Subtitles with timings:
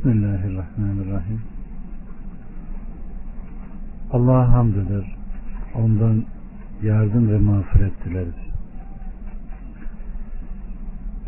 [0.00, 1.40] Bismillahirrahmanirrahim.
[4.12, 5.16] Allah'a hamd eder.
[5.74, 6.24] Ondan
[6.82, 8.34] yardım ve mağfiret dileriz.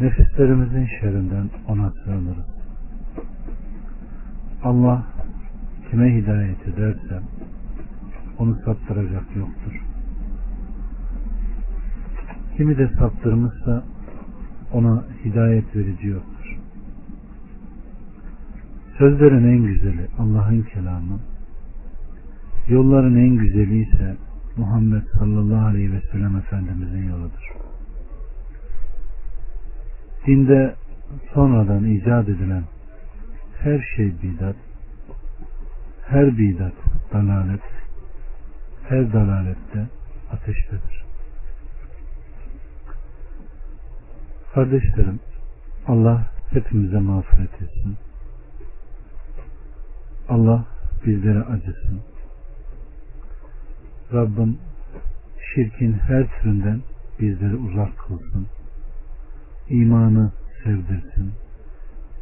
[0.00, 2.46] Nefislerimizin şerrinden ona sığınırız.
[4.64, 5.06] Allah
[5.90, 7.22] kime hidayet ederse
[8.38, 9.82] onu saptıracak yoktur.
[12.56, 13.84] Kimi de saptırmışsa
[14.72, 16.31] ona hidayet verici yoktur.
[19.02, 21.20] Sözlerin en güzeli Allah'ın kelamı,
[22.68, 24.16] yolların en güzeli ise
[24.56, 27.52] Muhammed sallallahu aleyhi ve sellem Efendimizin yoludur.
[30.26, 30.74] Dinde
[31.34, 32.64] sonradan icat edilen
[33.58, 34.56] her şey bidat,
[36.06, 36.74] her bidat
[37.12, 37.62] dalalet,
[38.88, 39.88] her dalalette
[40.32, 41.04] ateştedir.
[44.54, 45.20] Kardeşlerim,
[45.86, 47.96] Allah hepimize mağfiret etsin.
[50.32, 50.64] Allah
[51.06, 52.00] bizlere acısın.
[54.12, 54.58] Rabbim
[55.54, 56.82] şirkin her türünden
[57.20, 58.46] bizleri uzak kılsın.
[59.68, 60.32] İmanı
[60.64, 61.32] sevdirsin.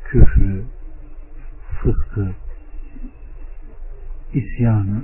[0.04, 0.64] Küfrü,
[1.80, 2.30] fıskı,
[4.34, 5.02] isyanı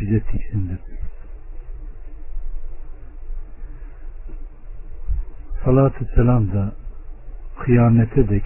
[0.00, 0.98] bize tiksindirsin.
[5.64, 6.72] Salatü selam da
[7.58, 8.44] kıyamete dek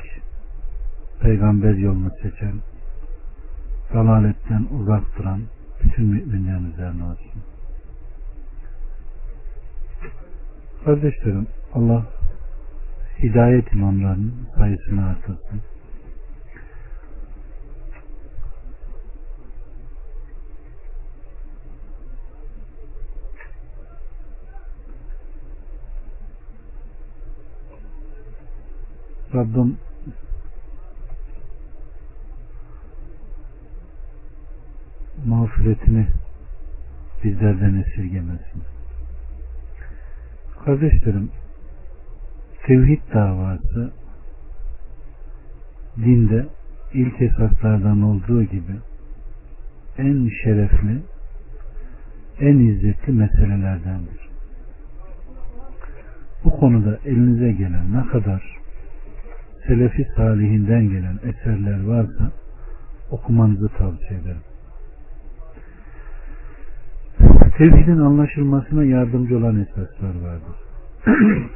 [1.20, 2.54] peygamber yolunu seçen,
[3.94, 5.42] dalaletten uzak duran
[5.84, 7.42] bütün müminlerin üzerine olsun.
[10.84, 12.06] Kardeşlerim Allah
[13.22, 15.61] hidayet imamlarının sayısını artırsın.
[29.34, 29.78] Rabbim
[35.27, 36.06] mağfiretini
[37.24, 38.62] bizlerden esirgemesin.
[40.65, 41.31] Kardeşlerim,
[42.66, 43.92] tevhid davası
[45.97, 46.47] dinde
[46.92, 48.76] ilk esaslardan olduğu gibi
[49.98, 51.03] en şerefli,
[52.41, 54.28] en izzetli meselelerdendir.
[56.44, 58.59] Bu konuda elinize gelen ne kadar
[59.66, 62.32] selefi salihinden gelen eserler varsa
[63.10, 64.47] okumanızı tavsiye ederim.
[67.58, 70.56] Tevhidin anlaşılmasına yardımcı olan esaslar vardır.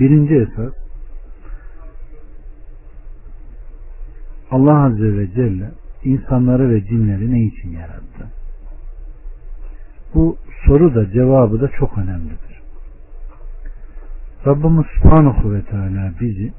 [0.00, 0.72] Birinci esas
[4.50, 5.70] Allah Azze ve Celle
[6.04, 8.32] insanları ve cinleri ne için yarattı?
[10.14, 12.60] Bu soru da cevabı da çok önemlidir.
[14.46, 16.52] Rabbimiz Subhanahu ve Teala bizi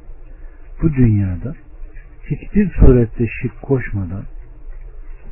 [0.81, 1.55] bu dünyada
[2.25, 4.23] hiçbir surette şirk koşmadan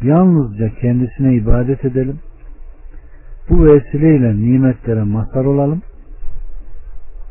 [0.01, 2.19] yalnızca kendisine ibadet edelim
[3.49, 5.81] bu vesileyle nimetlere mazhar olalım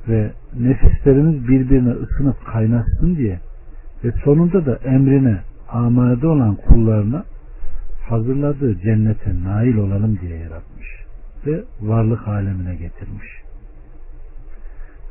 [0.08, 3.40] ve nefislerimiz birbirine ısınıp kaynasın diye
[4.04, 7.24] ve sonunda da emrine amade olan kullarına
[8.08, 10.86] hazırladığı cennete nail olalım diye yaratmış
[11.46, 13.26] ve varlık alemine getirmiş.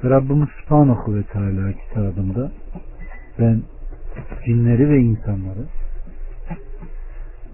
[0.04, 2.52] Ve Rabbimiz Subhanahu ve Teala kitabında
[3.40, 3.62] ben
[4.46, 5.66] cinleri ve insanları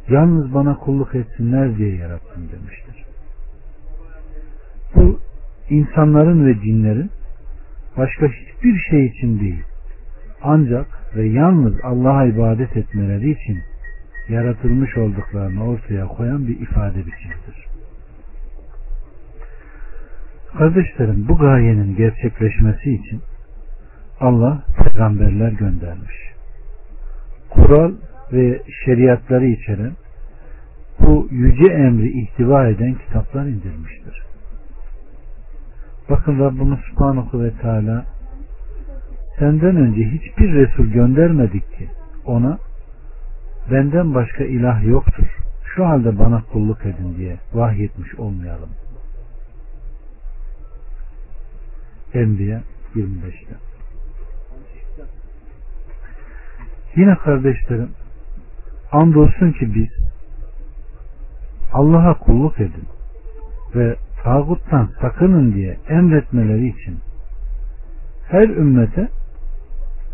[0.09, 3.02] yalnız bana kulluk etsinler diye yarattım demiştir.
[4.95, 5.19] Bu
[5.69, 7.11] insanların ve cinlerin
[7.97, 9.63] başka hiçbir şey için değil
[10.43, 13.59] ancak ve yalnız Allah'a ibadet etmeleri için
[14.29, 17.67] yaratılmış olduklarını ortaya koyan bir ifade biçimidir.
[20.57, 23.21] Kardeşlerim bu gayenin gerçekleşmesi için
[24.19, 26.15] Allah peygamberler göndermiş.
[27.49, 27.93] Kural
[28.33, 29.91] ve şeriatları içeren
[30.99, 34.32] bu yüce emri ihtiva eden kitaplar indirmiştir.
[36.09, 38.05] Bakın Rabbimiz Subhanahu ve Teala
[39.39, 41.89] senden önce hiçbir Resul göndermedik ki
[42.25, 42.59] ona
[43.71, 45.27] benden başka ilah yoktur.
[45.75, 48.69] Şu halde bana kulluk edin diye vahyetmiş olmayalım.
[52.13, 52.61] Enbiya
[52.95, 53.55] 25'te.
[56.95, 57.91] Yine kardeşlerim
[58.91, 59.89] andolsun ki biz
[61.73, 62.87] Allah'a kulluk edin
[63.75, 66.99] ve tağuttan sakının diye emretmeleri için
[68.27, 69.09] her ümmete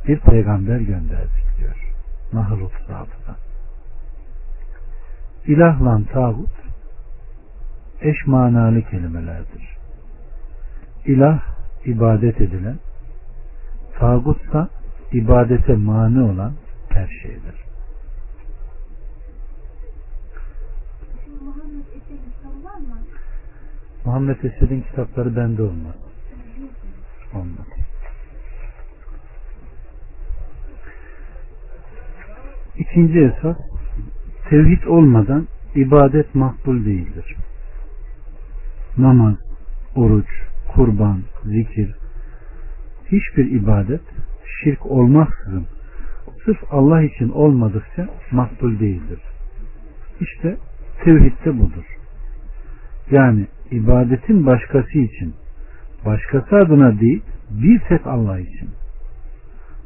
[0.07, 1.93] bir peygamber gönderdik diyor.
[2.33, 3.35] Nahl 36'da.
[5.45, 6.49] İlahla tağut
[8.01, 9.77] eş manalı kelimelerdir.
[11.05, 11.41] İlah
[11.85, 12.79] ibadet edilen,
[13.99, 14.69] tağutsa
[15.11, 16.53] ibadete mani olan
[16.89, 17.68] her şeydir.
[24.05, 25.95] Muhammed Esed'in kitapları bende olmaz.
[27.33, 27.67] Olmaz.
[32.77, 33.57] İkinci esas
[34.49, 37.35] tevhid olmadan ibadet makbul değildir.
[38.97, 39.35] Namaz,
[39.95, 40.27] oruç,
[40.73, 41.95] kurban, zikir
[43.11, 44.01] hiçbir ibadet
[44.63, 45.67] şirk olmaksızın
[46.45, 49.19] sırf Allah için olmadıkça makbul değildir.
[50.19, 50.57] İşte
[51.03, 51.85] tevhidde budur.
[53.11, 55.33] Yani ibadetin başkası için,
[56.05, 58.69] başkası adına değil, bir tek Allah için.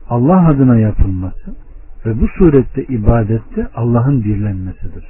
[0.09, 1.55] Allah adına yapılması
[2.05, 5.05] ve bu surette ibadette Allah'ın birlenmesidir.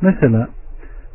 [0.00, 0.48] Mesela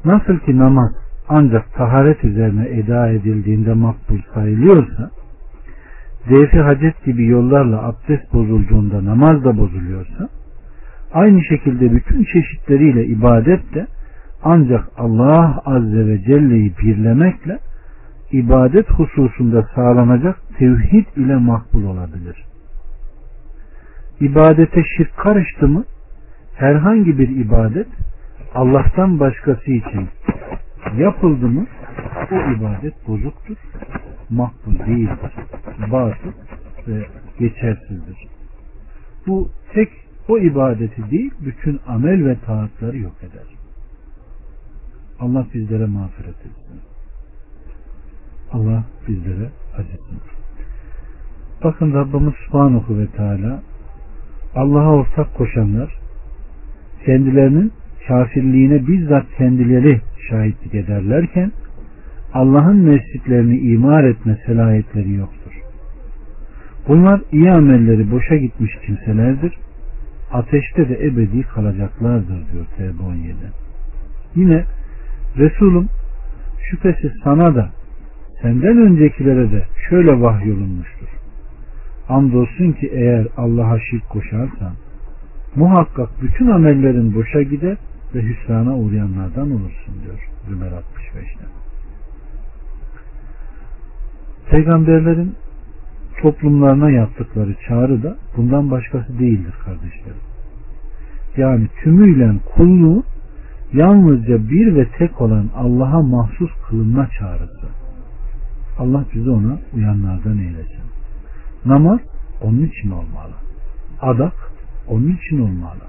[0.06, 0.92] nasıl ki namaz
[1.30, 5.12] ancak taharet üzerine eda edildiğinde makbul sayılıyorsa,
[6.30, 10.30] defi hacet gibi yollarla abdest bozulduğunda namaz da bozuluyorsa,
[11.14, 13.88] aynı şekilde bütün çeşitleriyle ibadet de
[14.50, 17.60] ancak Allah Azze ve Celle'yi birlemekle
[18.32, 22.46] ibadet hususunda sağlanacak tevhid ile makbul olabilir.
[24.20, 25.84] İbadete şirk karıştı mı
[26.56, 27.88] herhangi bir ibadet
[28.56, 30.08] Allah'tan başkası için
[30.98, 31.66] yapıldı mı
[32.32, 33.58] o ibadet bozuktur,
[34.30, 35.32] makbul değildir,
[35.92, 36.32] batıl
[36.88, 37.06] ve
[37.40, 38.28] geçersizdir.
[39.28, 39.90] Bu tek
[40.30, 43.57] o ibadeti değil, bütün amel ve taatları yok eder.
[45.20, 46.82] Allah bizlere mağfiret etsin.
[48.52, 50.18] Allah bizlere acıtsın.
[51.64, 53.62] Bakın Rabbimiz Subhanahu ve Teala
[54.56, 55.98] Allah'a ortak koşanlar
[57.06, 57.72] kendilerinin
[58.08, 61.52] kafirliğine bizzat kendileri şahitlik ederlerken
[62.34, 65.52] Allah'ın mescitlerini imar etme selahiyetleri yoktur.
[66.88, 69.54] Bunlar iyi amelleri boşa gitmiş kimselerdir.
[70.32, 73.36] Ateşte de ebedi kalacaklardır diyor Tevbe 17.
[74.36, 74.66] Yine
[75.38, 75.90] Resulüm
[76.70, 77.70] şüphesiz sana da
[78.42, 81.08] senden öncekilere de şöyle vahyolunmuştur.
[82.10, 84.74] Andolsun ki eğer Allah'a şirk koşarsan
[85.56, 87.78] muhakkak bütün amellerin boşa gider
[88.16, 91.46] ve hüsrana uğrayanlardan olursun diyor Zümer 65'te.
[94.50, 95.36] Peygamberlerin
[96.22, 100.22] toplumlarına yaptıkları çağrı da bundan başkası değildir kardeşlerim.
[101.38, 103.04] Yani tümüyle kulluğu
[103.74, 107.68] yalnızca bir ve tek olan Allah'a mahsus kılınma çağrısı.
[108.80, 110.84] Allah bizi ona uyanlardan eylesin.
[111.66, 112.00] Namaz
[112.42, 113.34] onun için olmalı.
[114.02, 114.34] Adak
[114.88, 115.82] onun için olmalı.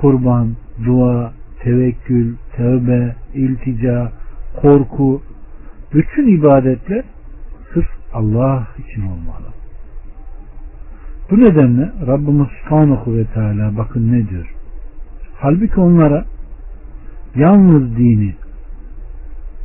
[0.00, 0.48] Kurban,
[0.84, 1.32] dua,
[1.62, 4.12] tevekkül, tövbe, iltica,
[4.60, 5.22] korku,
[5.94, 7.04] bütün ibadetler
[7.74, 9.52] sırf Allah için olmalı.
[11.30, 14.54] Bu nedenle Rabbimiz Subhanahu ve Teala bakın ne diyor.
[15.40, 16.24] Halbuki onlara
[17.34, 18.34] yalnız dini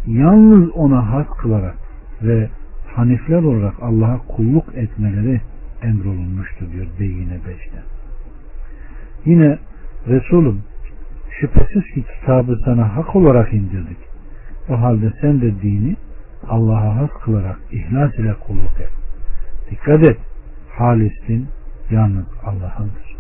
[0.08, 1.76] yalnız ona has kılarak
[2.22, 2.50] ve
[2.96, 5.42] hanifler olarak Allah'a kulluk etmeleri
[5.82, 7.82] emrolunmuştur diyor Beyyine 5'te.
[9.26, 9.60] Yine
[10.08, 10.64] Resulüm
[11.40, 13.98] şüphesiz ki kitabı sana hak olarak indirdik.
[14.70, 15.96] O halde sen de dini
[16.50, 18.90] Allah'a has kılarak ihlas ile kulluk et.
[19.72, 20.18] Dikkat et.
[20.70, 21.48] Halis'in
[21.92, 23.18] yalnız Allah'ındır.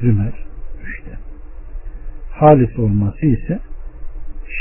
[0.00, 0.51] Zümer 3'te.
[2.42, 3.58] Halis olması ise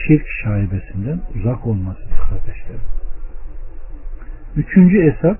[0.07, 2.81] şirk şaibesinden uzak olmasıdır kardeşlerim.
[4.55, 5.38] Üçüncü esas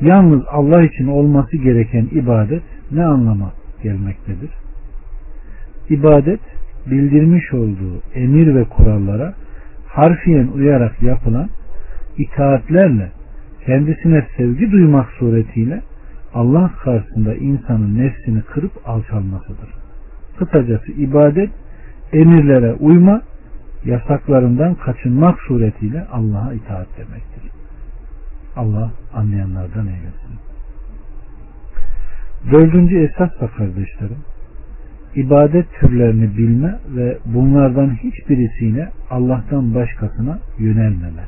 [0.00, 4.50] yalnız Allah için olması gereken ibadet ne anlama gelmektedir?
[5.90, 6.40] İbadet
[6.86, 9.34] bildirmiş olduğu emir ve kurallara
[9.88, 11.48] harfiyen uyarak yapılan
[12.18, 13.10] itaatlerle
[13.66, 15.82] kendisine sevgi duymak suretiyle
[16.34, 19.83] Allah karşısında insanın nefsini kırıp alçalmasıdır.
[20.38, 21.50] Kısacası ibadet
[22.12, 23.22] emirlere uyma,
[23.84, 27.50] yasaklarından kaçınmak suretiyle Allah'a itaat demektir.
[28.56, 30.34] Allah anlayanlardan eylesin.
[32.52, 34.18] Dördüncü esas da kardeşlerim,
[35.14, 41.24] ibadet türlerini bilme ve bunlardan hiçbirisiyle Allah'tan başkasına yönelmeme.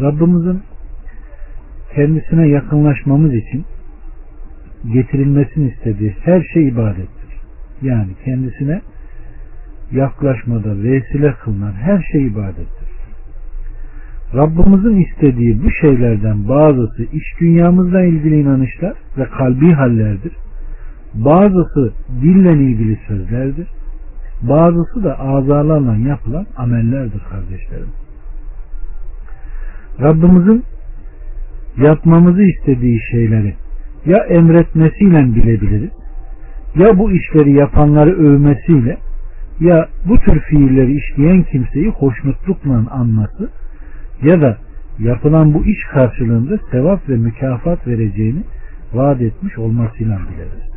[0.00, 0.62] Rabbimizin
[1.94, 3.64] kendisine yakınlaşmamız için
[4.92, 7.40] getirilmesini istediği her şey ibadettir.
[7.82, 8.80] Yani kendisine
[9.92, 12.88] yaklaşmada vesile kılınan her şey ibadettir.
[14.34, 20.32] Rabbimizin istediği bu şeylerden bazısı iç dünyamızla ilgili inanışlar ve kalbi hallerdir.
[21.14, 21.92] Bazısı
[22.22, 23.68] dille ilgili sözlerdir.
[24.42, 27.88] Bazısı da azalarla yapılan amellerdir kardeşlerim.
[30.00, 30.64] Rabbimizin
[31.76, 33.54] yapmamızı istediği şeyleri
[34.08, 35.90] ya emretmesiyle bilebiliriz
[36.74, 38.98] ya bu işleri yapanları övmesiyle
[39.60, 43.50] ya bu tür fiilleri işleyen kimseyi hoşnutlukla anması
[44.22, 44.58] ya da
[44.98, 48.42] yapılan bu iş karşılığında sevap ve mükafat vereceğini
[48.92, 50.68] vaat etmiş olmasıyla biliriz.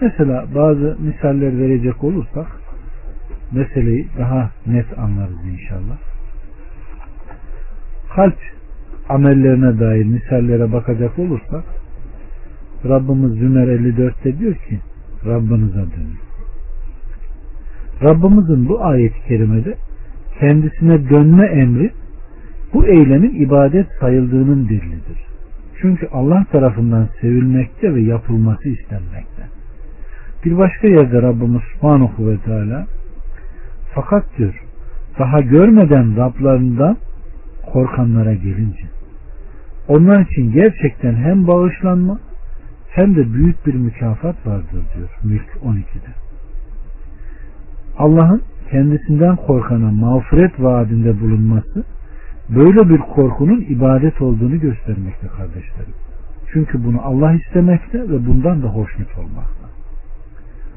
[0.00, 2.46] Mesela bazı misaller verecek olursak
[3.52, 5.98] meseleyi daha net anlarız inşallah.
[8.14, 8.38] Kalp
[9.08, 11.64] amellerine dair misallere bakacak olursak
[12.84, 14.80] Rabbimiz Zümer 54'te diyor ki
[15.26, 16.18] Rabbinize dönün.
[18.02, 19.74] Rabbimizin bu ayet-i kerimede
[20.40, 21.90] kendisine dönme emri
[22.74, 25.18] bu eylemin ibadet sayıldığının delilidir.
[25.80, 29.42] Çünkü Allah tarafından sevilmekte ve yapılması istenmekte.
[30.44, 32.86] Bir başka yerde Rabbimiz Subhanahu ve Teala
[33.94, 34.64] fakat diyor
[35.18, 36.96] daha görmeden Rablarından
[37.72, 38.93] korkanlara gelince
[39.88, 42.18] onlar için gerçekten hem bağışlanma
[42.90, 46.14] hem de büyük bir mükafat vardır diyor Mülk 12'de.
[47.98, 51.84] Allah'ın kendisinden korkana mağfiret vaadinde bulunması
[52.48, 55.94] böyle bir korkunun ibadet olduğunu göstermekte kardeşlerim.
[56.52, 59.64] Çünkü bunu Allah istemekte ve bundan da hoşnut olmakta.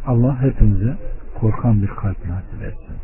[0.07, 0.97] Allah hepimize
[1.39, 2.95] korkan bir kalp nasip etsin.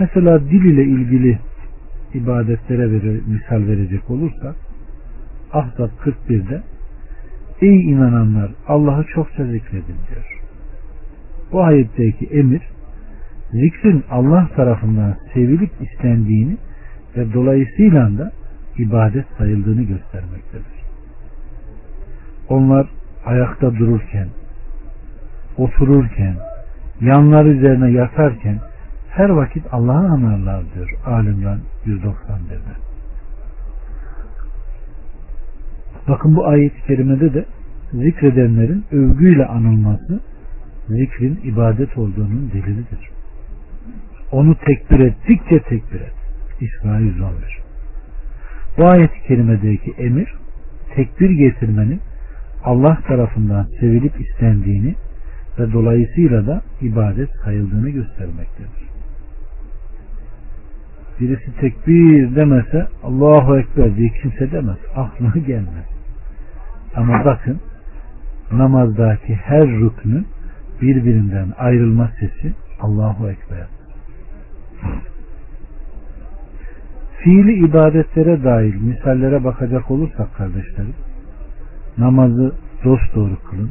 [0.00, 1.38] Mesela dil ile ilgili
[2.14, 4.56] ibadetlere verir, misal verecek olursak
[5.52, 6.62] Ahzab 41'de
[7.60, 10.40] Ey inananlar Allah'ı çokça zikredin diyor.
[11.52, 12.62] Bu ayetteki emir
[13.52, 16.56] zikrin Allah tarafından sevilip istendiğini
[17.16, 18.32] ve dolayısıyla da
[18.78, 20.74] ibadet sayıldığını göstermektedir.
[22.48, 22.86] Onlar
[23.24, 24.28] ayakta dururken,
[25.56, 26.36] otururken,
[27.00, 28.58] yanlar üzerine yatarken
[29.16, 32.74] her vakit Allah'ı anarlar diyor Alimran 191'de.
[36.08, 37.44] Bakın bu ayet-i kerimede de
[37.92, 40.20] zikredenlerin övgüyle anılması
[40.88, 43.10] zikrin ibadet olduğunun delilidir.
[44.32, 46.14] Onu tekbir ettikçe tekbir et.
[46.60, 47.58] İsra 111.
[48.78, 50.34] Bu ayet-i kerimedeki emir
[50.94, 52.00] tekbir getirmenin
[52.64, 54.94] Allah tarafından sevilip istendiğini
[55.58, 58.83] ve dolayısıyla da ibadet sayıldığını göstermektedir.
[61.20, 64.78] Birisi tekbir demese Allahu Ekber diye kimse demez.
[64.96, 65.86] Aklına gelmez.
[66.96, 67.60] Ama bakın
[68.52, 70.26] namazdaki her rüknün
[70.82, 73.66] birbirinden ayrılma sesi Allahu Ekber.
[77.18, 80.94] Fiili ibadetlere dair misallere bakacak olursak kardeşlerim
[81.98, 82.52] namazı
[82.84, 83.70] dost doğru kılın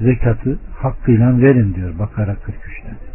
[0.00, 3.07] zekatı hakkıyla verin diyor Bakara 43'te.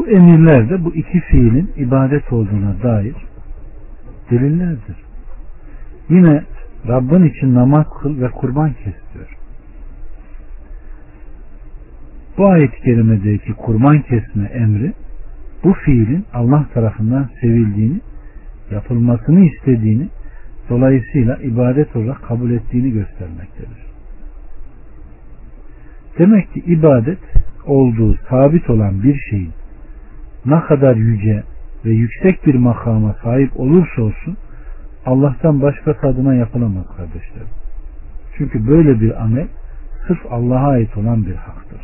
[0.00, 3.14] Bu emirler de bu iki fiilin ibadet olduğuna dair
[4.30, 4.96] delillerdir.
[6.08, 6.42] Yine
[6.88, 9.36] Rabbin için namaz kıl ve kurban kes diyor.
[12.38, 14.92] Bu ayet-i kerimedeki kurban kesme emri
[15.64, 18.00] bu fiilin Allah tarafından sevildiğini,
[18.70, 20.08] yapılmasını istediğini,
[20.68, 23.86] dolayısıyla ibadet olarak kabul ettiğini göstermektedir.
[26.18, 27.18] Demek ki ibadet
[27.66, 29.59] olduğu sabit olan bir şeyin
[30.46, 31.42] ne kadar yüce
[31.84, 34.36] ve yüksek bir makama sahip olursa olsun
[35.06, 37.48] Allah'tan başka tadına yapılamaz kardeşlerim.
[38.38, 39.48] Çünkü böyle bir amel
[40.06, 41.80] sırf Allah'a ait olan bir haktır.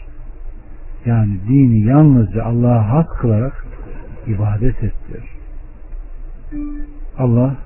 [1.06, 3.66] Yani dini yalnızca Allah'a hak kılarak
[4.26, 5.36] ibadet et diyor.
[7.18, 7.56] Allah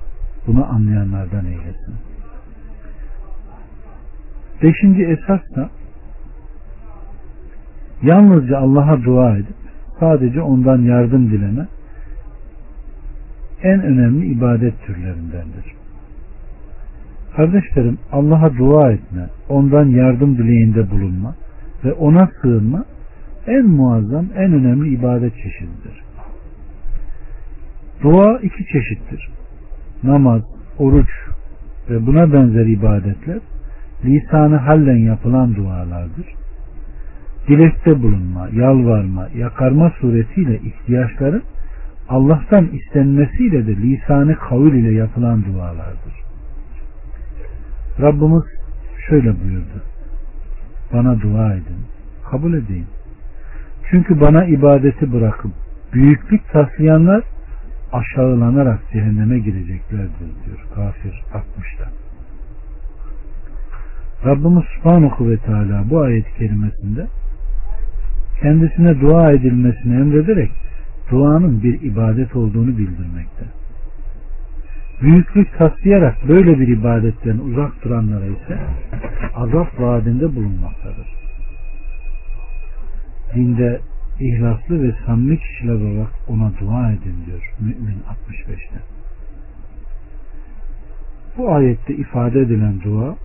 [0.47, 1.95] bunu anlayanlardan eylesin.
[4.63, 5.69] Beşinci esas da
[8.01, 9.60] yalnızca Allah'a dua edip
[10.01, 11.67] sadece ondan yardım dileme
[13.63, 15.65] en önemli ibadet türlerindendir.
[17.35, 21.35] Kardeşlerim Allah'a dua etme, ondan yardım dileğinde bulunma
[21.83, 22.85] ve ona sığınma
[23.47, 26.03] en muazzam, en önemli ibadet çeşididir.
[28.03, 29.29] Dua iki çeşittir.
[30.03, 30.41] Namaz,
[30.79, 31.09] oruç
[31.89, 33.39] ve buna benzer ibadetler
[34.05, 36.40] lisanı hallen yapılan dualardır.
[37.47, 41.43] Dilekte bulunma, yalvarma, yakarma suretiyle ihtiyaçların
[42.09, 46.13] Allah'tan istenmesiyle de lisanı kavil ile yapılan dualardır.
[47.99, 48.43] Rabbimiz
[49.07, 49.83] şöyle buyurdu.
[50.93, 51.77] Bana dua edin,
[52.31, 52.87] kabul edeyim.
[53.89, 55.51] Çünkü bana ibadeti bırakıp
[55.93, 57.23] büyüklük taslayanlar
[57.93, 61.89] aşağılanarak cehenneme gireceklerdir diyor kafir 60'da.
[64.25, 67.07] Rabbimiz Subhanahu ve Teala bu ayet kelimesinde
[68.41, 70.51] kendisine dua edilmesini emrederek
[71.11, 73.45] duanın bir ibadet olduğunu bildirmekte.
[75.01, 78.57] Büyüklük taslayarak böyle bir ibadetten uzak duranlara ise
[79.35, 81.07] azap vaadinde bulunmaktadır.
[83.35, 83.79] Dinde
[84.19, 88.79] ihlaslı ve samimi kişiler olarak ona dua edin diyor Mümin 65'te.
[91.37, 93.15] Bu ayette ifade edilen dua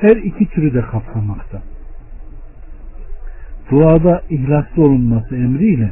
[0.00, 1.62] her iki türü de kaplamakta.
[3.70, 5.90] Duada ihlaslı olunması emriyle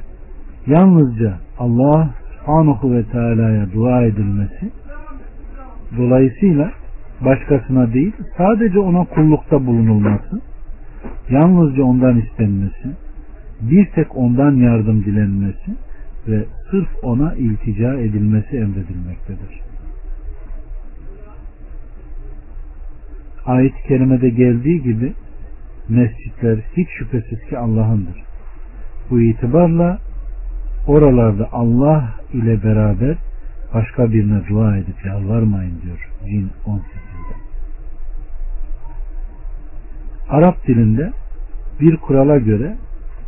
[0.66, 4.70] yalnızca Allah subhanahu ve teala'ya dua edilmesi
[5.98, 6.72] dolayısıyla
[7.20, 10.40] başkasına değil sadece ona kullukta bulunulması
[11.30, 12.88] yalnızca ondan istenmesi
[13.60, 15.76] bir tek ondan yardım dilenmesi
[16.28, 19.60] ve sırf ona iltica edilmesi emredilmektedir.
[23.46, 25.12] Ayet-i kerimede geldiği gibi
[25.90, 28.22] mescitler hiç şüphesiz ki Allah'ındır.
[29.10, 29.98] Bu itibarla
[30.86, 33.16] oralarda Allah ile beraber
[33.74, 37.34] başka birine dua edip yalvarmayın diyor Cin 18'de.
[40.28, 41.12] Arap dilinde
[41.80, 42.76] bir kurala göre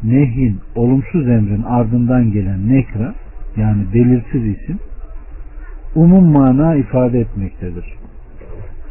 [0.02, 3.14] nehin, olumsuz emrin ardından gelen nekra
[3.56, 4.78] yani belirsiz isim
[5.94, 7.84] umum mana ifade etmektedir.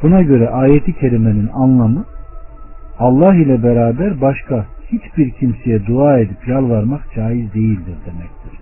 [0.04, 2.06] Buna göre ayeti kerimenin anlamı
[3.02, 8.60] Allah ile beraber başka hiçbir kimseye dua edip yalvarmak caiz değildir demektir.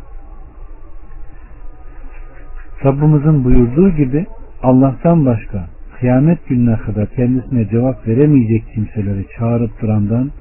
[2.86, 4.25] Rabbimizin buyurduğu gibi
[4.63, 5.65] Allah'tan başka
[6.00, 10.31] kıyamet gününe kadar kendisine cevap veremeyecek kimseleri çağırıp durandan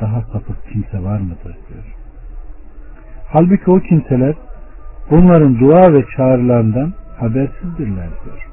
[0.00, 1.84] daha sapık kimse var mıdır diyor.
[3.28, 4.34] Halbuki o kimseler
[5.10, 8.49] bunların dua ve çağrılarından habersizdirler diyor.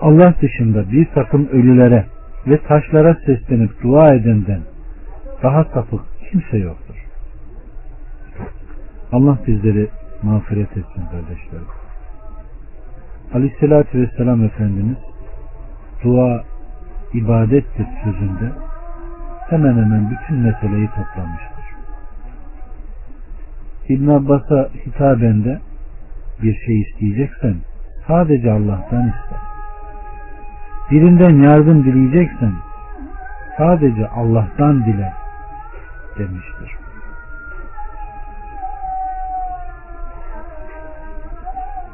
[0.00, 2.06] Allah dışında bir takım ölülere
[2.46, 4.60] ve taşlara seslenip dua edenden
[5.42, 6.00] daha sapık
[6.30, 6.94] kimse yoktur.
[9.12, 9.88] Allah bizleri
[10.22, 11.66] mağfiret etsin kardeşlerim.
[13.34, 14.98] Aleyhissalatü Vesselam Efendimiz
[16.04, 16.44] dua
[17.14, 18.52] ibadettir sözünde
[19.50, 21.64] hemen hemen bütün meseleyi toplamıştır.
[23.88, 25.60] İbn Abbas'a hitaben de
[26.42, 27.56] bir şey isteyeceksen
[28.06, 29.47] sadece Allah'tan iste.
[30.90, 32.52] Birinden yardım dileyeceksen
[33.58, 35.12] sadece Allah'tan dile
[36.18, 36.76] demiştir.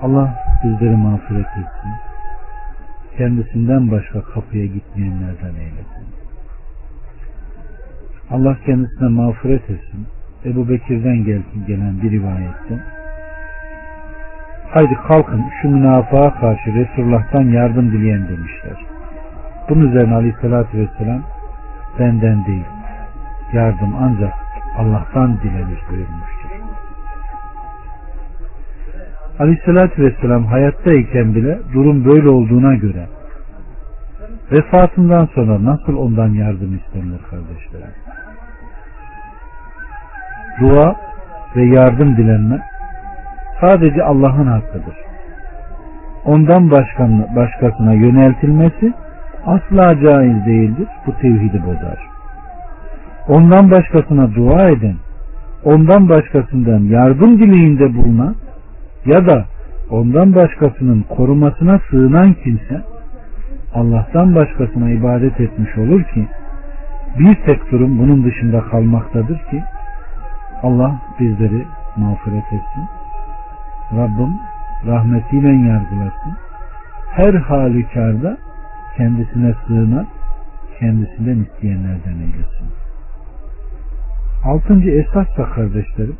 [0.02, 1.92] Allah bizleri mağfiret etsin.
[3.18, 6.07] Kendisinden başka kapıya gitmeyenlerden eylesin.
[8.30, 10.07] Allah kendisine mağfiret etsin.
[10.44, 11.24] Ebu Bekir'den
[11.66, 12.93] gelen bir rivayette
[14.74, 18.87] haydi kalkın şu münafığa karşı Resulullah'tan yardım dileyen demişler.
[19.68, 21.22] Bunun üzerine aleyhissalatü vesselam
[21.98, 22.64] benden değil
[23.52, 24.32] yardım ancak
[24.78, 26.50] Allah'tan dilenir buyurmuştur.
[29.38, 33.06] Aleyhissalatü vesselam hayattayken bile durum böyle olduğuna göre
[34.52, 37.94] vefatından sonra nasıl ondan yardım istenir kardeşlerim?
[40.60, 40.96] Dua
[41.56, 42.73] ve yardım dilenme
[43.60, 44.96] sadece Allah'ın hakkıdır.
[46.24, 46.70] Ondan
[47.36, 48.92] başkasına yöneltilmesi
[49.46, 50.88] asla caiz değildir.
[51.06, 51.98] Bu tevhidi bozar.
[53.28, 54.96] Ondan başkasına dua eden,
[55.64, 58.34] ondan başkasından yardım dileğinde bulunan
[59.06, 59.44] ya da
[59.90, 62.80] ondan başkasının korumasına sığınan kimse
[63.74, 66.26] Allah'tan başkasına ibadet etmiş olur ki
[67.18, 69.62] bir tek durum bunun dışında kalmaktadır ki
[70.62, 71.64] Allah bizleri
[71.96, 72.84] mağfiret etsin.
[73.92, 74.35] Rabbim
[74.87, 76.37] rahmetiyle yargılasın.
[77.11, 78.37] Her halükarda
[78.97, 80.07] kendisine sığınan
[80.79, 82.68] kendisinden isteyenlerden eylesin.
[84.44, 86.16] Altıncı esas da kardeşlerim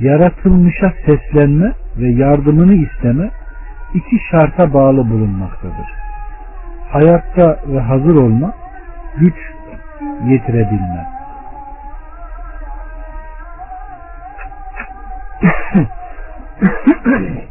[0.00, 3.30] yaratılmışa seslenme ve yardımını isteme
[3.94, 5.86] iki şarta bağlı bulunmaktadır.
[6.90, 8.54] Hayatta ve hazır olma,
[9.16, 9.34] güç
[10.24, 11.06] yetirebilme.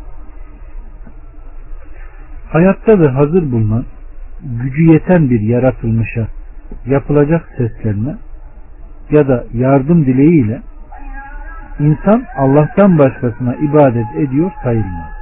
[2.49, 3.85] Hayatta ve hazır bulunan,
[4.43, 6.27] gücü yeten bir yaratılmışa
[6.85, 8.15] yapılacak seslenme
[9.11, 10.61] ya da yardım dileğiyle
[11.79, 15.15] insan Allah'tan başkasına ibadet ediyor sayılmaz.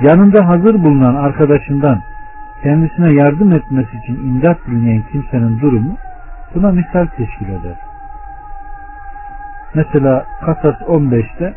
[0.00, 2.02] Yanında hazır bulunan arkadaşından
[2.62, 5.96] kendisine yardım etmesi için imdat dinleyen kimsenin durumu
[6.54, 7.93] buna misal teşkil eder.
[9.74, 11.54] Mesela Kasas 15'te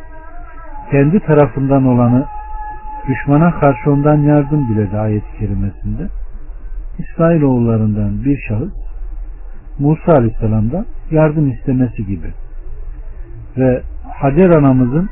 [0.90, 2.24] kendi tarafından olanı
[3.08, 6.08] düşmana karşı ondan yardım diledi ayet-i kerimesinde.
[6.98, 8.72] İsrailoğullarından bir şahıs
[9.78, 12.32] Musa Aleyhisselam'dan yardım istemesi gibi.
[13.56, 13.82] ve
[14.20, 15.08] Hacer anamızın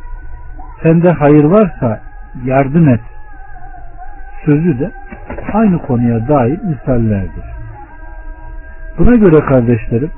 [0.82, 2.00] sende hayır varsa
[2.44, 3.00] yardım et
[4.44, 4.90] sözü de
[5.52, 7.44] aynı konuya dair misallerdir.
[8.98, 10.10] Buna göre kardeşlerim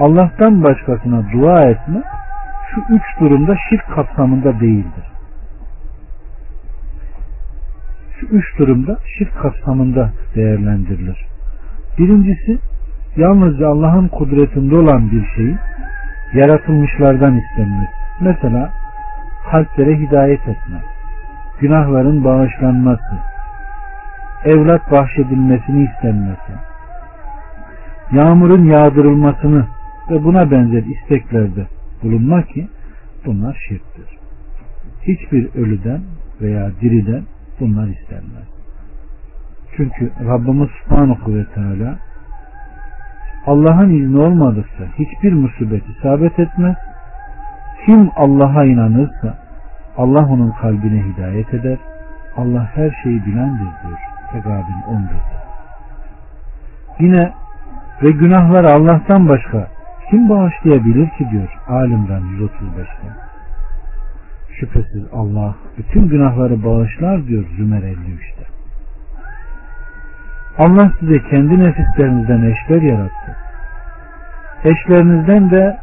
[0.00, 2.02] Allah'tan başkasına dua etme
[2.76, 5.04] şu üç durumda şirk kapsamında değildir.
[8.20, 11.26] Şu üç durumda şirk kapsamında değerlendirilir.
[11.98, 12.58] Birincisi
[13.16, 15.58] yalnızca Allah'ın kudretinde olan bir şeyin
[16.32, 17.92] yaratılmışlardan istenmesi.
[18.20, 18.72] Mesela
[19.50, 20.82] kalplere hidayet etme,
[21.60, 23.14] günahların bağışlanması,
[24.44, 26.52] evlat bahşedilmesini istenmesi,
[28.12, 29.66] yağmurun yağdırılmasını
[30.10, 32.68] ve buna benzer isteklerde bulunmak ki
[33.26, 34.18] bunlar şirktir.
[35.02, 36.00] Hiçbir ölüden
[36.40, 37.22] veya diriden
[37.60, 38.48] bunlar istenmez.
[39.76, 41.98] Çünkü Rabbimiz Subhanahu ve Teala
[43.46, 46.76] Allah'ın izni olmadıkça hiçbir musibet isabet etmez.
[47.86, 49.38] Kim Allah'a inanırsa
[49.96, 51.78] Allah onun kalbine hidayet eder.
[52.36, 53.98] Allah her şeyi bilendir diyor.
[54.32, 55.36] Tegabin 11'de.
[57.00, 57.32] Yine
[58.02, 59.68] ve günahları Allah'tan başka
[60.10, 63.08] kim bağışlayabilir ki diyor Alimran 135'te.
[64.60, 68.46] Şüphesiz Allah bütün günahları bağışlar diyor Zümer 53'te.
[70.58, 73.36] Allah size kendi nefislerinizden eşler yarattı.
[74.64, 75.78] Eşlerinizden de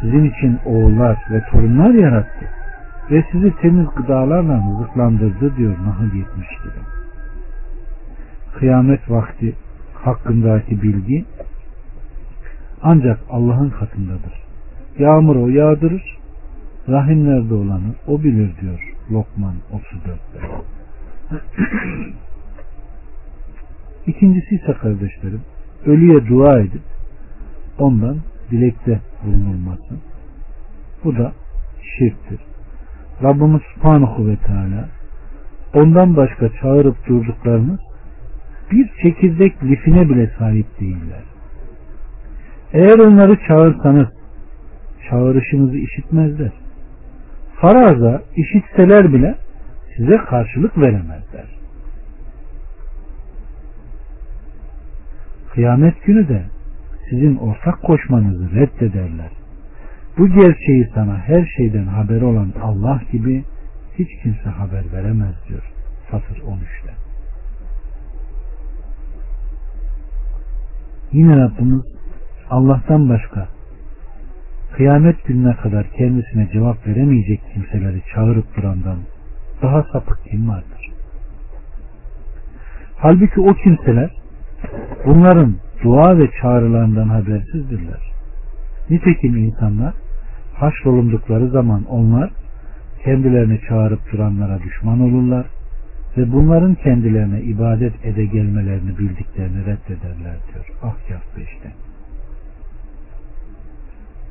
[0.00, 2.46] sizin için oğullar ve torunlar yarattı.
[3.10, 6.80] Ve sizi temiz gıdalarla rızıklandırdı diyor Nahl 72'de.
[8.58, 9.54] Kıyamet vakti
[9.94, 11.24] hakkındaki bilgi
[12.82, 14.32] ancak Allah'ın katındadır.
[14.98, 16.18] Yağmur o yağdırır,
[16.88, 20.40] rahimlerde olanı o bilir diyor Lokman 34'te.
[24.06, 25.40] İkincisi ise kardeşlerim,
[25.86, 26.82] ölüye dua edip
[27.78, 28.16] ondan
[28.50, 29.94] dilekte bulunulması.
[31.04, 31.32] Bu da
[31.98, 32.40] şirktir.
[33.22, 34.88] Rabbimiz Subhanahu ve Teala
[35.74, 37.80] ondan başka çağırıp durduklarınız
[38.72, 41.35] bir çekirdek lifine bile sahip değiller.
[42.76, 44.08] Eğer onları çağırsanız
[45.10, 46.52] çağrışınızı işitmezler.
[47.60, 49.34] Faraza işitseler bile
[49.96, 51.46] size karşılık veremezler.
[55.52, 56.44] Kıyamet günü de
[57.10, 59.30] sizin ortak koşmanızı reddederler.
[60.18, 63.44] Bu gerçeği sana her şeyden haber olan Allah gibi
[63.98, 65.72] hiç kimse haber veremez diyor.
[66.10, 66.92] Satır 13'te.
[71.12, 71.95] Yine Rabbimiz
[72.50, 73.48] Allah'tan başka
[74.76, 78.98] kıyamet gününe kadar kendisine cevap veremeyecek kimseleri çağırıp durandan
[79.62, 80.90] daha sapık kim vardır?
[82.96, 84.10] Halbuki o kimseler
[85.06, 88.00] bunların dua ve çağrılarından habersizdirler.
[88.90, 89.94] Nitekim insanlar
[90.54, 92.30] haşrolundukları zaman onlar
[93.04, 95.46] kendilerini çağırıp duranlara düşman olurlar
[96.16, 100.66] ve bunların kendilerine ibadet ede gelmelerini bildiklerini reddederler diyor.
[100.82, 101.85] Ahkaf 5'te.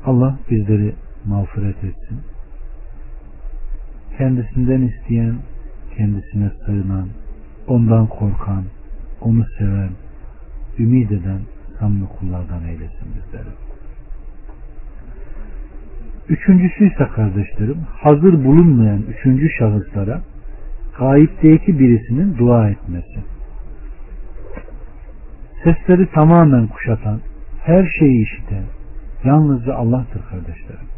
[0.06, 2.20] Allah bizleri mağfiret etsin.
[4.18, 5.36] Kendisinden isteyen,
[5.96, 7.08] kendisine sığınan,
[7.66, 8.64] ondan korkan,
[9.20, 9.90] onu seven,
[10.78, 11.40] ümit eden
[11.78, 13.48] samimi kullardan eylesin bizleri.
[16.28, 20.22] Üçüncüsü ise kardeşlerim hazır bulunmayan üçüncü şahıslara
[20.98, 23.18] gayipteki birisinin dua etmesi.
[25.64, 27.20] Sesleri tamamen kuşatan,
[27.64, 28.64] her şeyi işiten,
[29.26, 30.88] yalnızca Allah'tır kardeşlerim.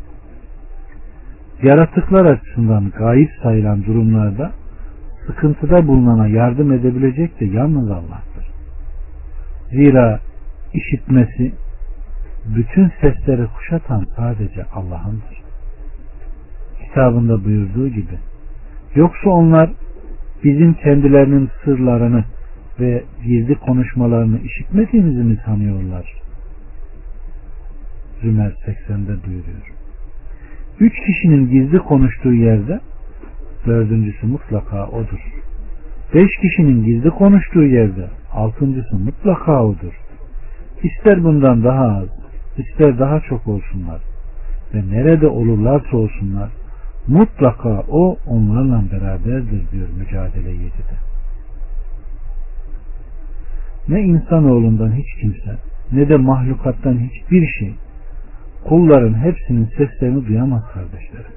[1.62, 4.52] Yaratıklar açısından gayip sayılan durumlarda
[5.26, 8.46] sıkıntıda bulunana yardım edebilecek de yalnız Allah'tır.
[9.70, 10.20] Zira
[10.74, 11.52] işitmesi
[12.56, 15.42] bütün sesleri kuşatan sadece Allah'ındır.
[16.84, 18.18] Kitabında buyurduğu gibi
[18.94, 19.70] yoksa onlar
[20.44, 22.24] bizim kendilerinin sırlarını
[22.80, 26.17] ve gizli konuşmalarını işitmediğimizi mi sanıyorlar?
[28.22, 29.72] Zümer 80'de duyuruyor.
[30.80, 32.80] Üç kişinin gizli konuştuğu yerde
[33.66, 35.20] dördüncüsü mutlaka odur.
[36.14, 39.92] Beş kişinin gizli konuştuğu yerde altıncısı mutlaka odur.
[40.82, 42.08] İster bundan daha az,
[42.58, 44.00] ister daha çok olsunlar
[44.74, 46.50] ve nerede olurlarsa olsunlar
[47.08, 50.96] mutlaka o onlarla beraberdir diyor mücadele 7'de.
[53.88, 55.56] Ne insanoğlundan hiç kimse
[55.92, 57.74] ne de mahlukattan hiçbir şey
[58.68, 61.32] kulların hepsinin seslerini duyamaz kardeşlerim.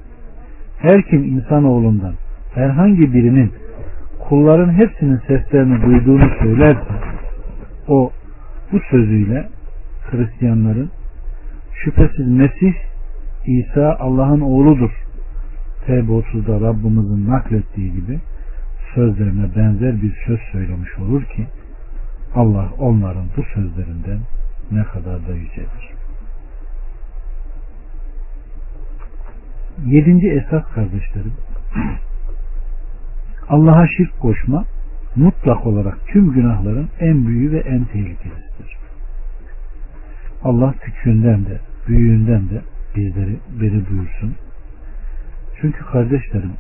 [0.78, 2.13] Her kim insanoğlundan
[2.54, 3.52] herhangi birinin
[4.30, 6.94] kulların hepsinin seslerini duyduğunu söylerse
[7.88, 8.12] o
[8.72, 9.50] bu sözüyle
[10.12, 10.89] Hristiyanların
[11.74, 12.74] şüphesiz Mesih
[13.46, 14.91] İsa Allah'ın oğludur.
[15.86, 18.20] Tevbe 30'da Rabbimizin naklettiği gibi
[18.96, 21.48] sözlerine benzer bir söz söylemiş olur ki
[22.36, 24.20] Allah onların bu sözlerinden
[24.72, 25.91] ne kadar da yücedir.
[29.86, 31.34] Yedinci esas kardeşlerim
[33.49, 34.65] Allah'a şirk koşma
[35.15, 38.77] mutlak olarak tüm günahların en büyüğü ve en tehlikelisidir.
[40.43, 42.62] Allah küçüğünden de büyüğünden de
[42.95, 44.36] bizleri beri buyursun.
[45.62, 46.53] Çünkü kardeşlerim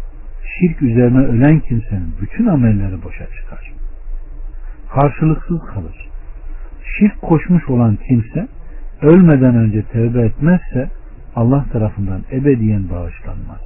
[0.59, 3.71] şirk üzerine ölen kimsenin bütün amelleri boşa çıkar.
[4.89, 6.09] Karşılıksız kalır.
[6.97, 8.47] Şirk koşmuş olan kimse
[9.01, 10.89] ölmeden önce tevbe etmezse
[11.35, 13.61] Allah tarafından ebediyen bağışlanmaz.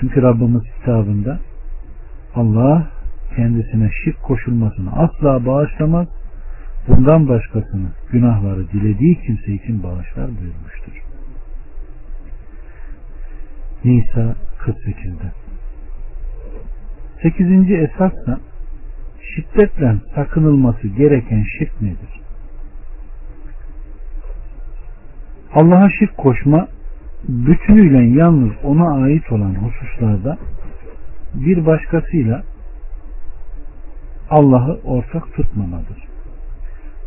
[0.00, 1.40] Çünkü Rabbimiz kitabında
[2.34, 2.88] Allah
[3.36, 6.08] kendisine şirk koşulmasını asla bağışlamaz.
[6.88, 11.02] Bundan başkasını günahları dilediği kimse için bağışlar buyurmuştur.
[13.84, 15.32] Nisa 48'de.
[17.22, 18.40] Sekizinci esas da
[19.34, 22.23] şiddetle sakınılması gereken şirk nedir?
[25.54, 26.68] Allah'a şirk koşma
[27.28, 30.38] bütünüyle yalnız ona ait olan hususlarda
[31.34, 32.42] bir başkasıyla
[34.30, 36.04] Allah'ı ortak tutmamadır.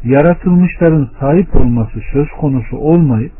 [0.04, 3.32] Yaratılmışların sahip olması söz konusu olmayıp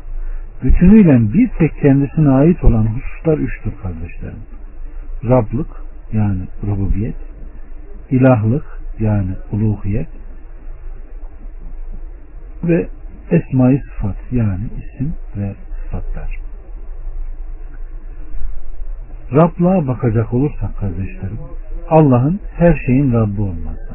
[0.62, 4.42] bütünüyle bir tek kendisine ait olan hususlar üçtür kardeşlerim.
[5.24, 5.68] Rablık
[6.12, 7.16] yani rububiyet,
[8.10, 8.64] ilahlık
[9.00, 10.08] yani uluhiyet
[12.64, 12.88] ve
[13.30, 16.38] esma-i sıfat yani isim ve sıfatlar.
[19.32, 21.38] Rablığa bakacak olursak kardeşlerim
[21.90, 23.94] Allah'ın her şeyin Rabbi olması.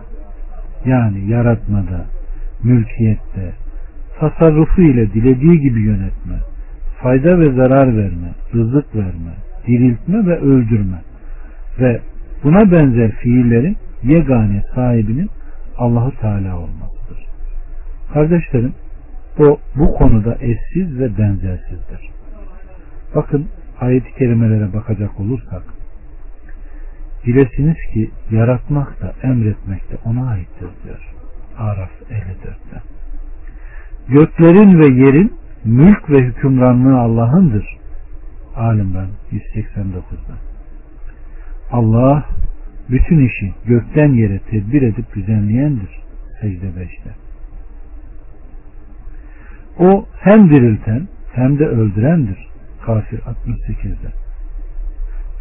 [0.86, 2.06] Yani yaratmada,
[2.64, 3.54] mülkiyette,
[4.20, 6.36] tasarrufu ile dilediği gibi yönetme,
[7.02, 9.34] fayda ve zarar verme, rızık verme,
[9.68, 11.02] diriltme ve öldürme
[11.80, 12.02] ve
[12.44, 15.30] buna benzer fiillerin yegane sahibinin
[15.78, 17.26] Allahu Teala olmasıdır.
[18.14, 18.74] Kardeşlerim,
[19.40, 22.10] o bu konuda eşsiz ve benzersizdir.
[23.16, 23.48] Bakın
[23.80, 25.64] ayet-i kerimelere bakacak olursak
[27.26, 31.14] bilesiniz ki yaratmak da emretmek de ona aittir diyor.
[31.58, 32.82] Araf 54'te.
[34.08, 35.34] Göklerin ve yerin
[35.66, 37.66] mülk ve hükümranlığı Allah'ındır.
[38.56, 40.36] Alimran 189'da.
[41.72, 42.26] Allah
[42.90, 45.90] bütün işi gökten yere tedbir edip düzenleyendir.
[46.42, 47.23] Secde 5'te.
[49.80, 52.48] O hem dirilten hem de öldürendir.
[52.86, 54.14] Kafir 68'de.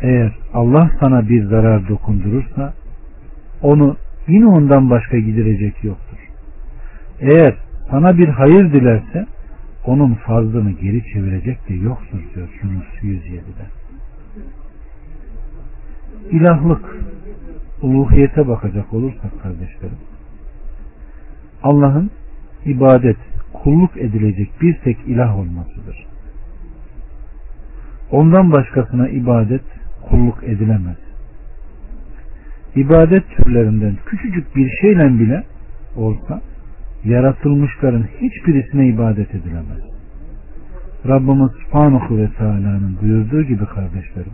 [0.01, 2.75] Eğer Allah sana bir zarar dokundurursa
[3.63, 3.97] onu
[4.29, 6.19] yine ondan başka giderecek yoktur.
[7.21, 7.55] Eğer
[7.91, 9.27] sana bir hayır dilerse
[9.87, 13.67] onun fazlını geri çevirecek de yoktur diyor Yunus 107'de.
[16.31, 16.97] İlahlık,
[17.83, 19.99] uluhiyete bakacak olursak kardeşlerim,
[21.63, 22.11] Allah'ın
[22.65, 23.17] ibadet,
[23.53, 26.07] kulluk edilecek bir tek ilah olmasıdır.
[28.11, 29.65] Ondan başkasına ibadet,
[30.09, 30.97] kulluk edilemez.
[32.77, 35.45] İbadet türlerinden küçücük bir şeyle bile
[35.97, 36.41] olsa
[37.05, 39.83] yaratılmışların hiçbirisine ibadet edilemez.
[41.09, 44.33] Rabbimiz Subhanahu ve Teala'nın buyurduğu gibi kardeşlerim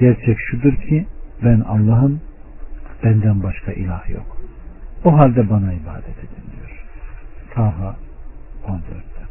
[0.00, 1.06] gerçek şudur ki
[1.44, 2.20] ben Allah'ım
[3.04, 4.36] benden başka ilah yok.
[5.04, 6.59] O halde bana ibadet edin.
[7.60, 7.96] Taha
[8.66, 9.22] 14'te.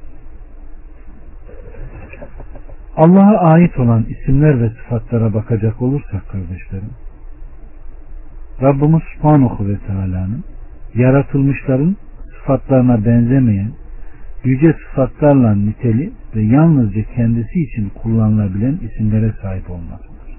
[2.98, 6.90] Allah'a ait olan isimler ve sıfatlara bakacak olursak kardeşlerim
[8.62, 10.44] Rabbimiz Subhanahu ve Teala'nın
[10.96, 11.96] yaratılmışların
[12.40, 13.72] sıfatlarına benzemeyen
[14.44, 20.38] yüce sıfatlarla niteli ve yalnızca kendisi için kullanılabilen isimlere sahip olmasıdır.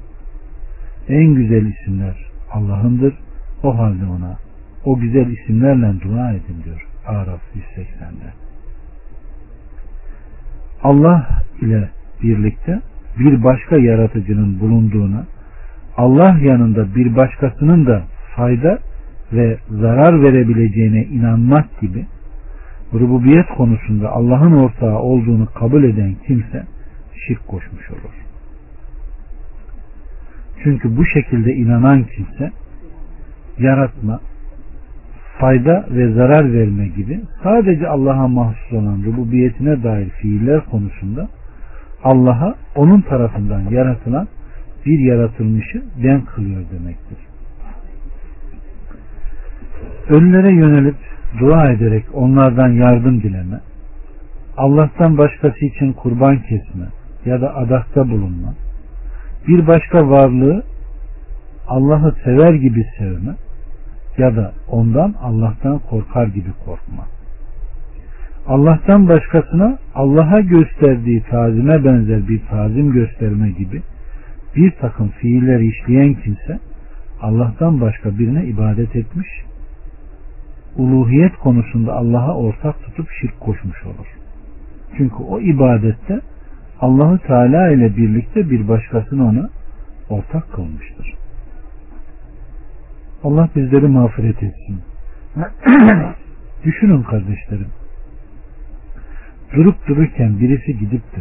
[1.08, 2.16] En güzel isimler
[2.52, 3.14] Allah'ındır.
[3.62, 4.36] O halde ona
[4.84, 8.32] o güzel isimlerle dua edin diyor Araf 180'de.
[10.82, 11.90] Allah ile
[12.22, 12.80] birlikte
[13.18, 15.26] bir başka yaratıcının bulunduğuna
[15.96, 18.02] Allah yanında bir başkasının da
[18.36, 18.78] fayda
[19.32, 22.06] ve zarar verebileceğine inanmak gibi
[22.94, 26.66] rububiyet konusunda Allah'ın ortağı olduğunu kabul eden kimse
[27.26, 28.14] şirk koşmuş olur.
[30.62, 32.50] Çünkü bu şekilde inanan kimse
[33.58, 34.20] yaratma,
[35.40, 41.28] fayda ve zarar verme gibi sadece Allah'a mahsus olan rububiyetine dair fiiller konusunda
[42.04, 44.28] Allah'a onun tarafından yaratılan
[44.86, 47.18] bir yaratılmışı denk kılıyor demektir.
[50.08, 50.96] Ölülere yönelip
[51.40, 53.60] dua ederek onlardan yardım dileme,
[54.56, 56.86] Allah'tan başkası için kurban kesme
[57.24, 58.54] ya da adakta bulunma,
[59.48, 60.62] bir başka varlığı
[61.68, 63.34] Allah'ı sever gibi sevme
[64.20, 67.04] ya da ondan Allah'tan korkar gibi korkma.
[68.46, 73.82] Allah'tan başkasına Allah'a gösterdiği tazime benzer bir tazim gösterme gibi
[74.56, 76.58] bir takım fiiller işleyen kimse
[77.22, 79.28] Allah'tan başka birine ibadet etmiş,
[80.76, 84.06] uluhiyet konusunda Allah'a ortak tutup şirk koşmuş olur.
[84.96, 86.20] Çünkü o ibadette
[86.80, 89.48] Allahu Teala ile birlikte bir başkasını ona
[90.10, 91.19] ortak kılmıştır.
[93.24, 94.80] Allah bizleri mağfiret etsin.
[96.64, 97.68] Düşünün kardeşlerim.
[99.54, 101.20] Durup dururken birisi gidip de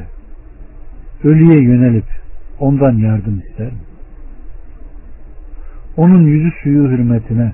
[1.24, 2.06] ölüye yönelip
[2.60, 3.80] ondan yardım ister mi?
[5.98, 7.54] Onun yüzü suyu hürmetine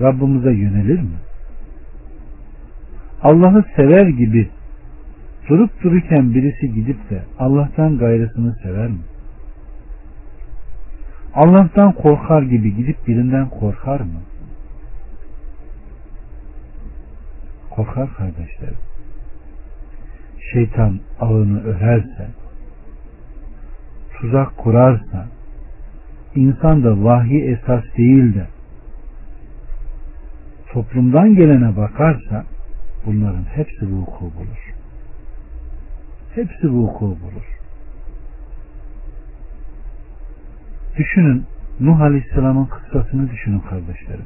[0.00, 1.16] Rabbimize yönelir mi?
[3.22, 4.48] Allah'ı sever gibi
[5.48, 8.98] durup dururken birisi gidip de Allah'tan gayrısını sever mi?
[11.36, 14.20] Allah'tan korkar gibi gidip birinden korkar mı?
[17.70, 18.78] Korkar kardeşlerim.
[20.52, 22.28] Şeytan ağını örerse,
[24.14, 25.26] tuzak kurarsa,
[26.34, 28.46] insan da vahyi esas değil de
[30.72, 32.44] toplumdan gelene bakarsa
[33.06, 34.74] bunların hepsi vuku bulur.
[36.34, 37.56] Hepsi vuku bulur.
[40.98, 41.44] Düşünün
[41.80, 44.24] Nuh Aleyhisselam'ın kıssasını düşünün kardeşlerim.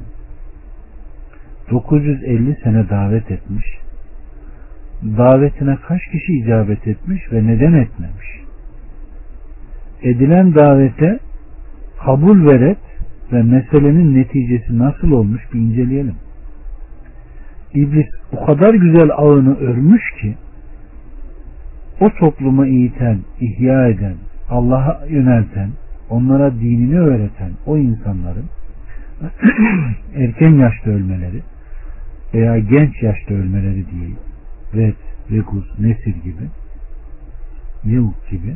[1.71, 3.65] 950 sene davet etmiş.
[5.03, 8.27] Davetine kaç kişi icabet etmiş ve neden etmemiş?
[10.03, 11.19] Edilen davete
[12.05, 12.77] kabul veret
[13.31, 16.15] ve meselenin neticesi nasıl olmuş bir inceleyelim.
[17.73, 20.35] İblis o kadar güzel ağını örmüş ki
[21.99, 24.15] o toplumu eğiten, ihya eden,
[24.49, 25.69] Allah'a yönelten,
[26.11, 28.45] onlara dinini öğreten o insanların
[30.15, 31.41] erken yaşta ölmeleri
[32.33, 34.17] veya genç yaşta ölmeleri diyeyim.
[34.73, 34.95] Red,
[35.31, 36.49] Vegus, Nesir gibi
[37.83, 38.55] Yevuk gibi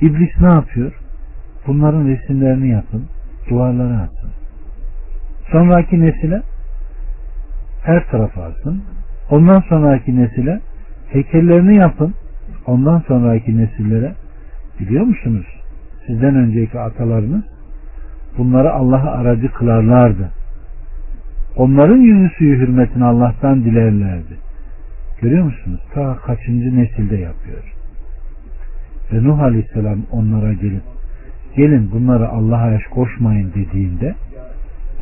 [0.00, 0.92] İblis ne yapıyor?
[1.66, 3.06] Bunların resimlerini yapın,
[3.50, 4.30] duvarlara atın.
[5.52, 6.42] Sonraki nesile
[7.82, 8.82] her tarafa atın.
[9.30, 10.60] Ondan sonraki nesile
[11.08, 12.14] heykellerini yapın.
[12.66, 14.14] Ondan sonraki nesillere
[14.82, 15.46] biliyor musunuz?
[16.06, 17.44] Sizden önceki atalarınız
[18.38, 20.30] bunları Allah'a aracı kılarlardı.
[21.56, 24.36] Onların yüzü suyu hürmetini Allah'tan dilerlerdi.
[25.20, 25.80] Görüyor musunuz?
[25.94, 27.74] Ta kaçıncı nesilde yapıyor.
[29.12, 30.82] Ve Nuh Aleyhisselam onlara gelip
[31.56, 34.14] gelin bunları Allah'a eş koşmayın dediğinde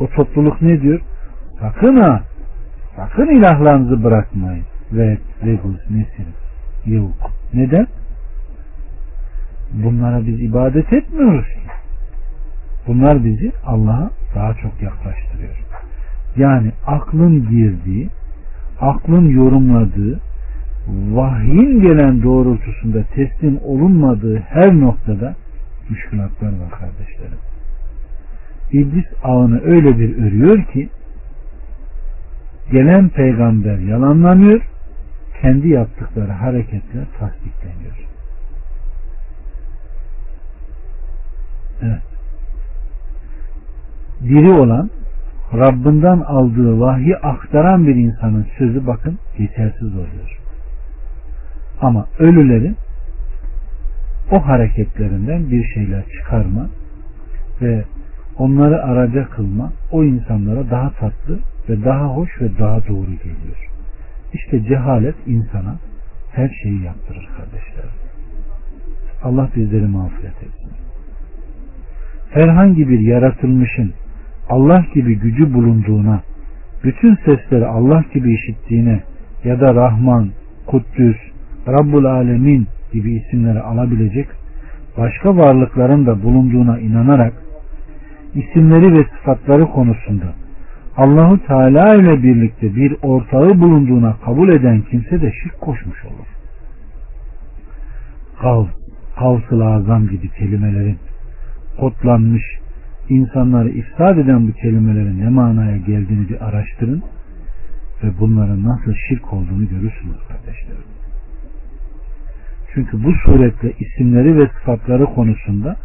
[0.00, 1.00] o topluluk ne diyor?
[1.60, 2.22] Sakın ha
[2.96, 4.64] sakın ilahlarınızı bırakmayın.
[4.92, 6.26] Ve Reguz, Nesir,
[6.86, 7.30] Yevuk.
[7.54, 7.86] Neden?
[9.72, 11.70] Bunlara biz ibadet etmiyoruz ki.
[12.86, 15.56] Bunlar bizi Allah'a daha çok yaklaştırıyor.
[16.36, 18.08] Yani aklın girdiği,
[18.80, 20.20] aklın yorumladığı,
[20.88, 25.34] vahyin gelen doğrultusunda teslim olunmadığı her noktada
[25.90, 27.38] müşkülatlar var kardeşlerim.
[28.72, 30.88] İblis ağını öyle bir örüyor ki
[32.72, 34.62] gelen peygamber yalanlanıyor,
[35.42, 38.09] kendi yaptıkları hareketler tasdikleniyor.
[44.22, 44.90] Diri olan
[45.54, 50.40] Rabbinden aldığı vahyi aktaran bir insanın sözü bakın yetersiz oluyor.
[51.80, 52.76] Ama ölülerin
[54.30, 56.68] o hareketlerinden bir şeyler çıkarma
[57.62, 57.84] ve
[58.38, 61.38] onları araca kılma o insanlara daha tatlı
[61.68, 63.70] ve daha hoş ve daha doğru geliyor.
[64.32, 65.76] İşte cehalet insana
[66.32, 67.90] her şeyi yaptırır kardeşlerim.
[69.22, 70.79] Allah bizleri mağfiret etsin.
[72.30, 73.92] Herhangi bir yaratılmışın
[74.48, 76.22] Allah gibi gücü bulunduğuna,
[76.84, 79.02] bütün sesleri Allah gibi işittiğine
[79.44, 80.30] ya da Rahman,
[80.66, 81.16] Kuddüs,
[81.68, 84.28] Rabbul Alemin gibi isimleri alabilecek
[84.98, 87.32] başka varlıkların da bulunduğuna inanarak
[88.34, 90.34] isimleri ve sıfatları konusunda
[90.96, 96.26] Allahu Teala ile birlikte bir ortağı bulunduğuna kabul eden kimse de şirk koşmuş olur.
[98.40, 98.68] Kavs,
[99.18, 100.98] kavs-ı azam gibi kelimelerin
[101.78, 102.42] kodlanmış,
[103.08, 107.02] insanları ifsad eden bu kelimelerin ne manaya geldiğini bir araştırın
[108.02, 110.90] ve bunların nasıl şirk olduğunu görürsünüz kardeşlerim.
[112.74, 115.76] Çünkü bu suretle isimleri ve sıfatları konusunda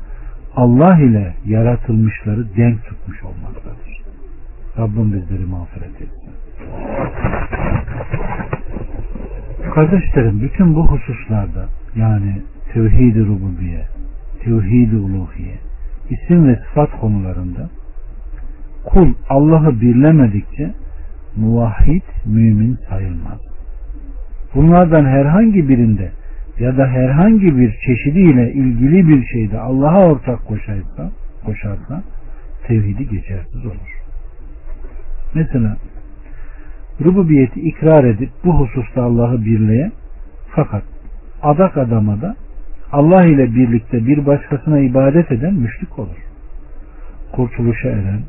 [0.55, 4.01] Allah ile yaratılmışları denk tutmuş olmaktadır.
[4.77, 6.31] Rabbim bizleri mağfiret etsin.
[9.73, 11.65] Kardeşlerim bütün bu hususlarda
[11.95, 12.41] yani
[12.73, 13.86] tevhid-i rububiye,
[14.43, 15.55] tevhid-i uluhiye,
[16.10, 17.70] isim ve sıfat konularında
[18.86, 20.74] kul Allah'ı birlemedikçe
[21.36, 23.39] muvahhid mümin sayılmaz.
[24.56, 26.12] Bunlardan herhangi birinde
[26.60, 31.12] ya da herhangi bir çeşidiyle ilgili bir şeyde Allah'a ortak koşarsa,
[31.45, 32.03] koşarsa
[32.68, 34.01] tevhidi geçersiz olur.
[35.34, 35.78] Mesela
[37.06, 39.91] rububiyeti ikrar edip bu hususta Allah'ı birleye
[40.56, 40.84] fakat
[41.43, 42.36] adak adama da
[42.91, 46.25] Allah ile birlikte bir başkasına ibadet eden müşrik olur.
[47.31, 48.21] Kurtuluşa eren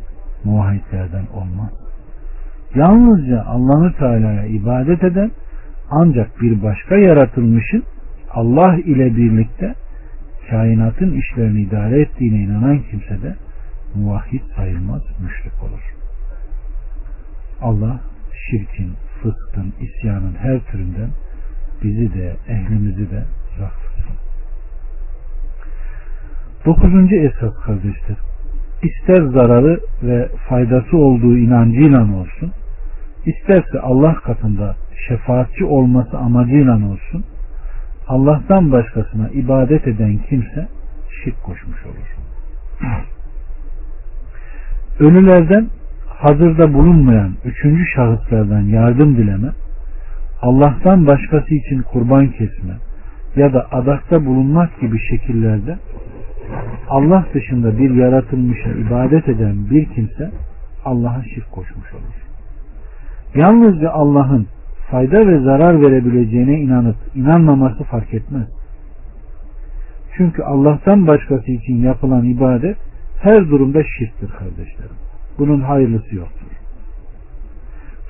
[0.45, 1.71] muvahhidlerden olmaz.
[2.75, 5.31] Yalnızca Allah'ı Teala'ya ibadet eden
[5.91, 7.83] ancak bir başka yaratılmışın
[8.31, 9.75] Allah ile birlikte
[10.51, 13.37] kainatın işlerini idare ettiğine inanan kimse de
[13.95, 15.95] muvahhid sayılmaz, müşrik olur.
[17.61, 18.01] Allah
[18.51, 18.93] şirkin,
[19.23, 21.11] fıskın, isyanın her türünden
[21.83, 23.86] bizi de, ehlimizi de tutsun.
[26.67, 28.17] Dokuzuncu esas kardeşler.
[28.83, 32.53] İster zararı ve faydası olduğu inancıyla olsun,
[33.27, 34.77] isterse Allah katında
[35.09, 37.25] şefaatçi olması amacıyla olsun,
[38.09, 40.69] Allah'tan başkasına ibadet eden kimse
[41.25, 42.17] şirk koşmuş olur.
[45.01, 45.67] Ölülerden
[46.09, 49.49] hazırda bulunmayan üçüncü şahıslardan yardım dileme,
[50.43, 52.75] Allah'tan başkası için kurban kesme
[53.37, 55.79] ya da adakta bulunmak gibi şekillerde
[56.89, 60.31] Allah dışında bir yaratılmışa ibadet eden bir kimse
[60.85, 62.27] Allah'a şirk koşmuş olur.
[63.35, 64.47] Yalnızca Allah'ın
[64.91, 68.49] fayda ve zarar verebileceğine inanıp inanmaması fark etmez.
[70.17, 72.77] Çünkü Allah'tan başkası için yapılan ibadet
[73.23, 74.97] her durumda şirktir kardeşlerim.
[75.39, 76.47] Bunun hayırlısı yoktur.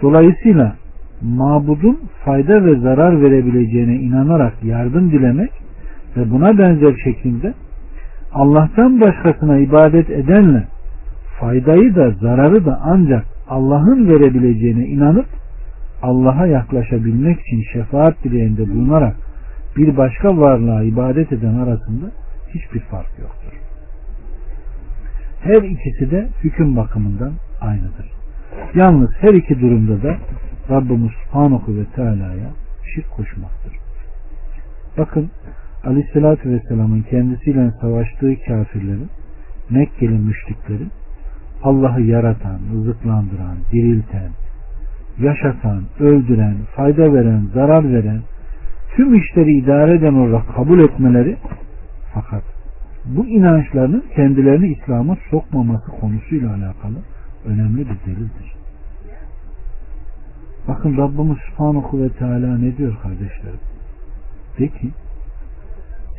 [0.03, 0.77] Dolayısıyla
[1.23, 5.51] mabudun fayda ve zarar verebileceğine inanarak yardım dilemek
[6.17, 7.55] ve buna benzer şekilde
[8.33, 10.65] Allah'tan başkasına ibadet edenle
[11.41, 15.27] faydayı da zararı da ancak Allah'ın verebileceğine inanıp
[16.03, 19.17] Allah'a yaklaşabilmek için şefaat dileğinde bulunarak
[19.77, 22.07] bir başka varlığa ibadet eden arasında
[22.55, 23.53] hiçbir fark yoktur.
[25.41, 28.11] Her ikisi de hüküm bakımından aynıdır.
[28.75, 30.17] Yalnız her iki durumda da
[30.71, 32.51] Rabbimiz Subhanahu ve Teala'ya
[32.95, 33.73] şirk koşmaktır.
[34.99, 35.31] Bakın
[35.87, 39.09] Aleyhisselatü Vesselam'ın kendisiyle savaştığı kafirlerin
[39.71, 40.91] Mekkeli müşriklerin
[41.63, 44.31] Allah'ı yaratan, rızıklandıran, dirilten,
[45.19, 48.21] yaşatan, öldüren, fayda veren, zarar veren,
[48.97, 51.37] tüm işleri idare eden olarak kabul etmeleri
[52.15, 52.43] fakat
[53.05, 56.97] bu inançlarının kendilerini İslam'a sokmaması konusuyla alakalı
[57.45, 58.57] önemli bir delildir.
[60.69, 63.61] Bakın Rabbimiz Subhanahu ve Teala ne diyor kardeşlerim?
[64.59, 64.91] De ki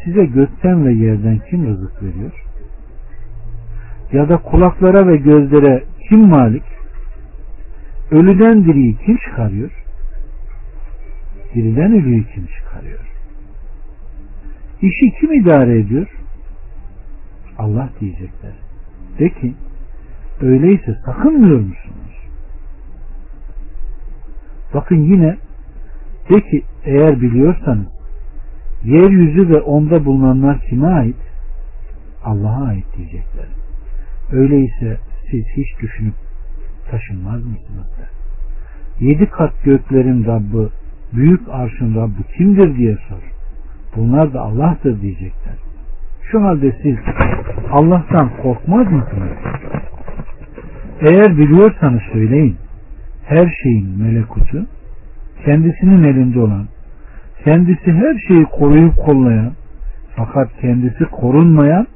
[0.07, 2.31] size gökten ve yerden kim rızık veriyor?
[4.11, 6.63] Ya da kulaklara ve gözlere kim malik?
[8.11, 9.71] Ölüden diriyi kim çıkarıyor?
[11.55, 12.99] Diriden ölüyü kim çıkarıyor?
[14.81, 16.07] İşi kim idare ediyor?
[17.57, 18.53] Allah diyecekler.
[19.19, 19.53] De ki
[20.41, 22.17] öyleyse sakınmıyor musunuz?
[24.73, 25.37] Bakın yine
[26.29, 27.96] de ki eğer biliyorsanız
[28.83, 31.15] yeryüzü ve onda bulunanlar kime ait?
[32.23, 33.45] Allah'a ait diyecekler.
[34.31, 34.97] Öyleyse
[35.31, 36.13] siz hiç düşünüp
[36.91, 38.09] taşınmaz mısınız der.
[38.99, 40.69] Yedi kat göklerin Rabbi,
[41.13, 43.31] büyük arşın Rabbi kimdir diye sor.
[43.95, 45.55] Bunlar da Allah'tır diyecekler.
[46.31, 46.97] Şu halde siz
[47.71, 49.37] Allah'tan korkmaz mısınız?
[51.01, 52.57] Eğer biliyorsanız söyleyin.
[53.25, 54.65] Her şeyin melekutu
[55.45, 56.67] kendisinin elinde olan,
[57.43, 59.53] kendisi her şeyi koruyup kollayan
[60.17, 61.87] fakat kendisi korunmayan,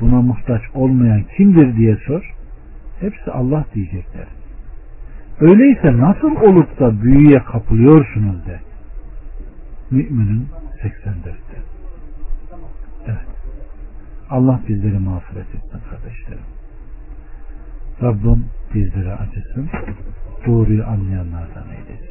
[0.00, 2.34] buna muhtaç olmayan kimdir diye sor.
[3.00, 4.26] Hepsi Allah diyecekler.
[5.40, 8.60] Öyleyse nasıl olup da büyüye kapılıyorsunuz de.
[9.90, 10.48] Müminin
[10.82, 11.58] 84'te.
[13.06, 13.26] Evet.
[14.30, 16.44] Allah bizleri mağfiret etsin kardeşlerim.
[18.02, 19.68] Rabbim bizlere acısın.
[20.46, 22.07] Doğruyu anlayanlardan eylesin.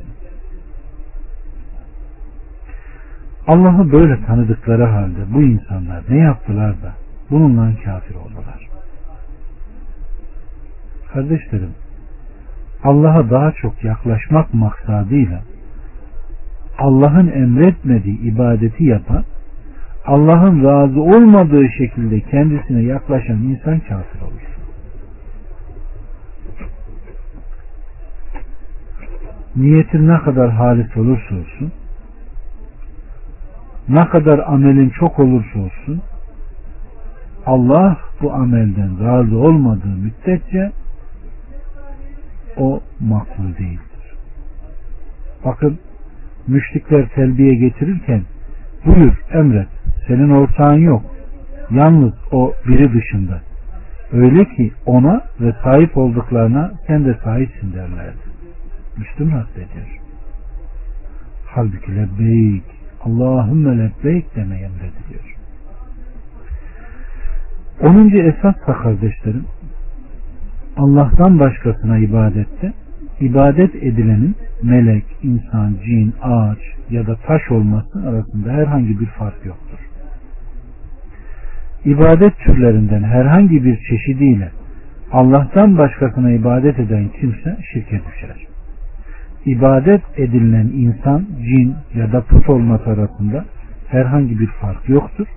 [3.48, 6.94] Allah'ı böyle tanıdıkları halde bu insanlar ne yaptılar da
[7.30, 8.68] bununla kafir oldular.
[11.14, 11.72] Kardeşlerim,
[12.84, 15.42] Allah'a daha çok yaklaşmak maksadıyla
[16.78, 19.24] Allah'ın emretmediği ibadeti yapan,
[20.06, 24.48] Allah'ın razı olmadığı şekilde kendisine yaklaşan insan kafir olur.
[29.56, 31.72] Niyetin ne kadar halis olursa olsun,
[33.90, 36.02] ne kadar amelin çok olursa olsun
[37.46, 40.72] Allah bu amelden razı olmadığı müddetçe
[42.58, 44.14] o makbul değildir.
[45.46, 45.80] Bakın
[46.48, 48.22] müşrikler telbiye getirirken
[48.86, 49.68] buyur emret
[50.08, 51.02] senin ortağın yok.
[51.72, 53.42] Yalnız o biri dışında.
[54.12, 58.28] Öyle ki ona ve sahip olduklarına sen de sahipsin derlerdi.
[58.98, 60.00] Müslüm naklediyor.
[61.46, 62.64] Halbuki lebbeyk,
[63.04, 65.38] Allahümme lebbeyk deme emrediliyor.
[67.82, 69.46] Onuncu esas da kardeşlerim,
[70.78, 72.74] Allah'tan başkasına ibadette,
[73.20, 79.80] ibadet edilenin melek, insan, cin, ağaç ya da taş olması arasında herhangi bir fark yoktur.
[81.86, 84.52] İbadet türlerinden herhangi bir çeşidiyle
[85.12, 88.48] Allah'tan başkasına ibadet eden kimse şirke düşer
[89.46, 93.46] ibadet edilen insan, cin ya da put olması arasında
[93.88, 95.28] herhangi bir fark yoktur.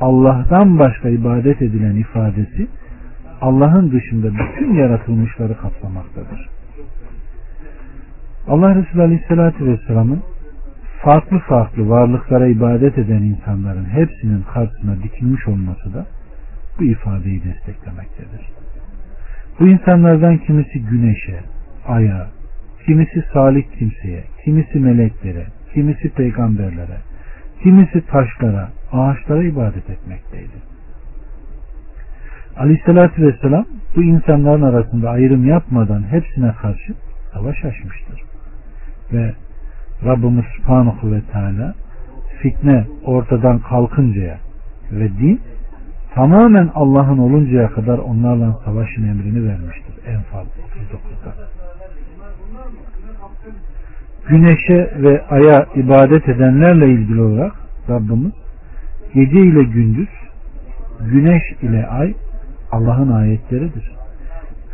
[0.00, 2.68] Allah'tan başka ibadet edilen ifadesi
[3.40, 6.48] Allah'ın dışında bütün yaratılmışları kaplamaktadır.
[8.48, 10.22] Allah Resulü Aleyhisselatü Vesselam'ın
[11.02, 16.06] farklı farklı varlıklara ibadet eden insanların hepsinin karşısına dikilmiş olması da
[16.80, 18.48] bu ifadeyi desteklemektedir.
[19.60, 21.40] Bu insanlardan kimisi güneşe,
[21.88, 22.26] aya,
[22.90, 26.98] kimisi salih kimseye, kimisi meleklere, kimisi peygamberlere,
[27.62, 30.58] kimisi taşlara, ağaçlara ibadet etmekteydi.
[32.56, 33.64] Aleyhissalatü vesselam
[33.96, 36.94] bu insanların arasında ayrım yapmadan hepsine karşı
[37.32, 38.22] savaş açmıştır.
[39.12, 39.32] Ve
[40.04, 41.74] Rabbimiz Subhanahu ve Teala
[42.42, 44.38] fitne ortadan kalkıncaya
[44.92, 45.40] ve din
[46.14, 49.94] tamamen Allah'ın oluncaya kadar onlarla savaşın emrini vermiştir.
[50.06, 51.59] Enfal 39'da
[54.30, 57.52] güneşe ve aya ibadet edenlerle ilgili olarak
[57.88, 58.32] Rabbimiz
[59.14, 60.08] gece ile gündüz
[61.00, 62.14] güneş ile ay
[62.72, 63.92] Allah'ın ayetleridir.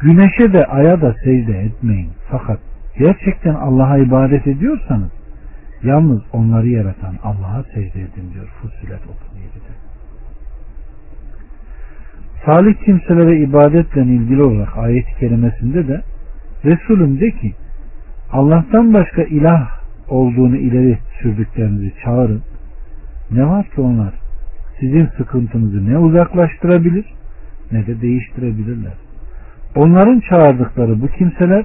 [0.02, 2.10] Güneşe de aya da secde etmeyin.
[2.30, 2.58] Fakat
[2.98, 5.10] gerçekten Allah'a ibadet ediyorsanız
[5.82, 9.72] yalnız onları yaratan Allah'a secde edin diyor Fussilet 37'de.
[12.46, 16.02] Salih kimselere ibadetle ilgili olarak ayet-i kerimesinde de
[16.64, 17.54] Resulüm de ki
[18.32, 19.68] Allah'tan başka ilah
[20.08, 22.42] olduğunu ileri sürdüklerinizi çağırın.
[23.30, 24.14] Ne var ki onlar
[24.80, 27.04] sizin sıkıntınızı ne uzaklaştırabilir
[27.72, 28.94] ne de değiştirebilirler.
[29.76, 31.64] Onların çağırdıkları bu kimseler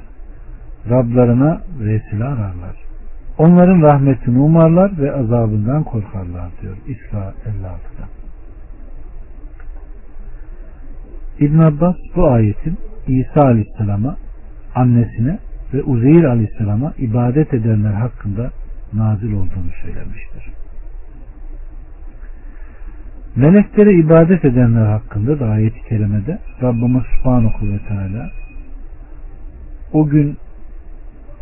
[0.89, 2.75] Rablarına vesile ararlar.
[3.37, 8.07] Onların rahmetini umarlar ve azabından korkarlar diyor İsra 56'da.
[11.39, 14.17] İbn Abbas bu ayetin İsa Aleyhisselam'a
[14.75, 15.39] annesine
[15.73, 18.51] ve Uzeyr aleyhisselama ibadet edenler hakkında
[18.93, 20.53] nazil olduğunu söylemiştir.
[23.35, 28.29] Meleklere ibadet edenler hakkında da ayet-i kerimede Rabbimiz Subhanahu ve Teala
[29.93, 30.37] o gün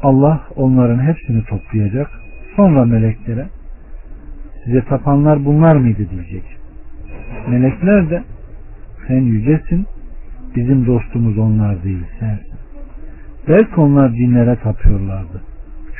[0.03, 2.11] Allah onların hepsini toplayacak
[2.55, 3.47] sonra meleklere
[4.65, 6.43] size tapanlar bunlar mıydı diyecek.
[7.49, 8.23] Melekler de
[9.07, 9.85] sen yücesin
[10.55, 12.68] bizim dostumuz onlar değil sensin.
[13.49, 15.41] Belki onlar cinlere tapıyorlardı.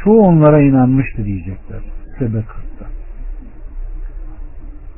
[0.03, 1.79] Çoğu onlara inanmıştı diyecekler.
[2.19, 2.85] Sebe 40'ta.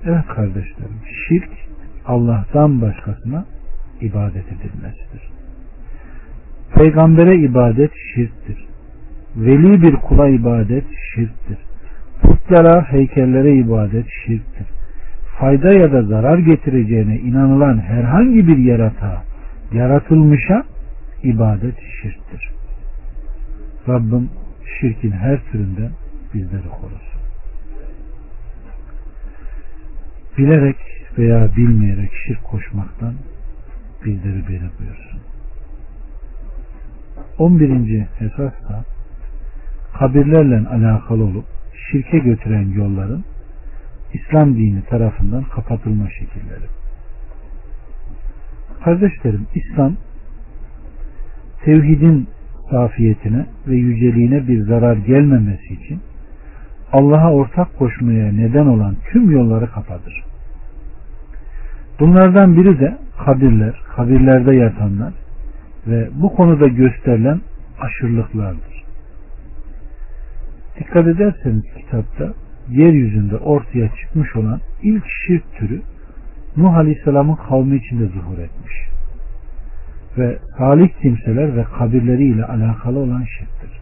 [0.05, 1.49] Evet kardeşlerim, şirk
[2.05, 3.45] Allah'tan başkasına
[4.01, 5.21] ibadet edilmesidir.
[6.75, 8.65] Peygambere ibadet şirktir.
[9.35, 10.85] Veli bir kula ibadet
[11.15, 11.57] şirktir.
[12.21, 14.67] Putlara, heykellere ibadet şirktir.
[15.39, 19.23] Fayda ya da zarar getireceğine inanılan herhangi bir yaratığa,
[19.73, 20.63] yaratılmışa
[21.24, 22.49] ibadet şirktir.
[23.88, 24.30] Rabbim
[24.80, 25.91] şirkin her türünden
[26.34, 27.22] bizleri korusun.
[30.38, 30.78] Bilerek
[31.17, 33.15] veya bilmeyerek şirk koşmaktan
[34.05, 35.22] bizleri beri buyursun.
[37.38, 38.05] 11.
[38.22, 38.86] esas da
[39.99, 41.45] kabirlerle alakalı olup
[41.91, 43.24] şirke götüren yolların
[44.13, 46.65] İslam dini tarafından kapatılma şekilleri.
[48.84, 49.97] Kardeşlerim İslam
[51.66, 52.28] tevhidin
[52.72, 55.99] safiyetine ve yüceliğine bir zarar gelmemesi için
[56.93, 60.24] Allah'a ortak koşmaya neden olan tüm yolları kapatır.
[61.99, 65.14] Bunlardan biri de kabirler, kabirlerde yatanlar
[65.88, 67.41] ve bu konuda gösterilen
[67.80, 68.84] aşırılıklardır.
[70.80, 72.34] Dikkat ederseniz kitapta
[72.70, 75.82] yeryüzünde ortaya çıkmış olan ilk şirk türü
[76.57, 78.91] Nuh Aleyhisselam'ın kavmi içinde zuhur etmiş
[80.18, 83.82] ve salih kimseler ve kabirleriyle alakalı olan şirktir.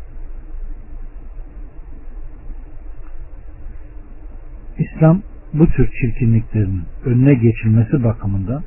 [4.78, 5.22] İslam
[5.54, 8.64] bu tür çirkinliklerin önüne geçilmesi bakımından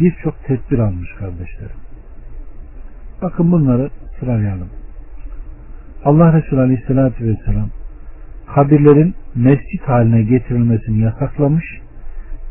[0.00, 1.76] birçok tedbir almış kardeşlerim.
[3.22, 3.90] Bakın bunları
[4.20, 4.68] sıralayalım.
[6.04, 7.68] Allah Resulü Aleyhisselatü Vesselam
[8.54, 11.64] kabirlerin mescit haline getirilmesini yasaklamış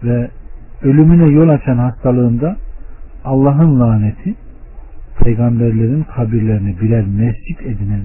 [0.03, 0.29] ve
[0.81, 2.57] ölümüne yol açan hastalığında
[3.27, 4.35] Allah'ın laneti
[5.23, 8.01] peygamberlerin kabirlerini birer mescit edinen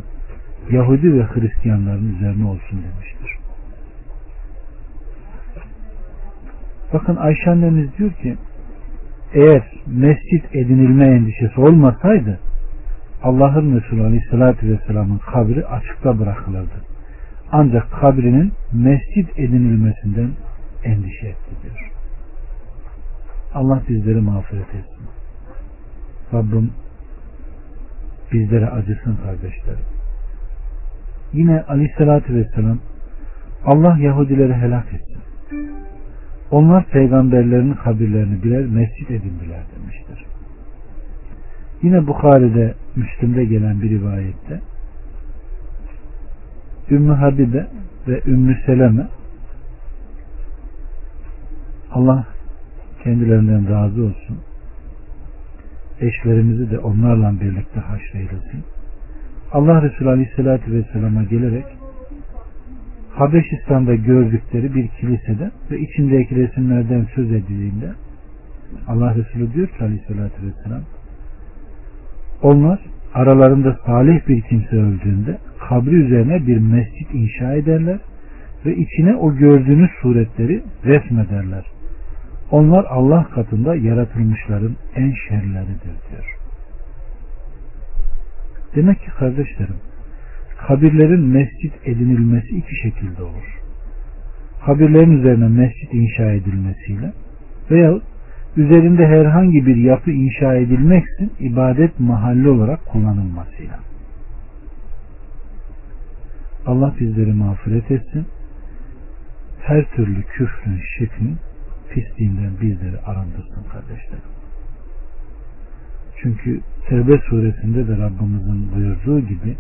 [0.71, 3.39] Yahudi ve Hristiyanların üzerine olsun demiştir.
[6.93, 8.37] Bakın Ayşe annemiz diyor ki
[9.35, 12.41] eğer mescit edinilme endişesi olmasaydı
[13.23, 16.85] Allah'ın Resulü Aleyhisselatü Vesselam'ın kabri açıkta bırakılırdı.
[17.53, 20.31] Ancak kabrinin mescit edinilmesinden
[20.85, 21.92] endişe etti diyor.
[23.55, 25.07] Allah bizleri mağfiret etsin.
[26.33, 26.71] Rabbim
[28.33, 29.85] bizlere acısın kardeşlerim.
[31.33, 32.79] Yine Aleyhisselatü Vesselam
[33.65, 35.23] Allah Yahudileri helak etsin.
[36.51, 40.27] Onlar peygamberlerin kabirlerini birer mescit edindiler demiştir.
[41.83, 44.61] Yine Bukhari'de, Müslim'de gelen bir rivayette
[46.91, 47.67] Ümmü Habibe
[48.09, 49.09] ve Ümmü Seleme
[51.91, 52.27] Allah
[53.05, 54.39] kendilerinden razı olsun.
[56.01, 58.65] Eşlerimizi de onlarla birlikte haşreylesin.
[59.53, 61.65] Allah Resulü Aleyhisselatü Vesselam'a gelerek
[63.15, 67.93] Habeşistan'da gördükleri bir kilisede ve içindeki resimlerden söz edildiğinde
[68.89, 70.83] Allah Resulü diyor ki Aleyhisselatü Vesselam
[72.43, 72.81] onlar
[73.15, 75.39] aralarında salih bir kimse öldüğünde
[75.69, 77.99] kabri üzerine bir mescit inşa ederler
[78.67, 81.65] ve içine o gördüğünüz suretleri resmederler.
[82.53, 86.37] Onlar Allah katında yaratılmışların en şerleridir diyor.
[88.75, 89.77] Demek ki kardeşlerim
[90.67, 93.61] kabirlerin mescit edinilmesi iki şekilde olur.
[94.67, 97.13] Kabirlerin üzerine mescit inşa edilmesiyle
[97.71, 98.01] veya
[98.57, 103.79] üzerinde herhangi bir yapı inşa edilmeksin ibadet mahalli olarak kullanılmasıyla.
[106.67, 108.27] Allah bizleri mağfiret etsin.
[109.63, 111.37] Her türlü küfrün, şirkin,
[111.95, 114.33] pisliğinden bizleri arındırsın kardeşlerim.
[116.23, 119.57] Çünkü Tevbe suresinde de Rabbimizin buyurduğu gibi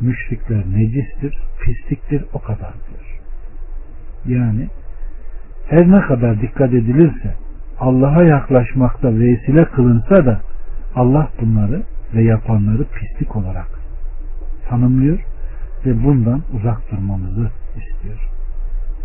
[0.00, 3.20] müşrikler necistir, pisliktir o kadar diyor.
[4.38, 4.68] Yani
[5.68, 7.34] her ne kadar dikkat edilirse
[7.80, 10.40] Allah'a yaklaşmakta vesile kılınsa da
[10.94, 11.82] Allah bunları
[12.14, 13.68] ve yapanları pislik olarak
[14.68, 15.18] tanımlıyor
[15.86, 18.30] ve bundan uzak durmamızı istiyor.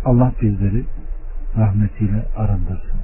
[0.04, 0.84] Allah bizleri
[1.56, 3.00] rahmetiyle arındırsın.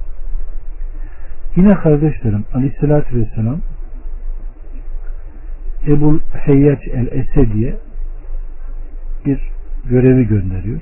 [1.55, 3.59] Yine kardeşlerim aleyhissalatü vesselam
[5.87, 7.75] Ebu Heyyac el-Esedi'ye
[9.25, 9.39] bir
[9.89, 10.81] görevi gönderiyor.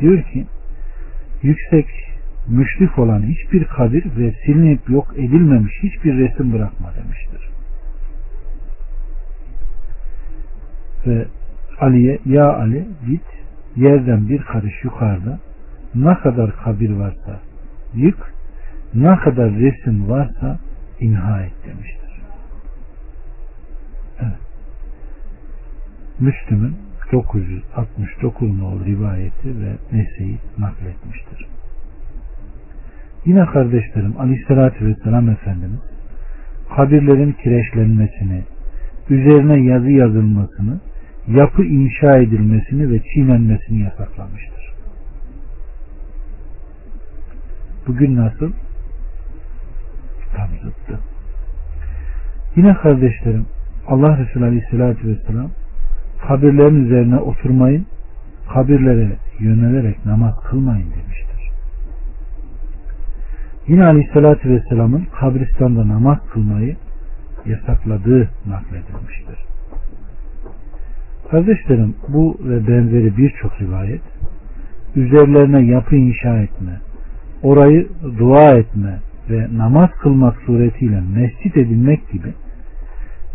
[0.00, 0.46] Diyor ki
[1.42, 1.86] yüksek
[2.48, 7.48] müşrik olan hiçbir kabir ve silinip yok edilmemiş hiçbir resim bırakma demiştir.
[11.06, 11.26] Ve
[11.80, 13.22] Ali'ye ya Ali git
[13.76, 15.38] yerden bir karış yukarıda
[15.96, 17.40] ne kadar kabir varsa
[17.94, 18.32] yık
[18.94, 20.58] ne kadar resim varsa
[21.00, 22.22] imha et demiştir.
[24.20, 24.40] Evet.
[26.20, 26.76] Müslüm'ün
[27.12, 31.46] 969 nol rivayeti ve Nese'yi nakletmiştir.
[33.26, 35.80] Yine kardeşlerim Aleyhisselatü Vesselam Efendimiz
[36.76, 38.42] kabirlerin kireçlenmesini,
[39.10, 40.80] üzerine yazı yazılmasını,
[41.28, 44.55] yapı inşa edilmesini ve çiğnenmesini yasaklamıştır.
[47.86, 48.52] Bugün nasıl?
[50.36, 50.98] Tam zıttı.
[52.56, 53.46] Yine kardeşlerim
[53.88, 55.50] Allah Resulü Aleyhisselatü Vesselam
[56.28, 57.86] kabirlerin üzerine oturmayın,
[58.54, 61.50] kabirlere yönelerek namaz kılmayın demiştir.
[63.68, 66.76] Yine Aleyhisselatü Vesselam'ın kabristanda namaz kılmayı
[67.46, 69.38] yasakladığı nakledilmiştir.
[71.30, 74.02] Kardeşlerim bu ve benzeri birçok rivayet
[74.96, 76.80] üzerlerine yapı inşa etme,
[77.46, 77.88] orayı
[78.18, 78.98] dua etme
[79.30, 82.34] ve namaz kılmak suretiyle mescit edilmek gibi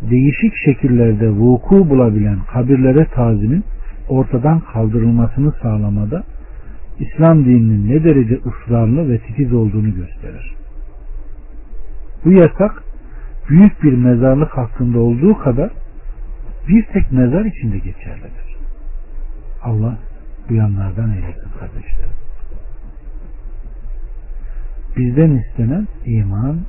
[0.10, 3.64] değişik şekillerde vuku bulabilen kabirlere tazimin
[4.10, 6.24] ortadan kaldırılmasını sağlamada
[7.00, 10.54] İslam dininin ne derece ısrarlı ve titiz olduğunu gösterir.
[12.26, 12.84] Bu yasak
[13.50, 15.72] büyük bir mezarlık hakkında olduğu kadar
[16.68, 18.56] bir tek mezar içinde geçerlidir.
[19.64, 19.98] Allah
[20.50, 22.21] bu yanlardan eylesin kardeşlerim.
[24.98, 26.60] Bizden istenen iman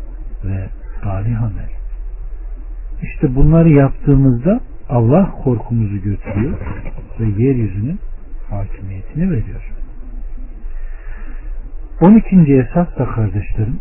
[0.45, 0.69] ve
[1.03, 1.71] salih amel.
[3.03, 6.59] İşte bunları yaptığımızda Allah korkumuzu götürüyor
[7.21, 7.99] ve yeryüzünün
[8.51, 9.73] hakimiyetini veriyor.
[12.01, 12.53] 12.
[12.53, 13.79] esas da kardeşlerim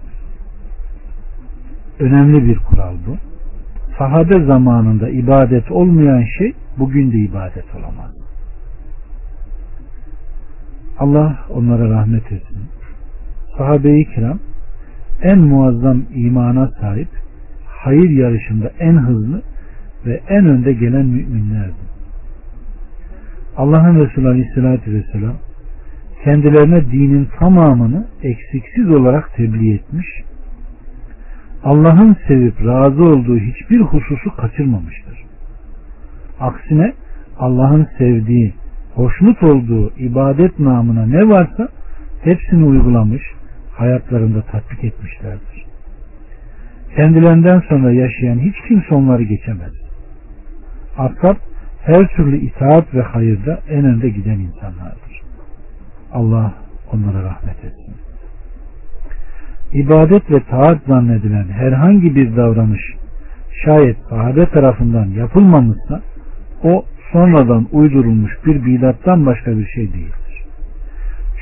[1.99, 3.17] önemli bir kural bu.
[3.97, 8.11] Sahabe zamanında ibadet olmayan şey bugün de ibadet olamaz.
[10.99, 12.80] Allah onlara rahmet etsin.
[13.57, 14.39] Sahabe-i kiram
[15.21, 17.09] en muazzam imana sahip,
[17.65, 19.41] hayır yarışında en hızlı
[20.05, 21.91] ve en önde gelen müminlerdi.
[23.57, 25.35] Allah'ın Resulü Aleyhisselatü Vesselam
[26.23, 30.07] kendilerine dinin tamamını eksiksiz olarak tebliğ etmiş,
[31.63, 35.23] Allah'ın sevip razı olduğu hiçbir hususu kaçırmamıştır.
[36.39, 36.93] Aksine
[37.39, 38.53] Allah'ın sevdiği,
[38.93, 41.67] hoşnut olduğu ibadet namına ne varsa
[42.23, 43.23] hepsini uygulamış,
[43.73, 45.65] hayatlarında tatbik etmişlerdir.
[46.95, 49.73] Kendilerinden sonra yaşayan hiç kimse onları geçemez.
[50.97, 51.35] Ashab
[51.81, 55.21] her türlü itaat ve hayırda en önde giden insanlardır.
[56.13, 56.53] Allah
[56.93, 57.95] onlara rahmet etsin.
[59.73, 62.81] İbadet ve taat zannedilen herhangi bir davranış
[63.65, 66.01] şayet sahabe tarafından yapılmamışsa
[66.63, 70.45] o sonradan uydurulmuş bir bidattan başka bir şey değildir.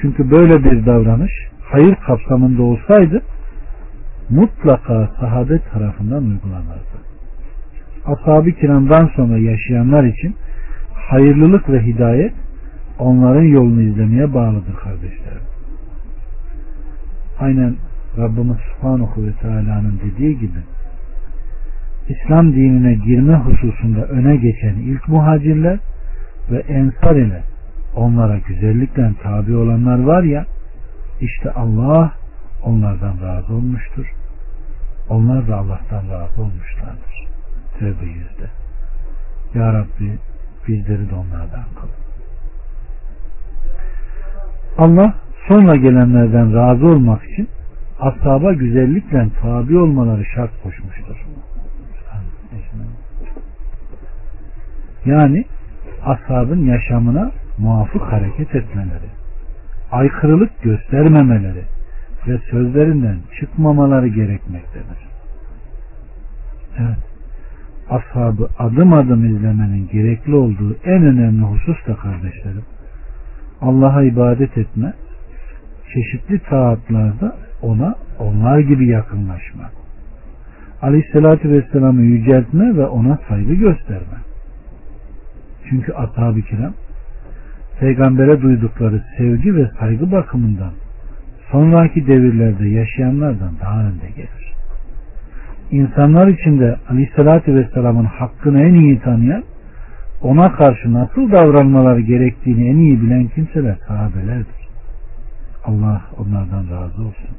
[0.01, 1.31] Çünkü böyle bir davranış
[1.71, 3.21] hayır kapsamında olsaydı
[4.29, 6.99] mutlaka sahabe tarafından uygulanırdı.
[8.05, 10.35] Ashab-ı kiramdan sonra yaşayanlar için
[10.93, 12.33] hayırlılık ve hidayet
[12.99, 15.41] onların yolunu izlemeye bağlıdır kardeşlerim.
[17.39, 17.75] Aynen
[18.17, 20.59] Rabbimiz Subhanahu ve Teala'nın dediği gibi
[22.09, 25.79] İslam dinine girme hususunda öne geçen ilk muhacirler
[26.51, 27.43] ve ensar ile
[27.95, 30.45] onlara güzellikle tabi olanlar var ya
[31.21, 32.13] işte Allah
[32.63, 34.13] onlardan razı olmuştur.
[35.09, 37.27] Onlar da Allah'tan razı olmuşlardır.
[37.79, 38.49] Tövbe yüzde.
[39.53, 40.19] Ya Rabbi
[40.67, 41.87] bizleri de onlardan kıl.
[44.77, 45.13] Allah
[45.47, 47.49] sonra gelenlerden razı olmak için
[47.99, 51.25] ashaba güzellikle tabi olmaları şart koşmuştur.
[55.05, 55.45] Yani
[56.05, 59.09] ashabın yaşamına muvafık hareket etmeleri,
[59.91, 61.63] aykırılık göstermemeleri
[62.27, 65.09] ve sözlerinden çıkmamaları gerekmektedir.
[66.79, 66.97] Evet.
[67.89, 72.63] Ashabı adım adım izlemenin gerekli olduğu en önemli husus da kardeşlerim,
[73.61, 74.93] Allah'a ibadet etme,
[75.93, 79.63] çeşitli taatlarda ona onlar gibi yakınlaşma.
[80.81, 84.17] Aleyhissalatü Vesselam'ı yüceltme ve ona saygı gösterme.
[85.69, 86.73] Çünkü ashab-ı kiram
[87.79, 90.71] peygambere duydukları sevgi ve saygı bakımından
[91.51, 94.53] sonraki devirlerde yaşayanlardan daha önde gelir.
[95.71, 99.43] İnsanlar içinde Aleyhisselatü Vesselam'ın hakkını en iyi tanıyan,
[100.21, 104.59] ona karşı nasıl davranmaları gerektiğini en iyi bilen kimseler sahabelerdir.
[105.65, 107.29] Allah onlardan razı olsun.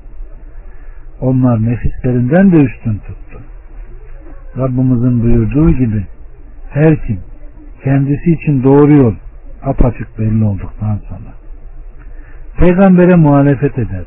[1.20, 3.40] Onlar nefislerinden de üstün tuttu.
[4.56, 6.06] Rabbimizin buyurduğu gibi
[6.70, 7.18] her kim
[7.84, 9.14] kendisi için doğru yol
[9.62, 11.34] apaçık belli olduktan sonra
[12.58, 14.04] peygambere muhalefet eder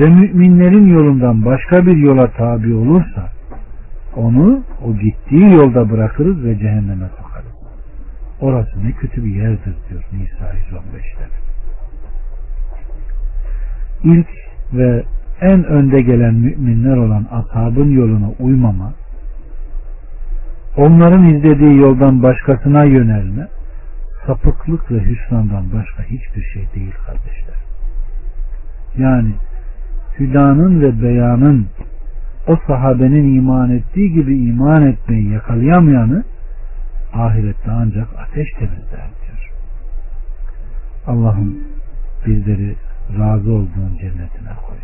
[0.00, 3.28] ve müminlerin yolundan başka bir yola tabi olursa
[4.16, 7.52] onu o gittiği yolda bırakırız ve cehenneme sokarız.
[8.40, 11.28] Orası ne kötü bir yerdir diyor Nisa 115'te.
[14.04, 14.28] İlk
[14.72, 15.02] ve
[15.40, 18.92] en önde gelen müminler olan ashabın yoluna uymama,
[20.76, 23.48] onların izlediği yoldan başkasına yönelme,
[24.26, 27.56] sapıklık ve hüsrandan başka hiçbir şey değil kardeşler.
[28.98, 29.34] Yani
[30.18, 31.66] hüdanın ve beyanın
[32.46, 36.24] o sahabenin iman ettiği gibi iman etmeyi yakalayamayanı
[37.12, 39.52] ahirette ancak ateş temizler diyor.
[41.06, 41.58] Allah'ım
[42.26, 42.76] bizleri
[43.18, 44.76] razı olduğun cennetine koy.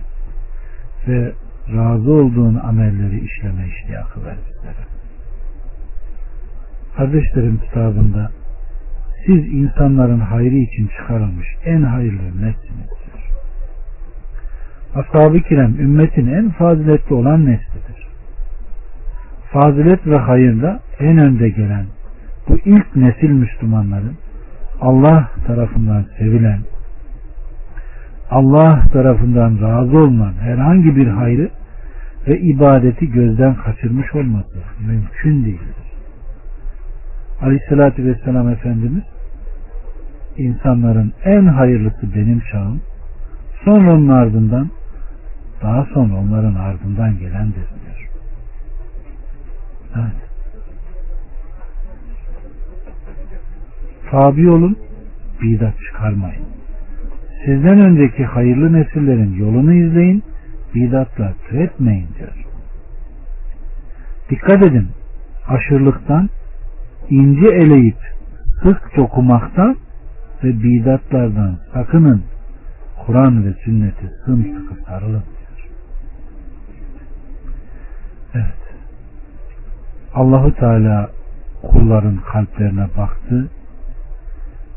[1.09, 1.33] Ve
[1.77, 4.87] razı olduğun amelleri işleme iştiyakı ver bizlere.
[6.97, 8.31] Kardeşlerim kitabında
[9.29, 13.29] siz insanların hayrı için çıkarılmış en hayırlı ümmetsiniz diyor.
[14.95, 18.09] Ashab-ı kiram ümmetin en faziletli olan neslidir.
[19.53, 21.87] Fazilet ve hayırda en önde gelen
[22.49, 24.17] bu ilk nesil Müslümanların
[24.81, 26.61] Allah tarafından sevilen
[28.31, 31.51] Allah tarafından razı olunan herhangi bir hayrı
[32.27, 35.77] ve ibadeti gözden kaçırmış olması mümkün değildir.
[37.43, 39.03] Aleyhissalatü Vesselam Efendimiz
[40.39, 42.81] insanların en hayırlısı benim çağım
[43.65, 44.71] sonra onun ardından
[45.63, 48.11] daha sonra onların ardından gelendir diyor.
[49.97, 50.29] Evet.
[54.11, 54.79] Tabi olun
[55.43, 56.45] bidat çıkarmayın.
[57.45, 60.23] sizden önceki hayırlı nesillerin yolunu izleyin,
[60.75, 62.45] bidatlar türetmeyin diyor.
[64.31, 64.89] Dikkat edin,
[65.49, 66.29] aşırılıktan,
[67.11, 67.97] ince eleyip
[68.63, 69.77] sık dokumaktan
[70.45, 72.23] ve bidatlardan sakının.
[73.07, 75.23] Kur'an ve sünneti sımsıkı sarılın.
[78.35, 78.75] Evet.
[80.15, 81.11] Allahu Teala
[81.63, 83.51] kulların kalplerine baktı.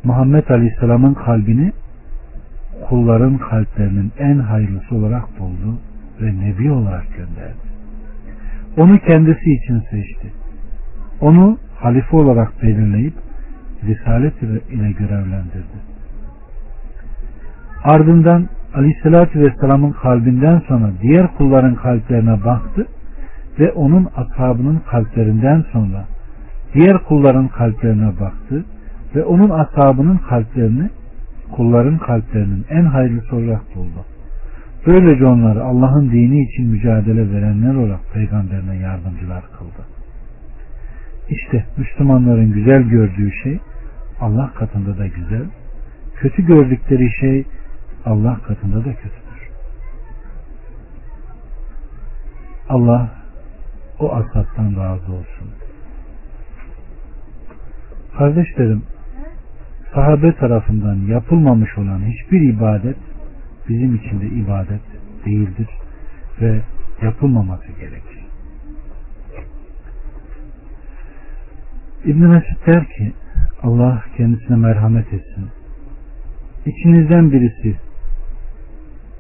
[0.04, 1.72] Muhammed Aleyhisselam'ın kalbini
[2.90, 5.80] kulların kalplerinin en hayırlısı olarak buldu
[6.22, 7.72] ve nebi olarak gönderdi.
[8.78, 10.34] Onu kendisi için seçti.
[11.22, 13.14] Onu halife olarak belirleyip
[13.84, 15.78] risalet ile görevlendirdi.
[17.84, 22.88] Ardından Aleyhisselatü Vesselam'ın kalbinden sonra diğer kulların kalplerine baktı
[23.60, 26.06] ve onun ashabının kalplerinden sonra
[26.74, 28.66] diğer kulların kalplerine baktı
[29.16, 30.90] ve onun ashabının kalplerini
[31.52, 34.06] kulların kalplerinin en hayırlısı olarak buldu.
[34.88, 39.86] Böylece onları Allah'ın dini için mücadele verenler olarak peygamberine yardımcılar kıldı.
[41.30, 43.60] İşte Müslümanların güzel gördüğü şey
[44.22, 45.46] Allah katında da güzel,
[46.16, 47.46] kötü gördükleri şey
[48.06, 49.50] Allah katında da kötüdür.
[52.70, 53.10] Allah
[54.00, 55.50] o ashabtan razı olsun.
[58.18, 58.84] Kardeşlerim,
[59.94, 62.98] sahabe tarafından yapılmamış olan hiçbir ibadet
[63.70, 64.82] bizim için de ibadet
[65.26, 65.70] değildir
[66.42, 66.62] ve
[67.02, 68.26] yapılmaması gerekir.
[72.06, 73.14] İbn Mesud der ki
[73.64, 75.50] Allah kendisine merhamet etsin.
[76.66, 77.76] İçinizden birisi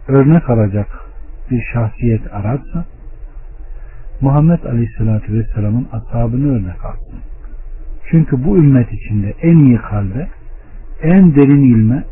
[0.08, 0.88] örnek alacak
[1.52, 2.86] bir şahsiyet ararsa
[4.22, 7.20] Muhammed Aleyhisselatü Vesselam'ın ashabını örnek alsın.
[8.12, 10.28] Çünkü bu ümmet içinde en iyi kalbe,
[11.02, 12.04] en derin ilme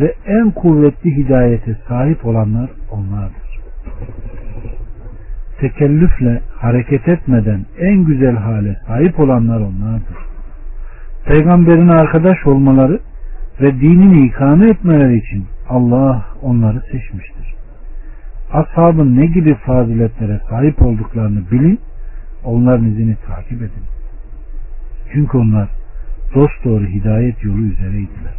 [0.00, 3.60] ve en kuvvetli hidayete sahip olanlar onlardır.
[5.60, 10.29] Tekellüfle hareket etmeden en güzel hale sahip olanlar onlardır.
[11.30, 13.00] Peygamberin arkadaş olmaları
[13.60, 17.54] ve dinini ikame etmeleri için Allah onları seçmiştir.
[18.52, 21.80] Ashabın ne gibi faziletlere sahip olduklarını bilin,
[22.44, 23.84] onların izini takip edin.
[25.12, 25.68] Çünkü onlar
[26.34, 28.34] dost doğru hidayet yolu üzereydiler.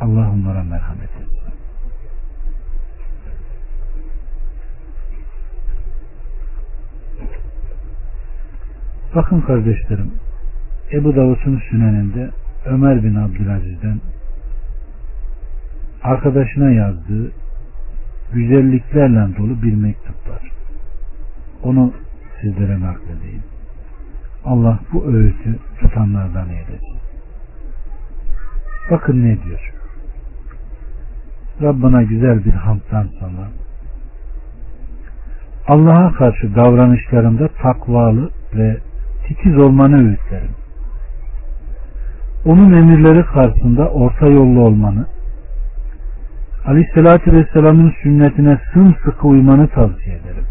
[0.00, 1.54] Allah onlara merhamet etsin.
[9.14, 10.12] Bakın kardeşlerim,
[10.92, 12.30] Ebu Davud'un süneninde
[12.66, 14.00] Ömer bin Abdülaziz'den
[16.02, 17.32] arkadaşına yazdığı
[18.32, 20.50] güzelliklerle dolu bir mektup var.
[21.62, 21.92] Onu
[22.40, 23.42] sizlere nakledeyim.
[24.44, 26.98] Allah bu öğütü tutanlardan eylesin.
[28.90, 29.72] Bakın ne diyor.
[31.62, 33.48] Rabbına güzel bir hamdtan sonra
[35.68, 38.76] Allah'a karşı davranışlarında takvalı ve
[39.26, 40.65] titiz olmanı öğütlerim.
[42.46, 45.06] Onun emirleri karşısında orta yollu olmanı,
[46.66, 50.44] Aleyhisselatü Vesselam'ın sünnetine sımsıkı uymanı tavsiye ederim.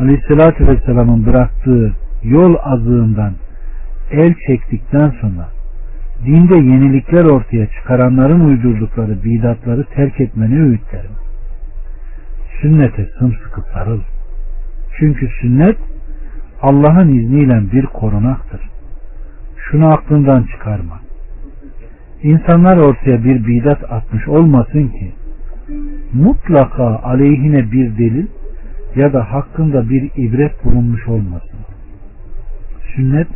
[0.00, 1.92] Aleyhisselatü Vesselam'ın bıraktığı
[2.22, 3.32] yol azığından
[4.10, 5.48] el çektikten sonra
[6.26, 11.10] dinde yenilikler ortaya çıkaranların uydurdukları bidatları terk etmeni öğütlerim.
[12.60, 14.00] Sünnete sımsıkı sarıl.
[14.98, 15.76] Çünkü sünnet
[16.62, 18.67] Allah'ın izniyle bir korunaktır.
[19.70, 21.00] Şunu aklından çıkarma.
[22.22, 25.12] İnsanlar ortaya bir bidat atmış olmasın ki
[26.12, 28.26] mutlaka aleyhine bir delil
[28.96, 31.58] ya da hakkında bir ibret bulunmuş olmasın.
[32.94, 33.28] Sünnet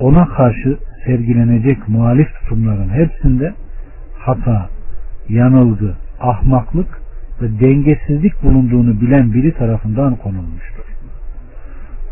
[0.00, 3.54] ona karşı sergilenecek muhalif tutumların hepsinde
[4.18, 4.68] hata,
[5.28, 7.00] yanılgı, ahmaklık
[7.42, 10.84] ve dengesizlik bulunduğunu bilen biri tarafından konulmuştur.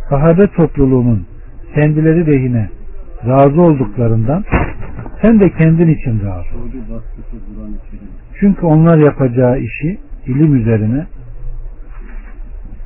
[0.08, 1.26] Sahabe topluluğunun
[1.74, 2.68] kendileri lehine
[3.26, 4.44] razı olduklarından
[5.22, 7.00] sen de kendin için razı ol.
[8.40, 11.06] Çünkü onlar yapacağı işi ilim üzerine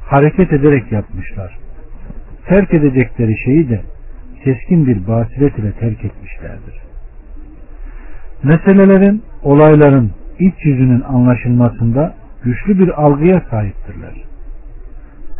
[0.07, 1.59] hareket ederek yapmışlar.
[2.47, 3.82] Terk edecekleri şeyi de
[4.45, 6.74] keskin bir basiret ile terk etmişlerdir.
[8.43, 12.14] Meselelerin, olayların iç yüzünün anlaşılmasında
[12.45, 14.24] güçlü bir algıya sahiptirler.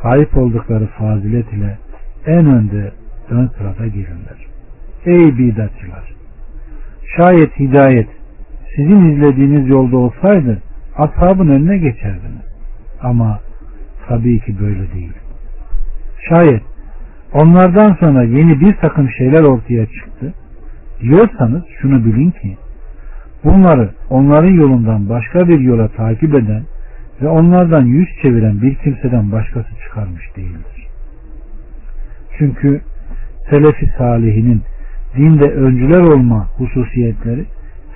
[0.03, 1.79] Sahip oldukları fazilet ile
[2.27, 2.93] en önde
[3.31, 4.48] ön sırada gelirler.
[5.07, 6.15] Ey bidatçılar!
[7.17, 8.09] Şayet hidayet
[8.77, 10.63] sizin izlediğiniz yolda olsaydı
[10.97, 12.47] ashabın önüne geçerdiniz.
[13.03, 13.41] Ama
[14.09, 15.13] tabii ki böyle değil.
[16.29, 16.63] Şayet
[17.33, 20.35] onlardan sonra yeni bir takım şeyler ortaya çıktı
[21.01, 22.57] diyorsanız şunu bilin ki
[23.45, 26.63] Bunları onların yolundan başka bir yola takip eden
[27.23, 30.89] ve onlardan yüz çeviren bir kimseden başkası çıkarmış değildir.
[32.39, 32.81] Çünkü
[33.51, 34.63] Selefi Salihinin
[35.17, 37.45] dinde öncüler olma hususiyetleri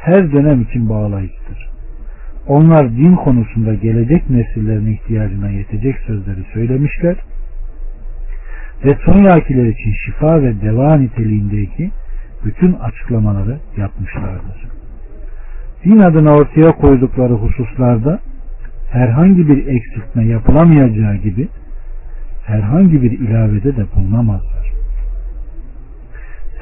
[0.00, 1.70] her dönem için bağlayıcıdır.
[2.46, 7.16] Onlar din konusunda gelecek nesillerin ihtiyacına yetecek sözleri söylemişler
[8.84, 11.90] ve sonrakiler için şifa ve deva niteliğindeki
[12.44, 14.66] bütün açıklamaları yapmışlardır.
[15.84, 18.20] Din adına ortaya koydukları hususlarda
[18.90, 21.48] herhangi bir eksiltme yapılamayacağı gibi
[22.44, 24.81] herhangi bir ilavede de bulunamazlar.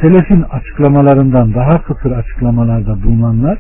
[0.00, 3.58] Selefin açıklamalarından daha kısır açıklamalarda bulunanlar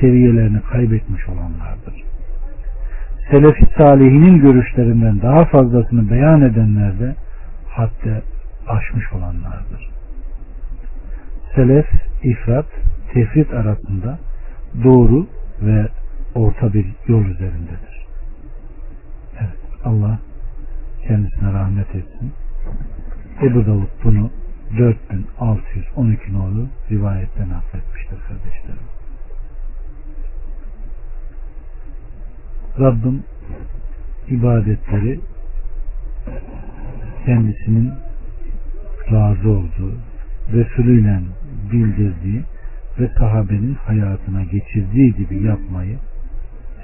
[0.00, 2.04] seviyelerini kaybetmiş olanlardır.
[3.30, 7.14] Selefi salihinin görüşlerinden daha fazlasını beyan edenler de
[7.68, 8.22] hatta
[8.68, 9.90] aşmış olanlardır.
[11.54, 11.86] Selef,
[12.22, 12.66] ifrat,
[13.12, 14.18] tefrit arasında
[14.84, 15.26] doğru
[15.62, 15.88] ve
[16.34, 18.06] orta bir yol üzerindedir.
[19.40, 20.18] Evet, Allah
[21.08, 22.32] kendisine rahmet etsin.
[23.42, 24.30] Ebu Davud bunu
[24.70, 28.88] 4612 nolu rivayetten affetmiştir kardeşlerim.
[32.78, 33.24] Rabbim
[34.28, 35.20] ibadetleri
[37.26, 37.92] kendisinin
[39.12, 39.94] razı olduğu,
[40.52, 41.20] Resulüyle
[41.72, 42.42] bildirdiği
[42.98, 45.98] ve sahabenin hayatına geçirdiği gibi yapmayı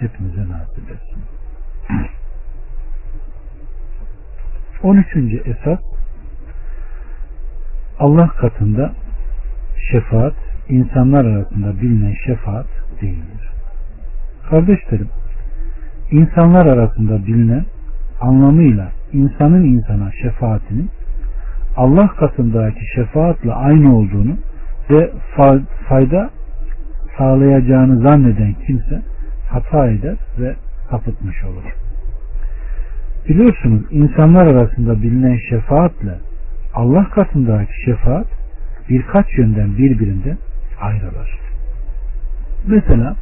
[0.01, 1.23] hepimize nasip etsin.
[4.83, 5.07] 13.
[5.45, 5.79] esas
[8.01, 8.93] Allah katında
[9.93, 10.35] şefaat
[10.69, 12.67] insanlar arasında bilinen şefaat
[13.03, 13.51] değildir.
[14.51, 15.09] Kardeşlerim,
[16.11, 17.65] insanlar arasında bilinen
[18.21, 20.91] anlamıyla insanın insana şefaatinin
[21.77, 24.37] Allah katındaki şefaatle aynı olduğunu
[24.91, 25.11] ve
[25.89, 26.31] fayda
[27.19, 29.03] sağlayacağını zanneden kimse
[29.51, 30.55] hata eder ve
[30.91, 31.75] sapıtmış olur.
[33.29, 36.30] Biliyorsunuz insanlar arasında bilinen şefaatle
[36.75, 38.27] Allah katındaki şefaat
[38.89, 40.39] birkaç yönden birbirinden
[40.81, 41.39] ayrılır.
[42.67, 43.17] Mesela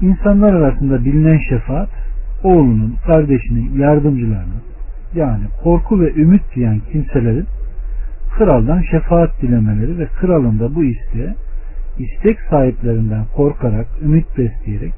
[0.00, 1.88] insanlar arasında bilinen şefaat
[2.42, 4.62] oğlunun, kardeşinin, yardımcılarının
[5.14, 7.46] yani korku ve ümit duyan kimselerin
[8.38, 11.34] kraldan şefaat dilemeleri ve kralın da bu isteğe
[11.98, 14.92] istek sahiplerinden korkarak, ümit besleyerek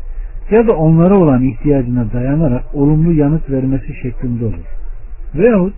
[0.51, 4.67] ya da onlara olan ihtiyacına dayanarak olumlu yanıt vermesi şeklinde olur.
[5.35, 5.75] Veyahut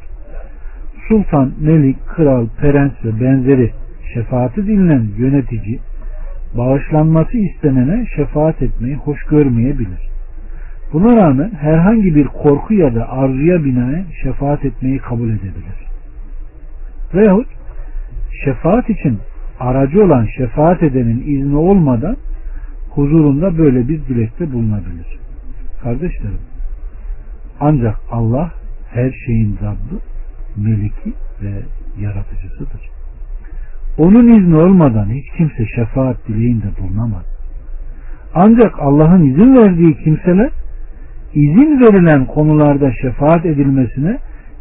[1.08, 3.72] sultan, melik, kral, prens ve benzeri
[4.14, 5.78] şefaati dinlen yönetici
[6.56, 10.08] bağışlanması istenene şefaat etmeyi hoş görmeyebilir.
[10.92, 15.88] Buna rağmen herhangi bir korku ya da arzuya binaen şefaat etmeyi kabul edebilir.
[17.14, 17.46] Veyahut
[18.44, 19.18] şefaat için
[19.60, 22.16] aracı olan şefaat edenin izni olmadan
[22.90, 25.06] huzurunda böyle bir dilekte bulunabilir.
[25.82, 26.40] Kardeşlerim,
[27.60, 28.52] ancak Allah
[28.90, 30.13] her şeyin Rabbi,
[30.56, 31.62] meliki ve
[32.00, 32.80] yaratıcısıdır.
[33.98, 37.24] Onun izni olmadan hiç kimse şefaat dileğinde bulunamaz.
[38.34, 40.50] Ancak Allah'ın izin verdiği kimseler
[41.34, 44.18] izin verilen konularda şefaat edilmesine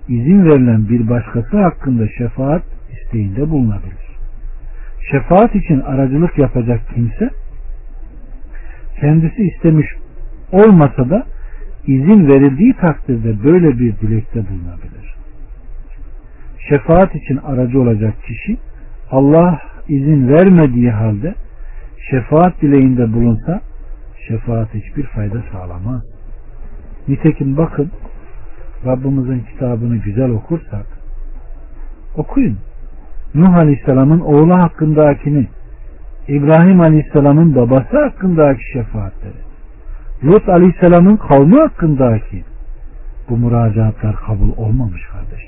[0.08, 4.04] izin verilen bir başkası hakkında şefaat isteğinde bulunabilir.
[5.12, 7.30] Şefaat için aracılık yapacak kimse
[9.00, 9.88] kendisi istemiş
[10.52, 11.26] olmasa da
[11.88, 14.93] izin verildiği takdirde böyle bir dilekte bulunabilir.
[16.70, 18.58] Şefaat için aracı olacak kişi
[19.12, 21.36] Allah izin vermediği halde
[22.12, 23.62] şefaat dileğinde bulunsa
[24.28, 26.02] şefaat hiçbir fayda sağlamaz.
[27.08, 27.92] Nitekim bakın
[28.86, 30.86] Rabbimizin kitabını güzel okursak
[32.16, 32.58] okuyun.
[33.36, 35.48] Nuh Aleyhisselam'ın oğlu hakkındakini
[36.28, 39.44] İbrahim Aleyhisselam'ın babası hakkındaki şefaatleri
[40.24, 42.44] Lut Aleyhisselam'ın kavmi hakkındaki
[43.30, 45.43] bu müracaatlar kabul olmamış kardeşler.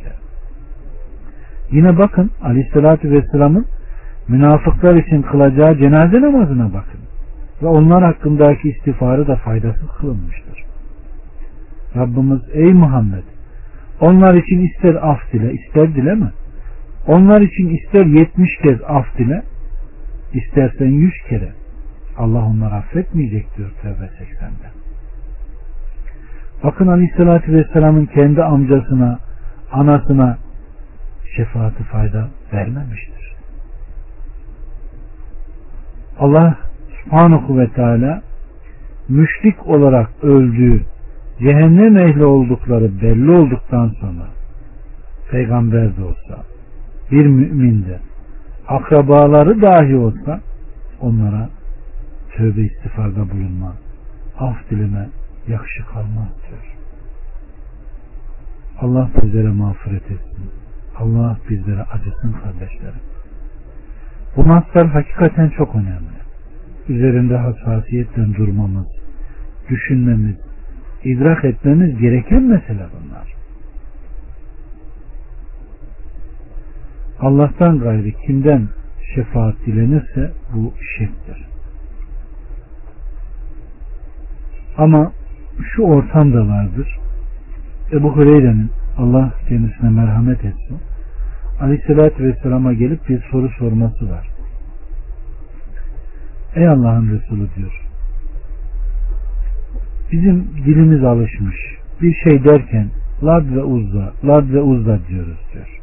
[1.71, 3.65] Yine bakın Aleyhisselatü Vesselam'ın
[4.27, 6.99] münafıklar için kılacağı cenaze namazına bakın.
[7.61, 10.63] Ve onlar hakkındaki istiğfarı da faydasız kılınmıştır.
[11.95, 13.23] Rabbimiz ey Muhammed
[14.01, 16.31] onlar için ister af dile ister dileme.
[17.07, 19.43] Onlar için ister yetmiş kez af dile
[20.33, 21.49] istersen yüz kere.
[22.17, 24.69] Allah onları affetmeyecek diyor Tevbe 80'de.
[26.63, 29.19] Bakın Aleyhisselatü Vesselam'ın kendi amcasına,
[29.71, 30.37] anasına
[31.35, 33.35] şefaati fayda vermemiştir.
[36.19, 36.57] Allah
[37.03, 38.21] subhanahu ve teala
[39.09, 40.85] müşrik olarak öldüğü
[41.39, 44.27] cehennem ehli oldukları belli olduktan sonra
[45.31, 46.43] peygamber de olsa
[47.11, 47.99] bir mümin de
[48.67, 50.41] akrabaları dahi olsa
[51.01, 51.49] onlara
[52.35, 53.75] tövbe istifarda bulunma,
[54.39, 55.09] af dileme
[55.47, 56.75] yakışık almaz diyor.
[58.81, 60.64] Allah bizlere mağfiret etsin.
[60.99, 63.01] Allah bizlere acısın kardeşlerim.
[64.35, 66.15] Bu naslar hakikaten çok önemli.
[66.89, 68.87] Üzerinde hassasiyetle durmamız,
[69.69, 70.35] düşünmemiz,
[71.03, 73.33] idrak etmemiz gereken mesele bunlar.
[77.19, 78.67] Allah'tan gayri kimden
[79.15, 81.45] şefaat dilenirse bu şirktir.
[84.77, 85.11] Ama
[85.75, 86.99] şu ortam da vardır.
[87.91, 90.77] Ebu Hureyre'nin Allah kendisine merhamet etsin.
[91.61, 94.27] Aleyhisselatü Vesselam'a gelip bir soru sorması var.
[96.55, 97.81] Ey Allah'ın Resulü diyor.
[100.11, 101.55] Bizim dilimiz alışmış.
[102.01, 102.87] Bir şey derken
[103.23, 105.79] lad ve uzza, lad ve uzza diyoruz diyor.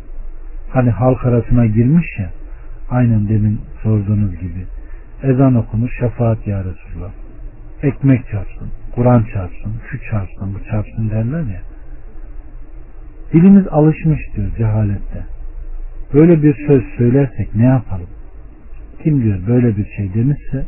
[0.71, 2.31] Hani halk arasına girmiş ya
[2.91, 4.67] aynen demin sorduğunuz gibi
[5.23, 7.11] ezan okunur şefaat ya Resulullah.
[7.83, 11.61] Ekmek çarpsın, Kur'an çarpsın, şu çarpsın, bu çarpsın derler ya.
[13.33, 15.25] Dilimiz alışmış diyor cehalette.
[16.15, 18.09] Böyle bir söz söylersek ne yapalım?
[19.03, 20.67] Kim diyor böyle bir şey demişse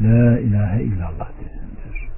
[0.00, 2.08] La ilahe illallah desin diyor.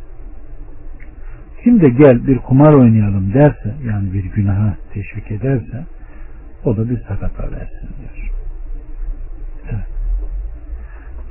[1.64, 5.84] Kim de gel bir kumar oynayalım derse yani bir günaha teşvik ederse
[6.64, 8.30] o da bir sadaka versin diyor.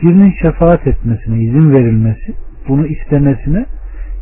[0.01, 2.33] Birinin şefaat etmesine izin verilmesi,
[2.67, 3.65] bunu istemesine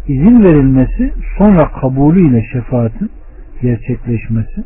[0.08, 3.12] izin verilmesi, sonra kabulü ile şefaatin
[3.62, 4.64] gerçekleşmesi,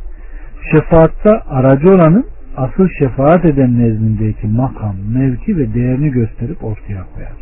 [0.72, 2.26] şefaatta aracı olanın
[2.58, 7.34] asıl şefaat eden nezdindeki makam, mevki ve değerini gösterip ortaya koyar.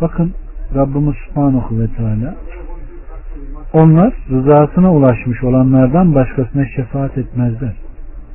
[0.00, 0.34] Bakın
[0.74, 2.34] Rabbimiz Subhanahu ve Teala
[3.72, 7.74] onlar rızasına ulaşmış olanlardan başkasına şefaat etmezler.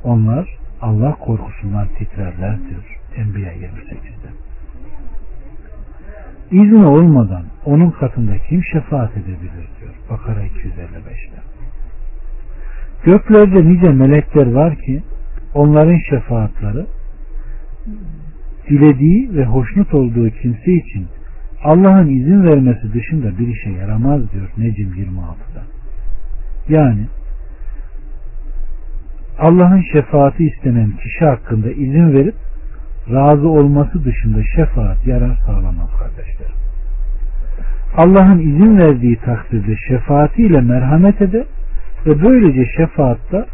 [0.04, 0.50] Onlar
[0.82, 4.30] Allah korkusundan titrerler diyor Enbiya 28'de.
[6.52, 11.43] İzni olmadan onun katında kim şefaat edebilir diyor Bakara 255'te.
[13.06, 15.04] Göklerde nice melekler var ki
[15.54, 16.86] onların şefaatleri
[18.70, 21.08] dilediği ve hoşnut olduğu kimse için
[21.64, 25.64] Allah'ın izin vermesi dışında bir işe yaramaz diyor Necim 26'da.
[26.70, 27.08] Yani
[29.40, 32.36] Allah'ın şefaati istenen kişi hakkında izin verip
[33.12, 36.52] razı olması dışında şefaat yarar sağlamaz kardeşler.
[37.98, 41.46] Allah'ın izin verdiği takdirde şefaatiyle merhamet eder
[42.06, 43.46] ve böylece şefaatta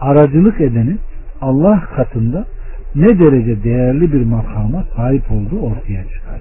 [0.00, 1.00] aracılık edenin
[1.40, 2.46] Allah katında
[2.94, 6.40] ne derece değerli bir makama sahip olduğu ortaya çıkar.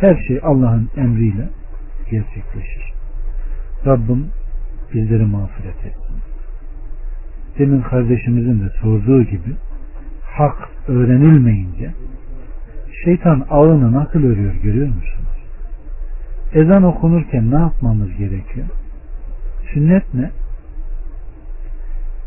[0.00, 1.48] Her şey Allah'ın emriyle
[2.10, 2.92] gerçekleşir.
[3.86, 4.26] Rabbim
[4.94, 6.16] bizleri mağfiret etsin.
[7.58, 9.54] Demin kardeşimizin de sorduğu gibi
[10.22, 11.90] hak öğrenilmeyince
[13.04, 15.44] şeytan ağını nasıl örüyor görüyor musunuz?
[16.54, 18.66] Ezan okunurken ne yapmamız gerekiyor?
[19.72, 20.30] Sünnet ne?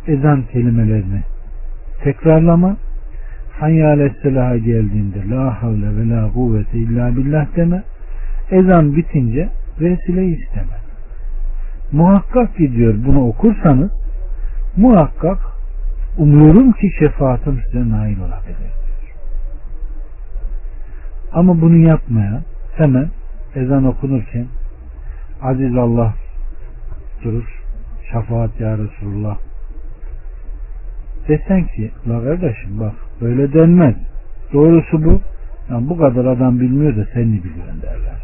[0.07, 1.23] Ezan kelimelerini
[2.03, 2.77] tekrarlama
[3.59, 7.83] hayyâle selaha geldiğinde la havle ve la kuvvete illa billah deme
[8.51, 9.49] ezan bitince
[9.81, 10.77] vesile isteme
[11.91, 13.91] muhakkak ki diyor bunu okursanız
[14.77, 15.39] muhakkak
[16.17, 19.15] umuyorum ki şefaatim size nail olabilir diyor.
[21.31, 22.41] ama bunu yapmayan
[22.75, 23.07] hemen
[23.55, 24.45] ezan okunurken
[25.41, 26.13] aziz Allah
[27.23, 27.63] durur
[28.11, 29.37] şefaat ya Resulullah
[31.27, 33.95] desen ki la kardeşim bak böyle denmez.
[34.53, 35.21] Doğrusu bu.
[35.69, 38.21] Yani bu kadar adam bilmiyor da sen ne biliyorsun derler.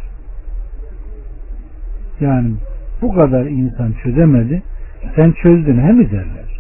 [2.20, 2.54] Yani
[3.02, 4.64] bu kadar insan çözemedi.
[5.16, 6.60] Sen çözdün he mi derler.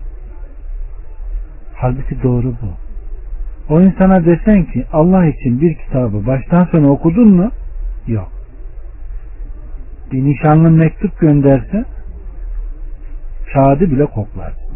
[1.76, 2.90] Halbuki doğru bu.
[3.74, 7.52] O insana desen ki Allah için bir kitabı baştan sona okudun mu?
[8.07, 8.32] Yok.
[10.11, 11.86] Bir nişanlı mektup gönderse
[13.53, 14.68] kağıdı bile koklarsın.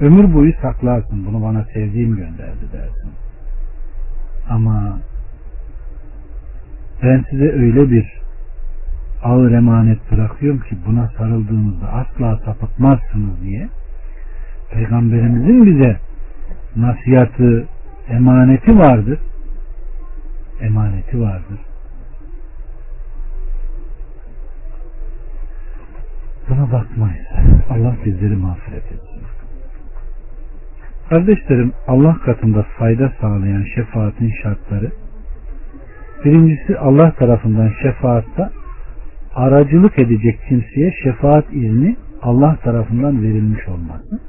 [0.00, 1.26] Ömür boyu saklarsın.
[1.26, 3.10] Bunu bana sevdiğim gönderdi dersin.
[4.48, 4.98] Ama
[7.02, 8.20] ben size öyle bir
[9.22, 13.68] ağır emanet bırakıyorum ki buna sarıldığınızda asla sapıtmazsınız diye
[14.70, 15.96] Peygamberimizin bize
[16.76, 17.66] nasihatı
[18.08, 19.18] emaneti vardır.
[20.60, 21.60] Emaneti vardır.
[26.48, 27.26] Buna bakmayız.
[27.70, 29.05] Allah bizleri mağfiret etsin.
[31.10, 34.92] Kardeşlerim Allah katında fayda sağlayan şefaatin şartları
[36.24, 38.50] birincisi Allah tarafından şefaatta
[39.34, 44.20] aracılık edecek kimseye şefaat izni Allah tarafından verilmiş olması.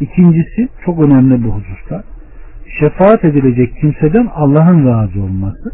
[0.00, 2.02] İkincisi çok önemli bu hususta
[2.80, 5.70] şefaat edilecek kimseden Allah'ın razı olması.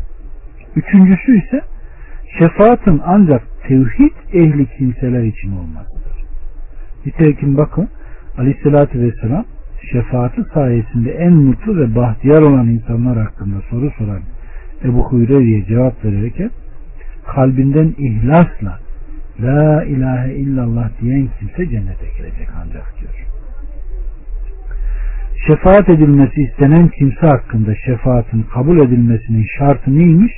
[0.77, 1.61] Üçüncüsü ise
[2.39, 6.25] şefaatin ancak tevhid ehli kimseler için olmasıdır.
[7.07, 7.89] Nitekim bakın
[8.39, 9.45] Aleyhisselatü Vesselam
[9.93, 14.23] şefaati sayesinde en mutlu ve bahtiyar olan insanlar hakkında soru soran
[14.85, 16.51] Ebu Hureyre'ye cevap verirken
[17.27, 18.79] kalbinden ihlasla
[19.41, 23.27] La ilahe illallah diyen kimse cennete girecek ancak diyor.
[25.47, 30.33] Şefaat edilmesi istenen kimse hakkında şefaatin kabul edilmesinin şartı neymiş?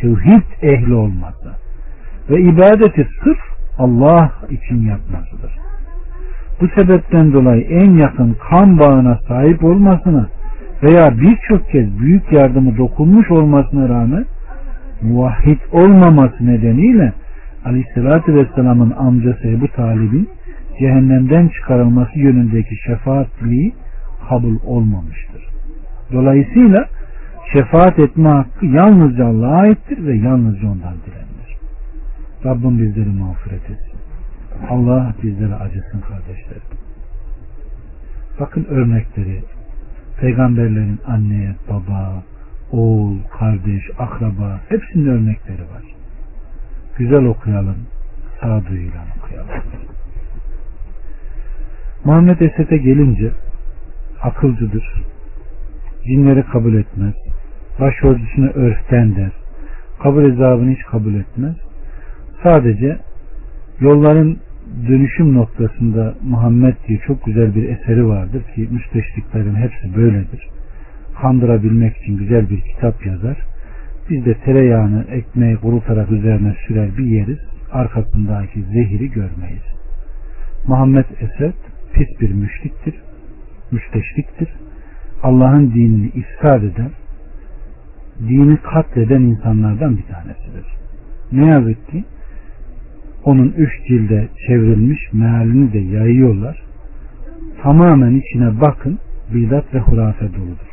[0.00, 1.54] Tevhid ehli olması
[2.30, 3.38] ve ibadeti sırf
[3.78, 5.59] Allah için yapmasıdır.
[6.60, 10.28] Bu sebepten dolayı en yakın kan bağına sahip olmasına
[10.82, 14.24] veya birçok kez büyük yardımı dokunmuş olmasına rağmen
[15.02, 17.12] muvahhid olmaması nedeniyle
[17.64, 20.28] Aleyhisselatü Vesselam'ın amcası Ebu Talib'in
[20.78, 23.74] cehennemden çıkarılması yönündeki şefaatliği
[24.28, 25.42] kabul olmamıştır.
[26.12, 26.86] Dolayısıyla
[27.52, 31.58] şefaat etme hakkı yalnızca Allah'a aittir ve yalnızca ondan dilenir.
[32.44, 33.89] Rabbim bizleri mağfiret etsin.
[34.68, 36.62] Allah bizlere acısın kardeşlerim.
[38.40, 39.44] Bakın örnekleri
[40.20, 42.22] peygamberlerin anne, baba,
[42.72, 45.82] oğul, kardeş, akraba hepsinin örnekleri var.
[46.98, 47.76] Güzel okuyalım,
[48.40, 49.50] sağduyuyla okuyalım.
[52.04, 53.32] Muhammed Esed'e gelince
[54.22, 55.02] akılcıdır.
[56.04, 57.14] Cinleri kabul etmez.
[57.80, 59.30] Başörtüsünü örften der.
[60.02, 61.56] Kabul ezabını hiç kabul etmez.
[62.42, 62.98] Sadece
[63.80, 64.38] yolların
[64.88, 70.48] dönüşüm noktasında Muhammed diye çok güzel bir eseri vardır ki müsteşriklerin hepsi böyledir.
[71.22, 73.36] Kandırabilmek için güzel bir kitap yazar.
[74.10, 77.38] Biz de tereyağını ekmeği kurutarak üzerine sürer bir yeriz.
[77.72, 79.62] Arkasındaki zehiri görmeyiz.
[80.66, 81.54] Muhammed Esed
[81.92, 82.94] pis bir müşriktir.
[83.70, 84.48] Müsteşriktir.
[85.22, 86.90] Allah'ın dinini ifsad eden,
[88.28, 90.66] dini katleden insanlardan bir tanesidir.
[91.32, 92.04] Ne yazık ki
[93.24, 96.62] onun üç cilde çevrilmiş mealini de yayıyorlar.
[97.62, 98.98] Tamamen içine bakın
[99.34, 100.70] bidat ve hurafe doludur.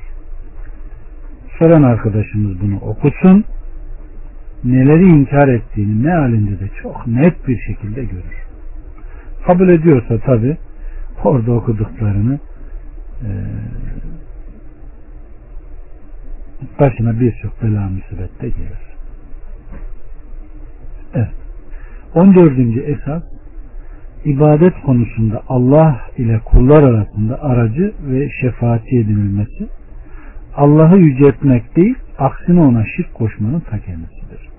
[1.59, 3.45] Soran arkadaşımız bunu okusun.
[4.63, 8.47] Neleri inkar ettiğini mealinde de çok net bir şekilde görür.
[9.45, 10.57] Kabul ediyorsa tabi
[11.23, 12.39] orada okuduklarını
[13.21, 13.29] e,
[16.79, 18.87] başına birçok bela musibette gelir.
[21.13, 21.46] Evet.
[22.15, 22.77] 14.
[22.85, 23.23] esas
[24.25, 29.67] ibadet konusunda Allah ile kullar arasında aracı ve şefaatçi edinilmesi
[30.55, 34.49] Allah'ı yüceltmek değil aksine ona şirk koşmanın ta kendisidir.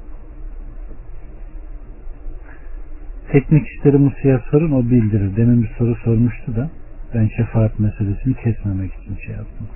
[3.32, 5.36] Teknik işleri Musa'ya sorun o bildirir.
[5.36, 6.70] Demin bir soru sormuştu da
[7.14, 9.66] ben şefaat meselesini kesmemek için şey yaptım.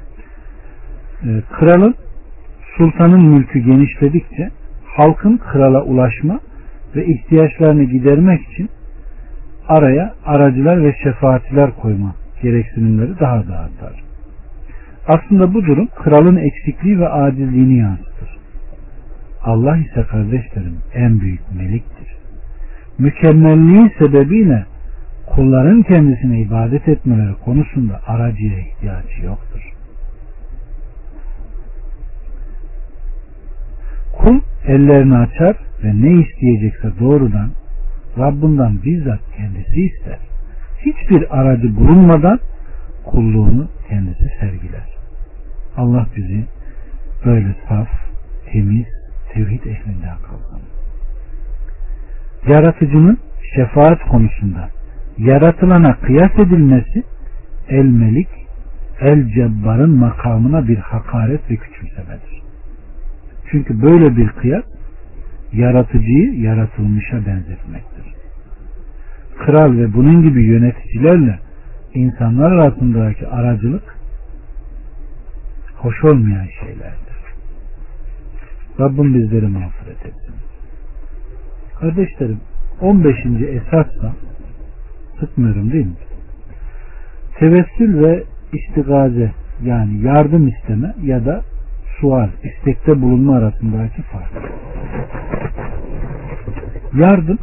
[1.25, 1.95] Ee, kralın
[2.77, 4.51] sultanın mülkü genişledikçe
[4.97, 6.41] halkın krala ulaşma
[6.97, 8.69] ve ihtiyaçlarını gidermek için
[9.69, 14.03] araya aracılar ve şefaatçiler koyma gereksinimleri daha da artar.
[15.09, 18.39] Aslında bu durum kralın eksikliği ve acizliğini yansıtır.
[19.43, 22.17] Allah ise kardeşlerim en büyük meliktir.
[22.99, 24.65] Mükemmelliği sebebiyle
[25.27, 29.73] kulların kendisine ibadet etmeleri konusunda aracıya ihtiyacı yoktur.
[34.13, 37.51] Kul ellerini açar ve ne isteyecekse doğrudan
[38.19, 40.19] Rabbinden bizzat kendisi ister.
[40.87, 42.41] Hiçbir aracı bulunmadan
[43.05, 44.89] kulluğunu kendisi sergiler.
[45.77, 46.45] Allah bizi
[47.25, 47.89] böyle saf,
[48.53, 48.87] temiz,
[49.33, 50.63] tevhid ehlinden kılsın.
[52.49, 53.19] Yaratıcının
[53.55, 54.71] şefaat konusunda
[55.19, 57.03] yaratılana kıyas edilmesi
[57.69, 58.29] el melik,
[59.01, 62.43] el cebbarın makamına bir hakaret ve küçümsemedir.
[63.51, 64.65] Çünkü böyle bir kıyas
[65.53, 68.15] yaratıcıyı yaratılmışa benzetmektir.
[69.39, 71.39] Kral ve bunun gibi yöneticilerle
[71.95, 73.97] insanlar arasındaki aracılık
[75.77, 77.13] hoş olmayan şeylerdir.
[78.81, 80.35] Rabbim bizleri mağfiret etsin.
[81.81, 82.41] Kardeşlerim
[82.81, 83.17] 15.
[83.49, 84.13] esasla
[85.21, 85.97] sıkmıyorum değil mi?
[87.39, 91.43] Tevessül ve istigaze yani yardım isteme ya da
[92.03, 94.53] sual, istekte bulunma arasındaki fark.
[96.95, 97.39] Yardım,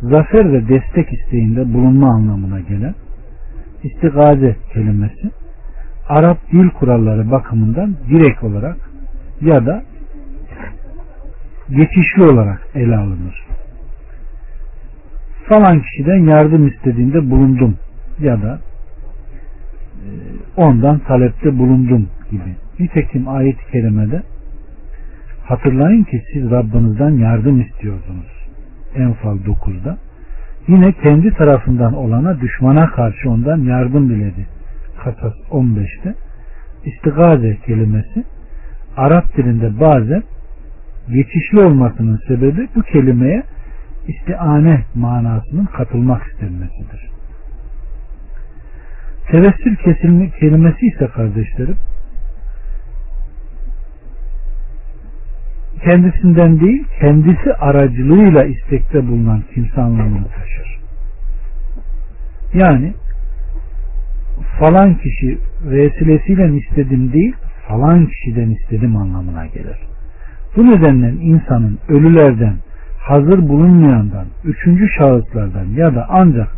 [0.00, 2.94] zafer ve destek isteğinde bulunma anlamına gelen
[3.82, 5.30] istigaze kelimesi
[6.08, 8.76] Arap dil kuralları bakımından direkt olarak
[9.40, 9.82] ya da
[11.70, 13.46] geçişli olarak ele alınır.
[15.48, 17.78] Falan kişiden yardım istediğinde bulundum
[18.18, 18.60] ya da
[19.96, 20.08] e,
[20.56, 22.56] ondan talepte bulundum gibi.
[22.80, 24.22] Nitekim ayet-i kerimede
[25.44, 28.46] hatırlayın ki siz Rabbinizden yardım istiyordunuz.
[28.96, 29.98] Enfal 9'da.
[30.68, 34.46] Yine kendi tarafından olana düşmana karşı ondan yardım diledi.
[35.04, 36.14] Kasas 15'te.
[36.84, 38.24] İstigaze kelimesi
[38.96, 40.22] Arap dilinde bazen
[41.08, 43.42] geçişli olmasının sebebi bu kelimeye
[44.08, 47.10] istiane manasının katılmak istenmesidir.
[49.30, 51.76] Tevessül kesilme kelimesi ise kardeşlerim
[55.86, 60.78] kendisinden değil kendisi aracılığıyla istekte bulunan kimse anlamını taşır.
[62.54, 62.92] Yani
[64.60, 67.34] falan kişi vesilesiyle istedim değil
[67.68, 69.76] falan kişiden istedim anlamına gelir.
[70.56, 72.56] Bu nedenle insanın ölülerden,
[72.98, 76.48] hazır bulunmayandan, üçüncü şahıslardan ya da ancak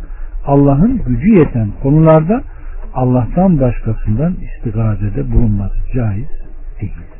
[0.45, 2.43] Allah'ın gücü yeten konularda
[2.93, 6.29] Allah'tan başkasından istigazede bulunması caiz
[6.81, 7.18] değildir.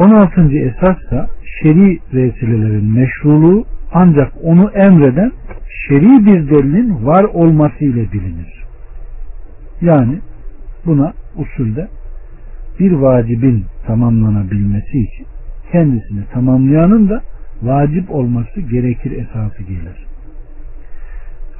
[0.00, 0.58] 16.
[0.58, 1.28] esas da
[1.62, 5.32] şer'i vesilelerin meşruluğu ancak onu emreden
[5.88, 8.64] şer'i bir delilin var olması ile bilinir.
[9.80, 10.18] Yani
[10.86, 11.88] buna usulde
[12.78, 15.26] bir vacibin tamamlanabilmesi için
[15.72, 17.22] kendisini tamamlayanın da
[17.62, 20.06] vacip olması gerekir esası gelir.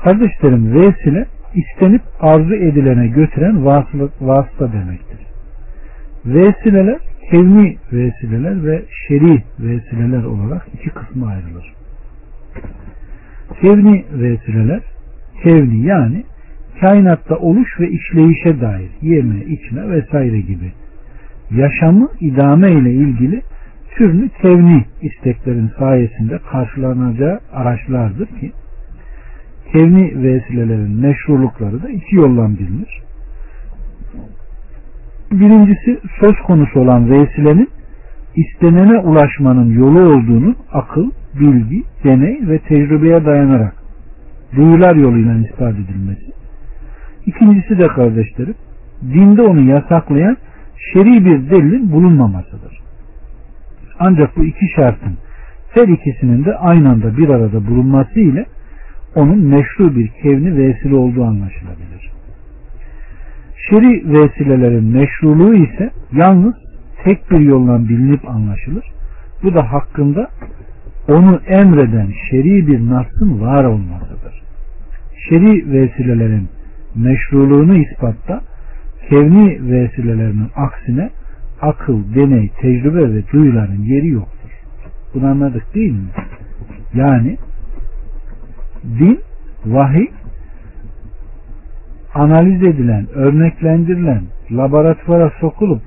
[0.04, 3.64] Kardeşlerim vesile istenip arzu edilene götüren
[4.20, 5.18] vasıta demektir.
[6.26, 11.74] Vesileler kevni vesileler ve şer'i vesileler olarak iki kısma ayrılır.
[13.60, 14.80] Kevni vesileler
[15.42, 16.24] kevni yani
[16.80, 20.72] kainatta oluş ve işleyişe dair yeme, içme vesaire gibi
[21.50, 23.42] yaşamı idame ile ilgili
[23.96, 28.52] türlü kevni isteklerin sayesinde karşılanacağı araçlardır ki
[29.72, 32.99] kevni vesilelerin meşrulukları da iki yoldan bilinir.
[35.32, 37.68] Birincisi söz konusu olan vesilenin
[38.36, 43.74] istenene ulaşmanın yolu olduğunu akıl, bilgi, deney ve tecrübeye dayanarak
[44.56, 46.32] duyular yoluyla ispat edilmesi.
[47.26, 48.54] İkincisi de kardeşlerim,
[49.02, 50.36] dinde onu yasaklayan
[50.92, 52.80] şer'i bir delilin bulunmamasıdır.
[53.98, 55.18] Ancak bu iki şartın
[55.70, 58.46] her ikisinin de aynı anda bir arada bulunması ile
[59.14, 61.89] onun meşru bir kevni vesile olduğu anlaşılabilir.
[63.68, 66.54] Şer'i vesilelerin meşruluğu ise yalnız
[67.04, 68.84] tek bir yolla bilinip anlaşılır.
[69.42, 70.30] Bu da hakkında
[71.08, 74.42] onu emreden şer'i bir nasın var olmasıdır.
[75.28, 76.48] Şer'i vesilelerin
[76.94, 78.40] meşruluğunu ispatta
[79.08, 81.10] kevni vesilelerinin aksine
[81.62, 84.50] akıl, deney, tecrübe ve duyuların yeri yoktur.
[85.14, 86.08] Bunu anladık değil mi?
[86.94, 87.36] Yani
[88.84, 89.20] din,
[89.66, 90.08] vahiy
[92.14, 95.82] analiz edilen, örneklendirilen, laboratuvara sokulup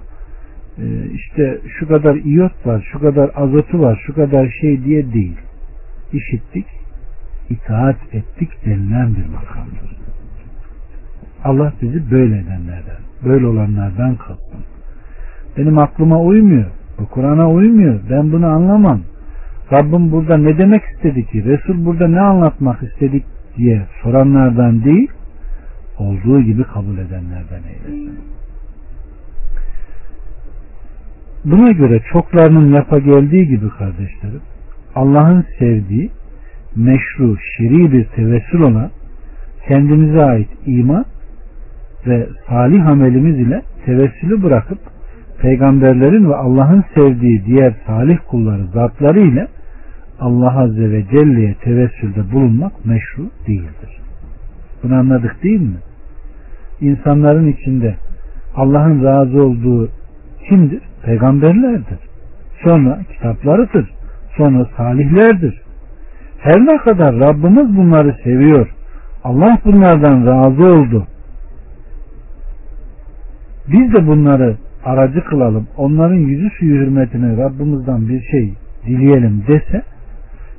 [0.77, 0.83] e,
[1.13, 5.37] işte şu kadar iyot var, şu kadar azotu var, şu kadar şey diye değil.
[6.13, 6.65] İşittik,
[7.49, 9.97] itaat ettik denilen bir makamdır.
[11.43, 14.63] Allah bizi böyle edenlerden, böyle olanlardan kılsın.
[15.57, 16.65] Benim aklıma uymuyor,
[16.99, 19.01] bu Kur'an'a uymuyor, ben bunu anlamam.
[19.71, 23.25] Rabbim burada ne demek istedi ki, Resul burada ne anlatmak istedik
[23.57, 25.11] diye soranlardan değil,
[26.03, 28.19] olduğu gibi kabul edenlerden eylesin.
[31.45, 34.41] Buna göre çoklarının yapa geldiği gibi kardeşlerim,
[34.95, 36.09] Allah'ın sevdiği
[36.75, 38.91] meşru, şer'i bir tevessül olan
[39.67, 41.05] kendimize ait iman
[42.07, 44.79] ve salih amelimiz ile tevessülü bırakıp
[45.41, 49.47] peygamberlerin ve Allah'ın sevdiği diğer salih kulları zatları ile
[50.19, 54.01] Allah Azze ve Celle'ye tevessülde bulunmak meşru değildir.
[54.83, 55.77] Bunu anladık değil mi?
[56.83, 57.95] İnsanların içinde
[58.55, 59.89] Allah'ın razı olduğu
[60.49, 60.81] kimdir?
[61.05, 61.99] Peygamberlerdir.
[62.63, 63.89] Sonra kitaplarıdır.
[64.37, 65.61] Sonra salihlerdir.
[66.39, 68.67] Her ne kadar Rabbimiz bunları seviyor,
[69.23, 71.07] Allah bunlardan razı oldu.
[73.67, 78.53] Biz de bunları aracı kılalım, onların yüzü suyu hürmetine Rabbimizden bir şey
[78.85, 79.83] dileyelim dese,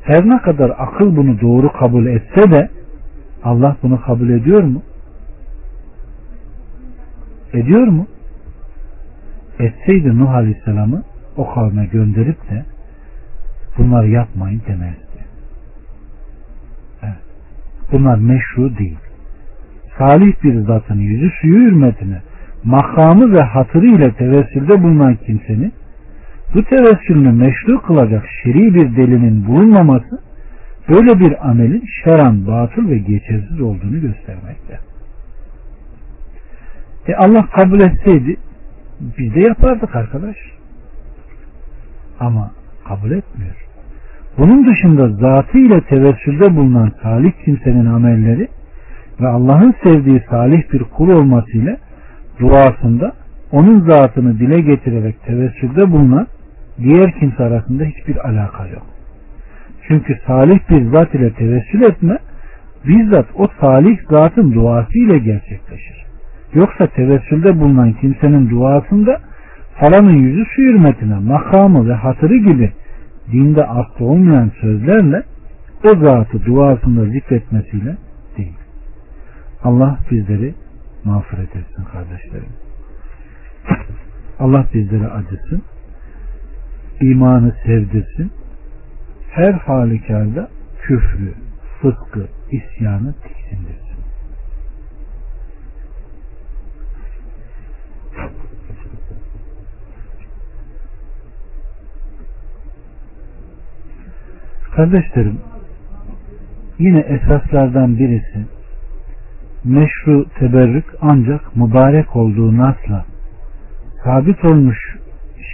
[0.03, 2.69] her ne kadar akıl bunu doğru kabul etse de
[3.45, 4.83] Allah bunu kabul ediyor mu?
[7.55, 8.07] Ediyor mu?
[9.59, 11.03] Etseydi Nuh Aleyhisselam'ı
[11.37, 12.65] o kavme gönderip de
[13.79, 15.25] bunları yapmayın demezdi.
[17.03, 17.15] Evet.
[17.93, 18.99] Bunlar meşru değil.
[19.99, 22.23] Salih bir zatın yüzü suyu hürmetine
[22.65, 25.73] makamı ve hatırı ile tevessülde bulunan kimsenin
[26.55, 30.21] bu tevessülünü meşru kılacak şer'i bir delinin bulunmaması
[30.89, 34.79] böyle bir amelin şeran batıl ve geçersiz olduğunu göstermekte.
[37.09, 38.37] E Allah kabul etseydi
[39.19, 40.37] biz de yapardık arkadaş.
[42.21, 42.51] Ama
[42.89, 43.55] kabul etmiyor.
[44.39, 48.49] Bunun dışında zatı tevessülde bulunan salih kimsenin amelleri
[49.21, 51.77] ve Allah'ın sevdiği salih bir kul olmasıyla
[52.41, 53.13] duasında
[53.53, 56.27] onun zatını dile getirerek tevessülde bulunan
[56.79, 58.87] diğer kimse arasında hiçbir alaka yok.
[59.89, 62.19] Çünkü salih bir zat ile tevessül etme
[62.87, 66.04] bizzat o salih zatın duası ile gerçekleşir.
[66.55, 69.21] Yoksa tevessülde bulunan kimsenin duasında
[69.81, 72.73] falanın yüzü su hürmetine, makamı ve hatırı gibi
[73.33, 75.23] dinde aslı olmayan sözlerle
[75.85, 77.97] o zatı duasında zikretmesiyle
[78.37, 78.57] değil.
[79.65, 80.55] Allah bizleri
[81.05, 82.53] mağfiret etsin kardeşlerim.
[84.39, 85.63] Allah bizlere acısın.
[87.01, 88.33] imanı sevdirsin.
[89.31, 90.49] Her halükarda
[90.83, 91.35] küfrü,
[91.81, 93.84] fıskı, isyanı tiksindirsin.
[104.77, 105.39] Kardeşlerim,
[106.79, 108.47] yine esaslardan birisi
[109.65, 113.05] meşru teberrük ancak mübarek olduğu nasla
[114.05, 114.79] sabit olmuş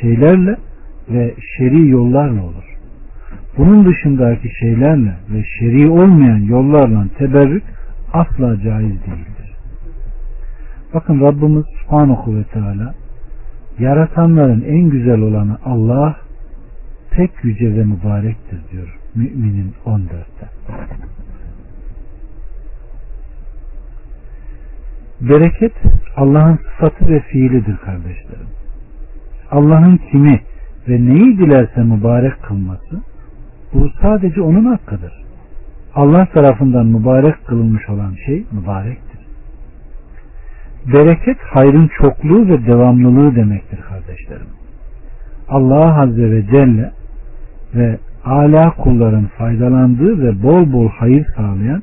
[0.01, 0.57] şeylerle
[1.11, 2.77] ve şer'i yollarla olur.
[3.59, 7.65] Bunun dışındaki şeylerle ve şer'i olmayan yollarla teberrük
[8.13, 9.55] asla caiz değildir.
[10.95, 12.95] Bakın Rabbimiz Subhanahu ve Teala
[13.79, 16.17] yaratanların en güzel olanı Allah
[17.11, 19.00] pek yüce ve mübarektir diyor.
[19.15, 20.49] Müminin 14'te.
[25.21, 25.73] Bereket
[26.17, 28.49] Allah'ın sıfatı ve fiilidir kardeşlerim.
[29.51, 30.41] Allah'ın kimi
[30.89, 33.01] ve neyi dilerse mübarek kılması
[33.75, 35.13] bu sadece onun hakkıdır.
[35.95, 39.21] Allah tarafından mübarek kılınmış olan şey mübarektir.
[40.87, 44.47] Bereket hayrın çokluğu ve devamlılığı demektir kardeşlerim.
[45.49, 46.93] Allah Azze ve Celle
[47.75, 51.83] ve ala kulların faydalandığı ve bol bol hayır sağlayan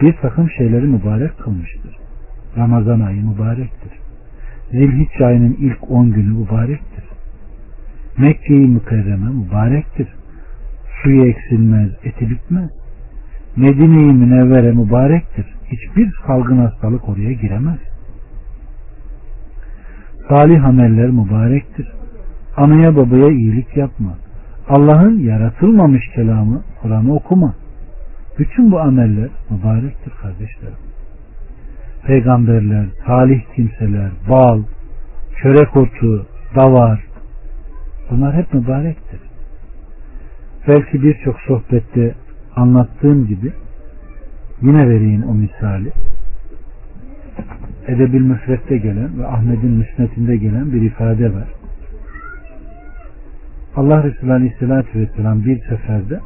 [0.00, 1.96] bir takım şeyleri mübarek kılmıştır.
[2.56, 3.92] Ramazan ayı mübarektir.
[4.70, 7.04] Zilhicce ayının ilk on günü mübarektir.
[8.18, 10.08] Mekke-i Mükerreme mübarektir.
[11.02, 12.70] Suyu eksilmez, eti bitmez.
[13.56, 15.46] Medine-i Münevvere mübarektir.
[15.66, 17.78] Hiçbir salgın hastalık oraya giremez.
[20.28, 21.92] Salih ameller mübarektir.
[22.56, 24.23] Anaya babaya iyilik yapma.
[24.68, 27.54] Allah'ın yaratılmamış kelamı Kur'an'ı okuma.
[28.38, 30.78] Bütün bu ameller mübarektir kardeşlerim.
[32.06, 34.62] Peygamberler, salih kimseler, bal,
[35.42, 36.26] çörek otu,
[36.56, 37.04] davar
[38.10, 39.20] bunlar hep mübarektir.
[40.68, 42.14] Belki birçok sohbette
[42.56, 43.52] anlattığım gibi
[44.62, 45.92] yine vereyim o misali.
[47.86, 51.48] Edebil Müfret'te gelen ve Ahmet'in müsnetinde gelen bir ifade var.
[53.76, 56.20] Allah Resulü Aleyhisselatü Vesselam bir seferde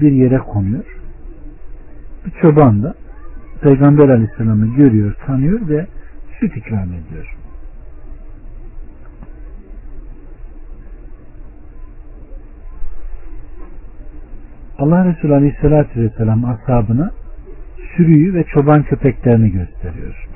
[0.00, 0.84] bir yere konuyor.
[2.26, 2.94] Bir çoban da
[3.60, 5.86] Peygamber Aleyhisselam'ı görüyor, tanıyor ve
[6.40, 7.36] süt ikram ediyor.
[14.78, 17.10] Allah Resulü Aleyhisselatü Vesselam ashabına
[17.96, 20.28] sürüyü ve çoban köpeklerini gösteriyor.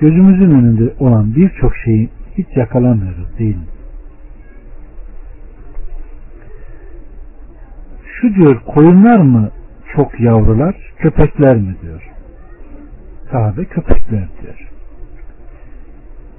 [0.00, 3.79] Gözümüzün önünde olan birçok şeyi hiç yakalamıyoruz değil mi?
[8.20, 9.50] Şu diyor koyunlar mı
[9.96, 12.10] çok yavrular, köpekler mi diyor.
[13.30, 14.68] Sahabe köpekler diyor.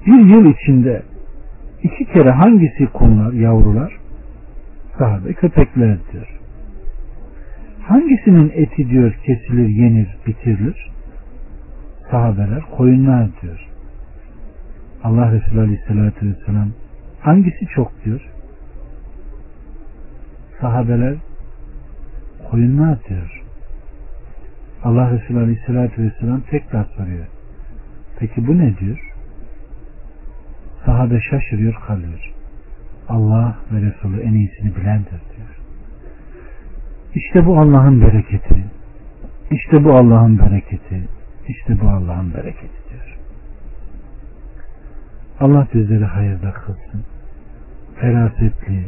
[0.06, 1.02] Bir yıl içinde
[1.82, 3.96] iki kere hangisi konular, yavrular?
[4.98, 6.38] Sahabe köpekler diyor.
[7.82, 10.90] Hangisinin eti diyor kesilir, yenir, bitirilir?
[12.10, 13.68] Sahabeler koyunlar diyor.
[15.04, 16.68] Allah Resulü Aleyhisselatü Vesselam
[17.20, 18.20] hangisi çok diyor?
[20.60, 21.14] Sahabeler
[22.52, 23.42] koyunlar diyor.
[24.84, 27.26] Allah Resulü Aleyhisselatü Vesselam tekrar soruyor.
[28.18, 29.12] Peki bu ne diyor?
[30.84, 32.32] Sahabe şaşırıyor kalıyor.
[33.08, 35.56] Allah ve Resulü en iyisini bilendir diyor.
[37.14, 38.64] İşte bu Allah'ın bereketi.
[39.50, 41.08] İşte bu Allah'ın bereketi.
[41.48, 43.18] İşte bu Allah'ın bereketi diyor.
[45.40, 47.04] Allah bizleri hayırda kılsın.
[48.00, 48.86] Ferasetli,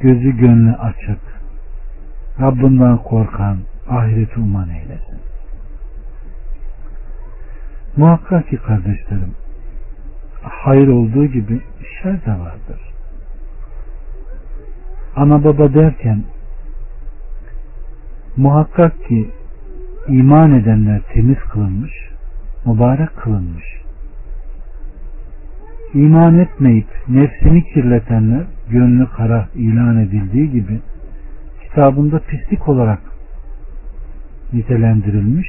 [0.00, 1.39] gözü gönlü açık,
[2.40, 3.58] Rabbinden korkan,
[3.88, 5.20] ahireti uman eylesin.
[7.96, 9.34] Muhakkak ki kardeşlerim,
[10.42, 11.60] hayır olduğu gibi
[12.02, 12.80] şer de vardır.
[15.16, 16.24] Ana baba derken
[18.36, 19.30] muhakkak ki
[20.08, 21.92] iman edenler temiz kılınmış,
[22.66, 23.64] mübarek kılınmış.
[25.94, 30.80] İman etmeyip nefsini kirletenler gönlü kara ilan edildiği gibi
[31.70, 33.00] kitabında pislik olarak
[34.52, 35.48] nitelendirilmiş.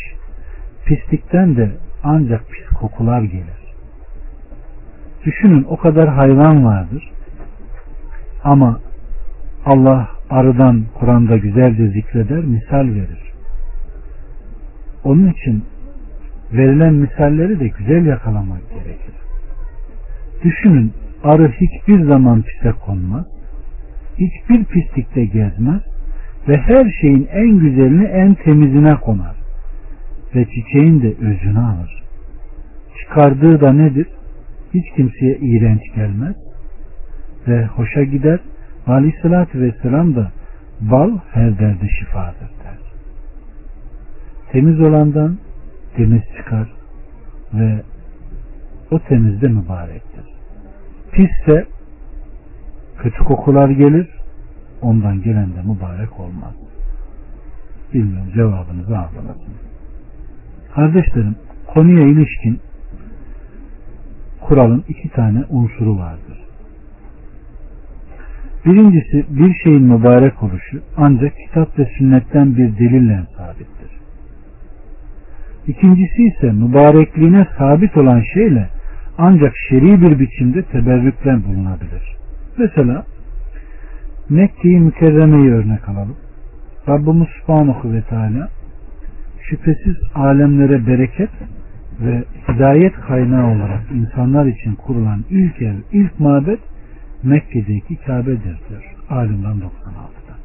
[0.85, 1.71] Pislikten de
[2.03, 3.61] ancak pis kokular gelir.
[5.25, 7.11] Düşünün o kadar hayvan vardır.
[8.43, 8.79] Ama
[9.65, 13.31] Allah arıdan Kur'an'da güzelce zikreder, misal verir.
[15.03, 15.63] Onun için
[16.53, 19.15] verilen misalleri de güzel yakalamak gerekir.
[20.43, 20.93] Düşünün
[21.23, 23.25] arı hiçbir zaman pise konmaz,
[24.17, 25.90] hiçbir pislikte gezmez
[26.47, 29.35] ve her şeyin en güzelini en temizine konar
[30.35, 32.03] ve çiçeğin de özünü alır.
[32.99, 34.07] Çıkardığı da nedir?
[34.73, 36.35] Hiç kimseye iğrenç gelmez
[37.47, 38.39] ve hoşa gider.
[38.87, 40.31] Aleyhissalatü vesselam da
[40.81, 42.77] bal her derde şifadır der.
[44.51, 45.37] Temiz olandan
[45.95, 46.67] temiz çıkar
[47.53, 47.81] ve
[48.91, 50.25] o temizde mübarektir.
[51.11, 51.65] Pisse
[52.97, 54.20] kötü kokular gelir
[54.81, 56.53] ondan gelen de mübarek olmaz.
[57.93, 59.53] Bilmiyorum cevabınızı algılasın.
[60.75, 61.35] Kardeşlerim
[61.67, 62.59] konuya ilişkin
[64.41, 66.37] kuralın iki tane unsuru vardır.
[68.65, 73.91] Birincisi bir şeyin mübarek oluşu ancak kitap ve sünnetten bir delille sabittir.
[75.67, 78.69] İkincisi ise mübarekliğine sabit olan şeyle
[79.17, 82.17] ancak şer'i bir biçimde teberrükten bulunabilir.
[82.57, 83.05] Mesela
[84.31, 86.15] Mekke'yi mükerremeyi örnek alalım.
[86.87, 88.49] Rabbimiz Subhanahu ve Teala
[89.41, 91.29] şüphesiz alemlere bereket
[92.01, 96.59] ve hidayet kaynağı olarak insanlar için kurulan ilk ev, ilk mabet
[97.23, 98.95] Mekke'deki Kabe'dir diyor.
[99.09, 100.35] Alimran 96'da.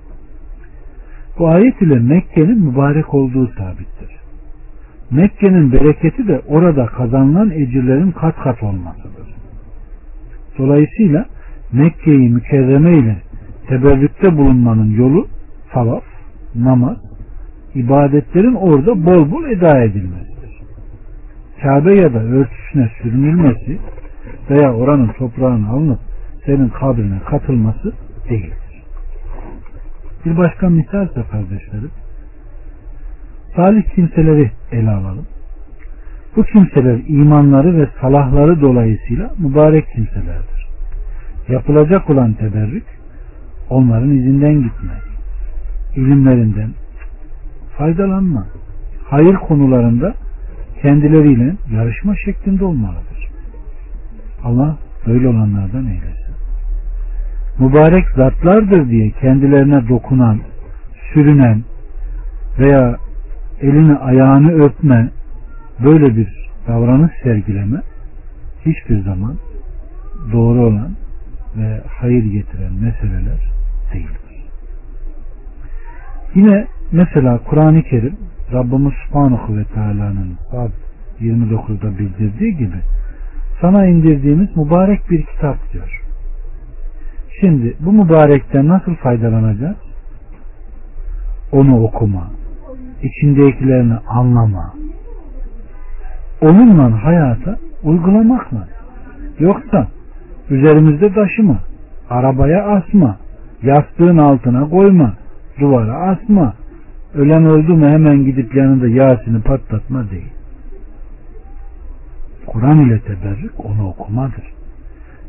[1.39, 4.11] Bu ayet ile Mekke'nin mübarek olduğu sabittir.
[5.11, 9.35] Mekke'nin bereketi de orada kazanılan ecirlerin kat kat olmasıdır.
[10.59, 11.27] Dolayısıyla
[11.73, 13.26] Mekke'yi mükerreme ile
[13.69, 15.27] teberrükte bulunmanın yolu
[15.73, 16.05] tavaf,
[16.55, 16.97] namaz,
[17.75, 20.61] ibadetlerin orada bol bol eda edilmesidir.
[21.63, 23.79] Kabe ya da örtüsüne sürünülmesi
[24.51, 25.99] veya oranın toprağını alınıp
[26.47, 27.93] senin kabrine katılması
[28.29, 28.83] değildir.
[30.25, 31.91] Bir başka misal ise kardeşlerim,
[33.57, 35.27] salih kimseleri ele alalım.
[36.37, 40.67] Bu kimseler imanları ve salahları dolayısıyla mübarek kimselerdir.
[41.49, 42.96] Yapılacak olan teberrük
[43.71, 45.03] onların izinden gitmek,
[45.97, 46.71] ilimlerinden
[47.79, 48.47] faydalanma,
[49.05, 50.15] hayır konularında
[50.83, 53.29] kendileriyle yarışma şeklinde olmalıdır.
[54.45, 54.77] Allah
[55.07, 56.35] böyle olanlardan eylesin.
[57.59, 60.41] Mübarek zatlardır diye kendilerine dokunan,
[61.13, 61.65] sürünen
[62.59, 62.97] veya
[63.61, 65.11] elini ayağını öpme,
[65.85, 66.29] böyle bir
[66.69, 67.83] davranış sergileme
[68.67, 69.37] hiçbir zaman
[70.33, 70.91] doğru olan
[71.57, 73.56] ve hayır getiren meseleler
[73.93, 74.21] değildir.
[76.35, 78.17] Yine mesela Kur'an-ı Kerim
[78.53, 80.37] Rabbimiz Subhanahu ve Teala'nın
[81.21, 82.81] 29'da bildirdiği gibi
[83.61, 86.03] sana indirdiğimiz mübarek bir kitap diyor.
[87.41, 89.77] Şimdi bu mübarekten nasıl faydalanacağız?
[91.53, 92.31] Onu okuma,
[93.03, 94.75] içindekilerini anlama,
[96.41, 98.69] onunla hayata uygulamakla.
[99.39, 99.87] Yoksa
[100.51, 101.59] üzerimizde taşıma,
[102.11, 103.17] arabaya asma,
[103.63, 105.15] yastığın altına koyma,
[105.61, 106.55] duvara asma,
[107.15, 110.33] ölen öldü mü hemen gidip yanında Yasin'i patlatma değil.
[112.47, 114.45] Kur'an ile teberrük onu okumadır.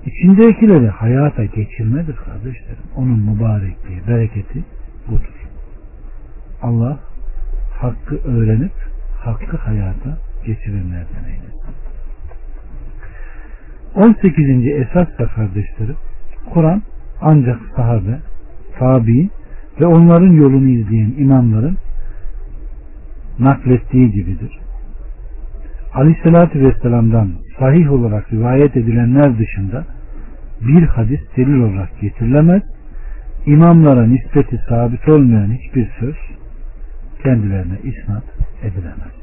[0.06, 2.84] İçindekileri hayata geçirmedir kardeşlerim.
[2.96, 4.64] Onun mübarekliği, bereketi
[5.08, 5.38] budur.
[6.62, 7.00] Allah
[7.80, 8.72] hakkı öğrenip
[9.20, 11.58] hakkı hayata geçirenlerden eylesin.
[13.96, 14.68] 18.
[14.68, 15.96] esas da kardeşlerim
[16.54, 16.82] Kur'an
[17.22, 18.20] ancak sahabe,
[18.80, 19.30] tabi
[19.82, 21.78] ve onların yolunu izleyen imamların
[23.40, 24.60] naklettiği gibidir.
[25.94, 27.30] Aleyhissalatü Vesselam'dan
[27.60, 29.86] sahih olarak rivayet edilenler dışında
[30.62, 32.64] bir hadis delil olarak getirilemez.
[33.46, 36.16] İmamlara nispeti sabit olmayan hiçbir söz
[37.24, 38.24] kendilerine isnat
[38.64, 39.14] edilemez.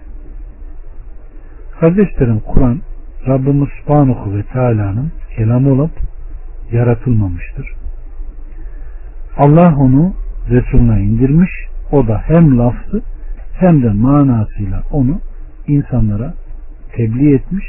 [1.80, 2.80] Kardeşlerim Kur'an
[3.26, 5.90] Rabbimiz Subhanahu ve Teala'nın kelamı olup
[6.72, 7.83] yaratılmamıştır.
[9.36, 10.14] Allah onu
[10.50, 11.50] Resulüne indirmiş.
[11.92, 13.02] O da hem lafzı
[13.52, 15.20] hem de manasıyla onu
[15.66, 16.34] insanlara
[16.92, 17.64] tebliğ etmiş,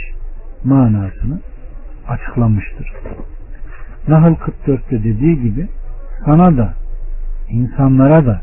[0.64, 1.40] manasını
[2.08, 2.94] açıklamıştır.
[4.08, 5.68] Nahl 44'te dediği gibi
[6.26, 6.74] sana da
[7.50, 8.42] insanlara da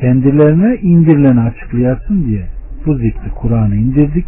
[0.00, 2.46] kendilerine indirileni açıklayasın diye
[2.86, 4.26] bu zikri Kur'an'ı indirdik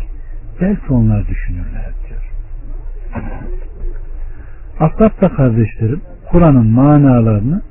[0.60, 2.30] Belki onlar düşünürler diyor.
[4.80, 6.00] Akrab da kardeşlerim
[6.30, 7.62] Kur'an'ın manalarını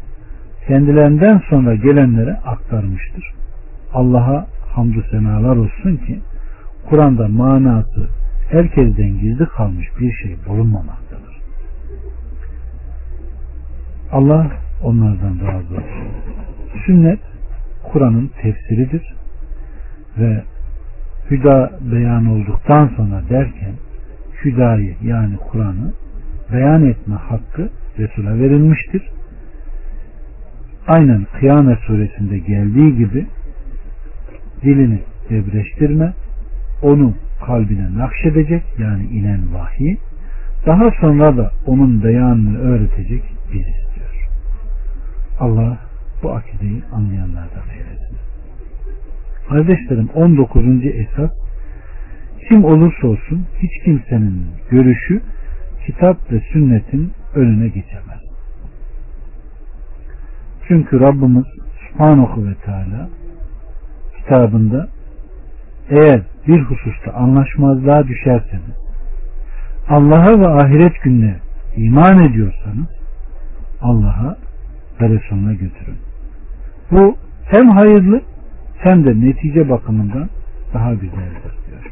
[0.67, 3.31] kendilerinden sonra gelenlere aktarmıştır.
[3.93, 6.19] Allah'a hamdü senalar olsun ki
[6.89, 8.09] Kur'an'da manası
[8.49, 11.41] herkesten gizli kalmış bir şey bulunmamaktadır.
[14.11, 14.51] Allah
[14.83, 16.07] onlardan razı olsun.
[16.85, 17.19] Sünnet
[17.83, 19.15] Kur'an'ın tefsiridir
[20.17, 20.43] ve
[21.31, 23.73] hüda beyan olduktan sonra derken
[24.45, 25.93] hüdayı yani Kur'an'ı
[26.53, 27.69] beyan etme hakkı
[27.99, 29.09] Resul'e verilmiştir.
[30.87, 33.25] Aynen Kıyamet suresinde geldiği gibi
[34.63, 34.99] dilini
[35.29, 36.13] debreştirme,
[36.81, 37.13] onu
[37.45, 39.95] kalbine nakşedecek yani inen vahiy,
[40.65, 43.23] daha sonra da onun beyanını öğretecek
[43.53, 44.27] biziz diyor.
[45.39, 45.77] Allah
[46.23, 48.17] bu akideyi anlayanlardan eylesin.
[49.49, 50.85] Kardeşlerim 19.
[50.85, 51.31] esas
[52.49, 55.21] kim olursa olsun hiç kimsenin görüşü
[55.85, 58.22] kitap ve sünnetin önüne geçemez.
[60.73, 61.45] Çünkü Rabbimiz
[61.89, 63.09] Subhanahu ve Teala
[64.17, 64.87] kitabında
[65.89, 68.75] eğer bir hususta anlaşmazlığa düşerseniz
[69.89, 71.35] Allah'a ve ahiret gününe
[71.75, 72.87] iman ediyorsanız
[73.81, 74.37] Allah'a
[75.01, 75.97] ve Resulüne götürün.
[76.91, 78.21] Bu hem hayırlı
[78.77, 80.29] hem de netice bakımından
[80.73, 81.91] daha güzeldir diyor.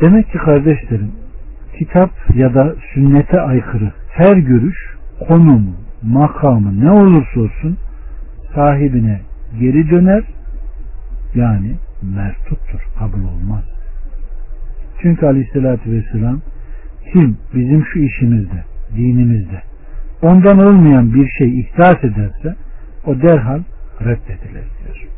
[0.00, 1.12] Demek ki kardeşlerim
[1.78, 4.96] kitap ya da sünnete aykırı her görüş
[5.28, 7.78] konumu, makamı ne olursa olsun
[8.54, 9.20] sahibine
[9.60, 10.24] geri döner
[11.34, 13.64] yani mertuttur, kabul olmaz.
[15.02, 16.40] Çünkü aleyhissalatü vesselam
[17.12, 18.64] kim bizim şu işimizde,
[18.96, 19.62] dinimizde
[20.22, 22.56] ondan olmayan bir şey ihdas ederse
[23.06, 23.60] o derhal
[24.00, 25.08] reddedilir diyor.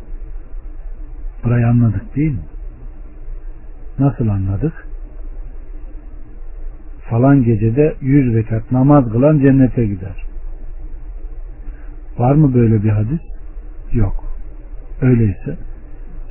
[1.45, 2.45] Burayı anladık değil mi?
[3.99, 4.87] Nasıl anladık?
[7.11, 10.28] Falan gecede yüz rekat namaz kılan cennete gider.
[12.19, 13.21] Var mı böyle bir hadis?
[13.93, 14.25] Yok.
[15.01, 15.57] Öyleyse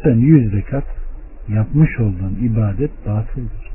[0.03, 0.83] sen yüz rekat
[1.47, 3.67] yapmış olduğun ibadet batıldır.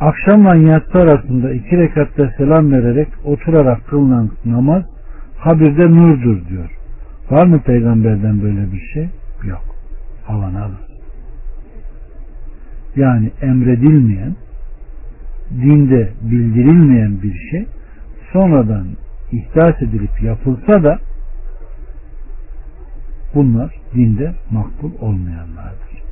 [0.00, 4.82] Akşamla yatsı arasında iki rekatta selam vererek oturarak kılınan namaz
[5.38, 6.70] habirde nurdur diyor.
[7.30, 9.08] Var mı peygamberden böyle bir şey?
[9.44, 9.64] Yok.
[10.26, 10.86] Havan alır.
[12.96, 14.34] Yani emredilmeyen,
[15.50, 17.66] dinde bildirilmeyen bir şey
[18.32, 18.86] sonradan
[19.32, 20.98] ihdas edilip yapılsa da
[23.34, 26.02] bunlar dinde makbul olmayanlardır.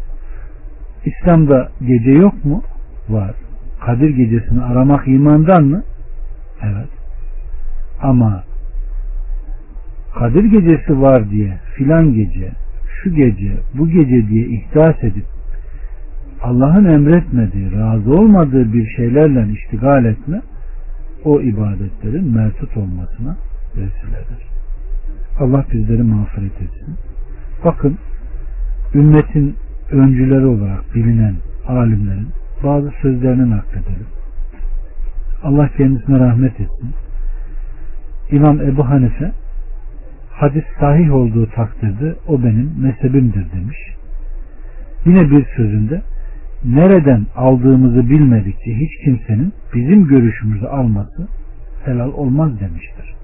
[1.05, 2.63] İslam'da gece yok mu?
[3.09, 3.35] Var.
[3.81, 5.83] Kadir gecesini aramak imandan mı?
[6.63, 6.89] Evet.
[8.03, 8.45] Ama
[10.19, 12.51] Kadir gecesi var diye filan gece,
[13.03, 15.25] şu gece, bu gece diye ihdas edip
[16.43, 20.43] Allah'ın emretmediği, razı olmadığı bir şeylerle iştigal etme
[21.25, 23.37] o ibadetlerin mertut olmasına
[23.77, 24.49] vesiledir.
[25.41, 26.95] Allah bizleri mağfiret etsin.
[27.65, 27.99] Bakın
[28.95, 29.57] ümmetin
[29.91, 31.35] öncüleri olarak bilinen
[31.67, 32.29] alimlerin
[32.65, 34.07] bazı sözlerini nakledelim.
[35.43, 36.95] Allah kendisine rahmet etsin.
[38.31, 39.33] İmam Ebu Hanife
[40.31, 43.79] hadis sahih olduğu takdirde o benim mezhebimdir demiş.
[45.05, 46.03] Yine bir sözünde
[46.65, 51.29] nereden aldığımızı bilmedikçe hiç kimsenin bizim görüşümüzü alması
[51.85, 53.15] helal olmaz demiştir.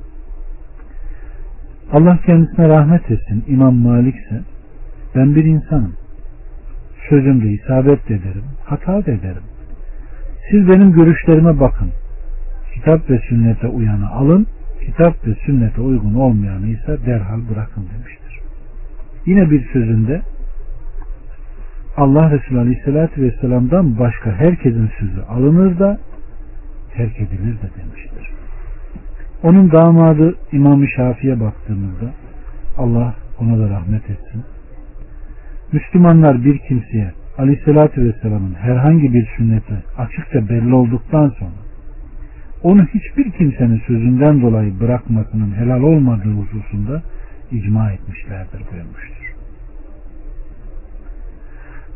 [1.93, 3.45] Allah kendisine rahmet etsin.
[3.49, 4.41] İmam Malik ise
[5.15, 5.95] ben bir insanım.
[7.09, 9.43] Sözümde isabet ederim, hata ederim.
[10.51, 11.91] Siz benim görüşlerime bakın.
[12.75, 14.47] Kitap ve sünnete uyanı alın,
[14.87, 18.41] kitap ve sünnete uygun olmayanı ise derhal bırakın demiştir.
[19.27, 20.23] Yine bir sözünde
[21.97, 25.99] Allah Resulü Aleyhisselatü Vesselam'dan başka herkesin sözü alınır da
[26.97, 28.31] terk edilir de demiştir.
[29.43, 32.11] Onun damadı İmam-ı Şafi'ye baktığımızda
[32.79, 34.43] Allah ona da rahmet etsin.
[35.73, 41.61] Müslümanlar bir kimseye Aleyhisselatü Vesselam'ın herhangi bir sünneti açıkça belli olduktan sonra
[42.63, 47.03] onu hiçbir kimsenin sözünden dolayı bırakmasının helal olmadığı hususunda
[47.51, 49.20] icma etmişlerdir buyurmuştur.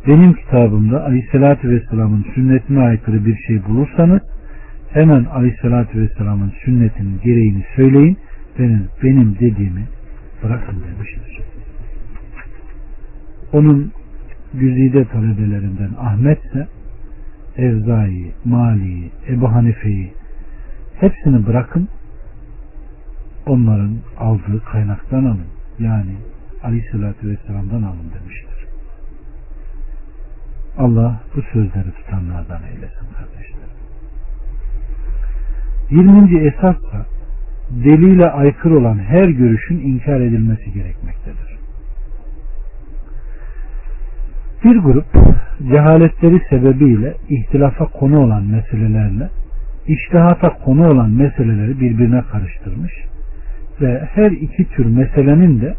[0.07, 4.23] Benim kitabımda Aleyhisselatü Vesselam'ın sünnetine aykırı bir şey bulursanız
[4.91, 8.19] hemen Aleyhisselatü Vesselam'ın sünnetinin gereğini söyleyin
[8.59, 9.85] benim, benim dediğimi
[10.43, 11.41] bırakın demiştir.
[13.53, 13.93] Onun
[14.55, 16.69] güzide talebelerinden Ahmet ise
[17.57, 20.13] Evzai, Mali'yi, Ebu Hanife'yi
[21.01, 21.89] hepsini bırakın
[23.47, 25.47] onların aldığı kaynaktan alın.
[25.79, 26.15] Yani
[26.63, 28.54] Aleyhisselatü Vesselam'dan alın demiştir.
[30.79, 33.75] Allah bu sözleri tutanlardan eylesin kardeşlerim.
[35.91, 36.47] 20.
[36.47, 37.07] esas da
[37.71, 41.59] deliyle aykırı olan her görüşün inkar edilmesi gerekmektedir.
[44.65, 45.07] Bir grup
[45.73, 49.31] cehaletleri sebebiyle ihtilafa konu olan meselelerle
[49.87, 52.93] iştihata konu olan meseleleri birbirine karıştırmış
[53.81, 55.75] ve her iki tür meselenin de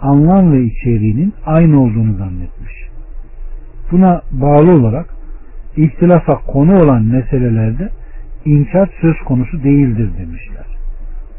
[0.00, 2.83] anlam ve içeriğinin aynı olduğunu zannetmiş.
[3.92, 5.06] Buna bağlı olarak
[5.76, 7.88] ihtilafa konu olan meselelerde
[8.44, 10.66] inkar söz konusu değildir demişler.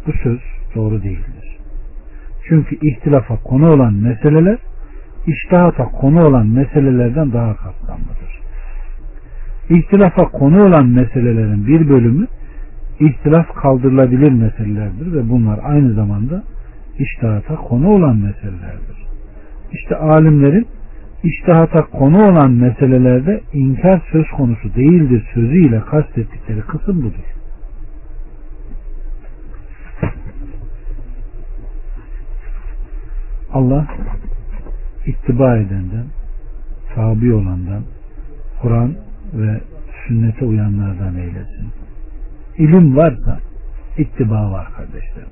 [0.08, 0.40] Bu söz
[0.76, 1.58] doğru değildir.
[2.48, 4.58] Çünkü ihtilafa konu olan meseleler
[5.28, 8.42] iştihata konu olan meselelerden daha kapsamlıdır.
[9.70, 12.28] İhtilafa konu olan meselelerin bir bölümü
[13.00, 16.44] ihtilaf kaldırılabilir meselelerdir ve bunlar aynı zamanda
[17.00, 19.06] iştihata konu olan meselelerdir.
[19.72, 20.68] İşte alimlerin
[21.26, 27.26] iştihata konu olan meselelerde inkar söz konusu değildir sözüyle kastettikleri kısım budur.
[33.54, 33.88] Allah
[35.06, 36.06] ittiba edenden,
[36.96, 37.84] tabi olandan,
[38.62, 38.96] Kur'an
[39.34, 39.62] ve
[40.08, 41.70] sünnete uyanlardan eylesin.
[42.58, 43.40] İlim varsa
[43.98, 45.30] ittiba var kardeşlerim.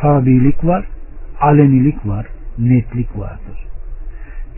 [0.00, 0.86] Tabilik var,
[1.40, 2.26] alenilik var,
[2.58, 3.69] netlik vardır.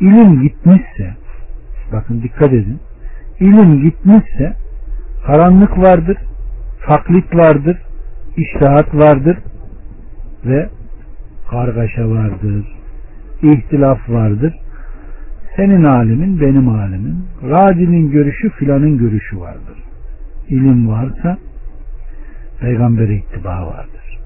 [0.02, 1.14] İlim gitmişse,
[1.92, 2.80] bakın dikkat edin,
[3.40, 4.56] ilim gitmişse
[5.26, 6.16] karanlık vardır,
[6.86, 7.78] taklit vardır,
[8.36, 9.38] iştihat vardır
[10.44, 10.68] ve
[11.50, 12.66] kargaşa vardır,
[13.42, 14.54] ihtilaf vardır.
[15.56, 19.78] Senin alimin, benim alimin, radinin görüşü filanın görüşü vardır.
[20.48, 21.38] İlim varsa
[22.60, 24.18] peygambere ittiba vardır.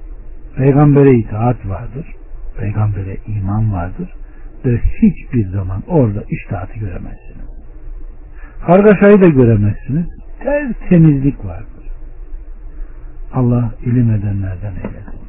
[0.57, 2.07] Peygambere itaat vardır.
[2.59, 4.09] Peygambere iman vardır.
[4.67, 7.47] Ve hiçbir zaman orada iştahatı göremezsiniz.
[8.67, 10.07] Kargaşayı da göremezsiniz.
[10.89, 11.91] temizlik vardır.
[13.33, 15.21] Allah ilim edenlerden eylesin.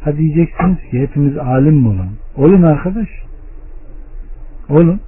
[0.00, 2.18] Ha diyeceksiniz ki hepimiz alim mi olun?
[2.36, 3.08] Olun arkadaş.
[4.68, 5.00] Olun.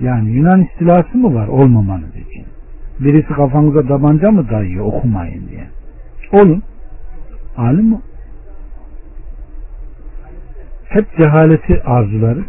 [0.00, 2.46] Yani Yunan istilası mı var olmamanız için?
[3.00, 5.66] Birisi kafanıza tabanca mı dayıyor okumayın diye.
[6.32, 6.62] Olun.
[7.56, 7.98] Alim mi?
[10.92, 12.46] Hep cehaleti arzularız.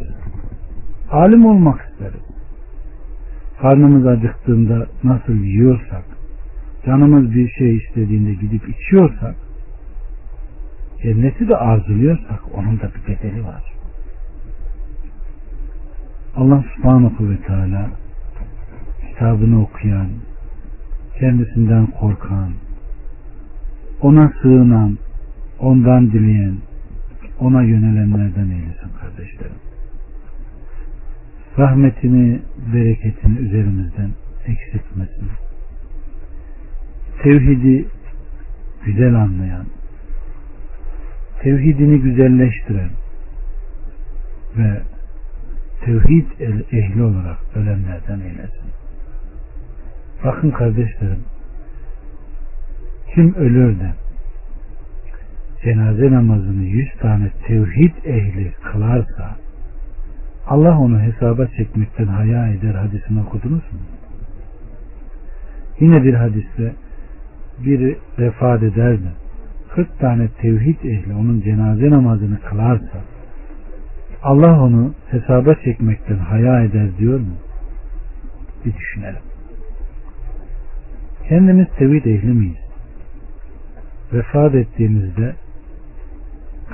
[1.11, 2.21] Alim olmak isteriz.
[3.61, 6.03] Karnımız acıktığında nasıl yiyorsak,
[6.85, 9.35] canımız bir şey istediğinde gidip içiyorsak,
[11.03, 13.63] cenneti de arzuluyorsak onun da bir bedeli var.
[16.35, 17.89] Allah subhanahu ve teala
[19.09, 20.07] kitabını okuyan,
[21.19, 22.51] kendisinden korkan,
[24.01, 24.97] ona sığınan,
[25.59, 26.57] ondan dileyen,
[27.39, 29.55] ona yönelenlerden eylesin kardeşlerim.
[31.57, 32.41] Rahmetini,
[32.73, 34.11] bereketini üzerimizden
[34.45, 35.29] eksiltmesin.
[37.23, 37.87] Tevhidi
[38.85, 39.65] güzel anlayan,
[41.41, 42.89] tevhidini güzelleştiren
[44.57, 44.81] ve
[45.85, 46.25] tevhid
[46.71, 48.71] ehli olarak ölenlerden eylesin.
[50.23, 51.23] Bakın kardeşlerim,
[53.13, 53.93] kim ölür de
[55.63, 59.35] cenaze namazını yüz tane tevhid ehli kılarsa
[60.47, 63.79] Allah onu hesaba çekmekten haya eder hadisini okudunuz mu?
[65.79, 66.73] Yine bir hadiste
[67.65, 69.11] biri vefat eder de
[69.75, 73.01] 40 tane tevhid ehli onun cenaze namazını kılarsa
[74.23, 77.35] Allah onu hesaba çekmekten haya eder diyor mu?
[78.65, 79.21] Bir düşünelim.
[81.29, 82.63] Kendimiz tevhid ehli miyiz?
[84.13, 85.35] Vefat ettiğimizde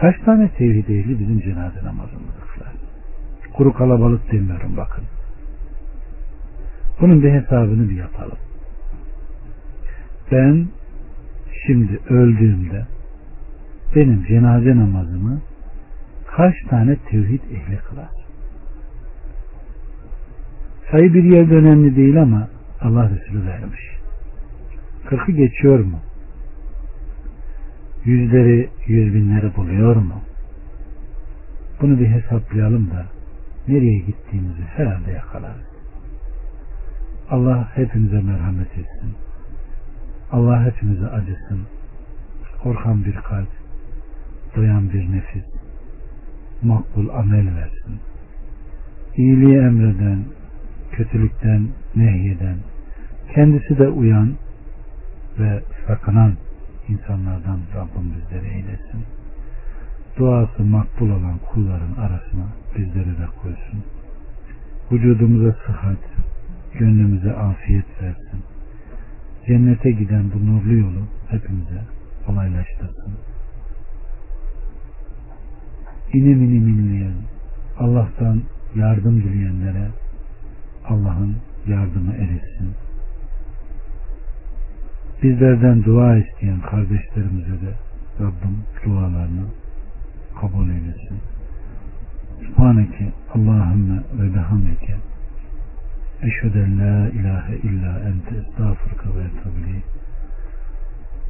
[0.01, 2.73] kaç tane tevhid ehli bizim cenaze namazımızı kılar?
[3.53, 5.03] Kuru kalabalık demiyorum bakın.
[7.01, 8.37] Bunun bir hesabını bir yapalım.
[10.31, 10.67] Ben
[11.67, 12.85] şimdi öldüğümde
[13.95, 15.41] benim cenaze namazımı
[16.27, 18.09] kaç tane tevhid ehli kılar?
[20.91, 22.47] Sayı bir yerde önemli değil ama
[22.81, 23.81] Allah Resulü vermiş.
[25.05, 25.99] Kırkı geçiyor mu?
[28.09, 30.21] Yüzleri, yüz binleri buluyor mu?
[31.81, 33.05] Bunu bir hesaplayalım da
[33.67, 35.67] nereye gittiğimizi herhalde yakalarız.
[37.29, 39.13] Allah hepimize merhamet etsin.
[40.31, 41.61] Allah hepimize acısın.
[42.63, 43.49] Korkan bir kalp,
[44.55, 45.45] doyan bir nefis,
[46.61, 47.99] makbul amel versin.
[49.15, 50.23] İyiliği emreden,
[50.91, 52.57] kötülükten nehyeden,
[53.35, 54.33] kendisi de uyan
[55.39, 56.33] ve sakınan
[56.89, 59.03] insanlardan Rabbim bizleri eylesin.
[60.17, 62.47] Duası makbul olan kulların arasına
[62.77, 63.83] bizleri de koysun.
[64.91, 65.97] vücudumuza sıhhat,
[66.79, 68.39] gönlümüze afiyet versin.
[69.47, 71.81] Cennete giden bu nurlu yolu hepimize
[72.25, 73.13] kolaylaştırsın.
[76.13, 77.13] İnim inim inleyen,
[77.79, 78.41] Allah'tan
[78.75, 79.87] yardım dileyenlere
[80.85, 81.35] Allah'ın
[81.67, 82.75] yardımı eresin.
[85.23, 87.73] Bizlerden dua isteyen kardeşlerimize de
[88.19, 89.45] Rabbim dualarını
[90.41, 91.19] kabul eylesin.
[92.45, 94.95] Subhaneke Allahümme ve bihamdike
[96.21, 99.83] Eşheden la ilahe illa ente estağfurka ve etabili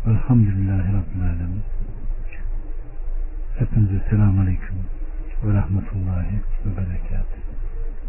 [0.08, 1.64] Velhamdülillahi Rabbil Alemin
[3.60, 4.78] Hepinize selamun aleyküm
[5.44, 6.36] ve rahmetullahi
[6.66, 7.39] ve berekatuhu.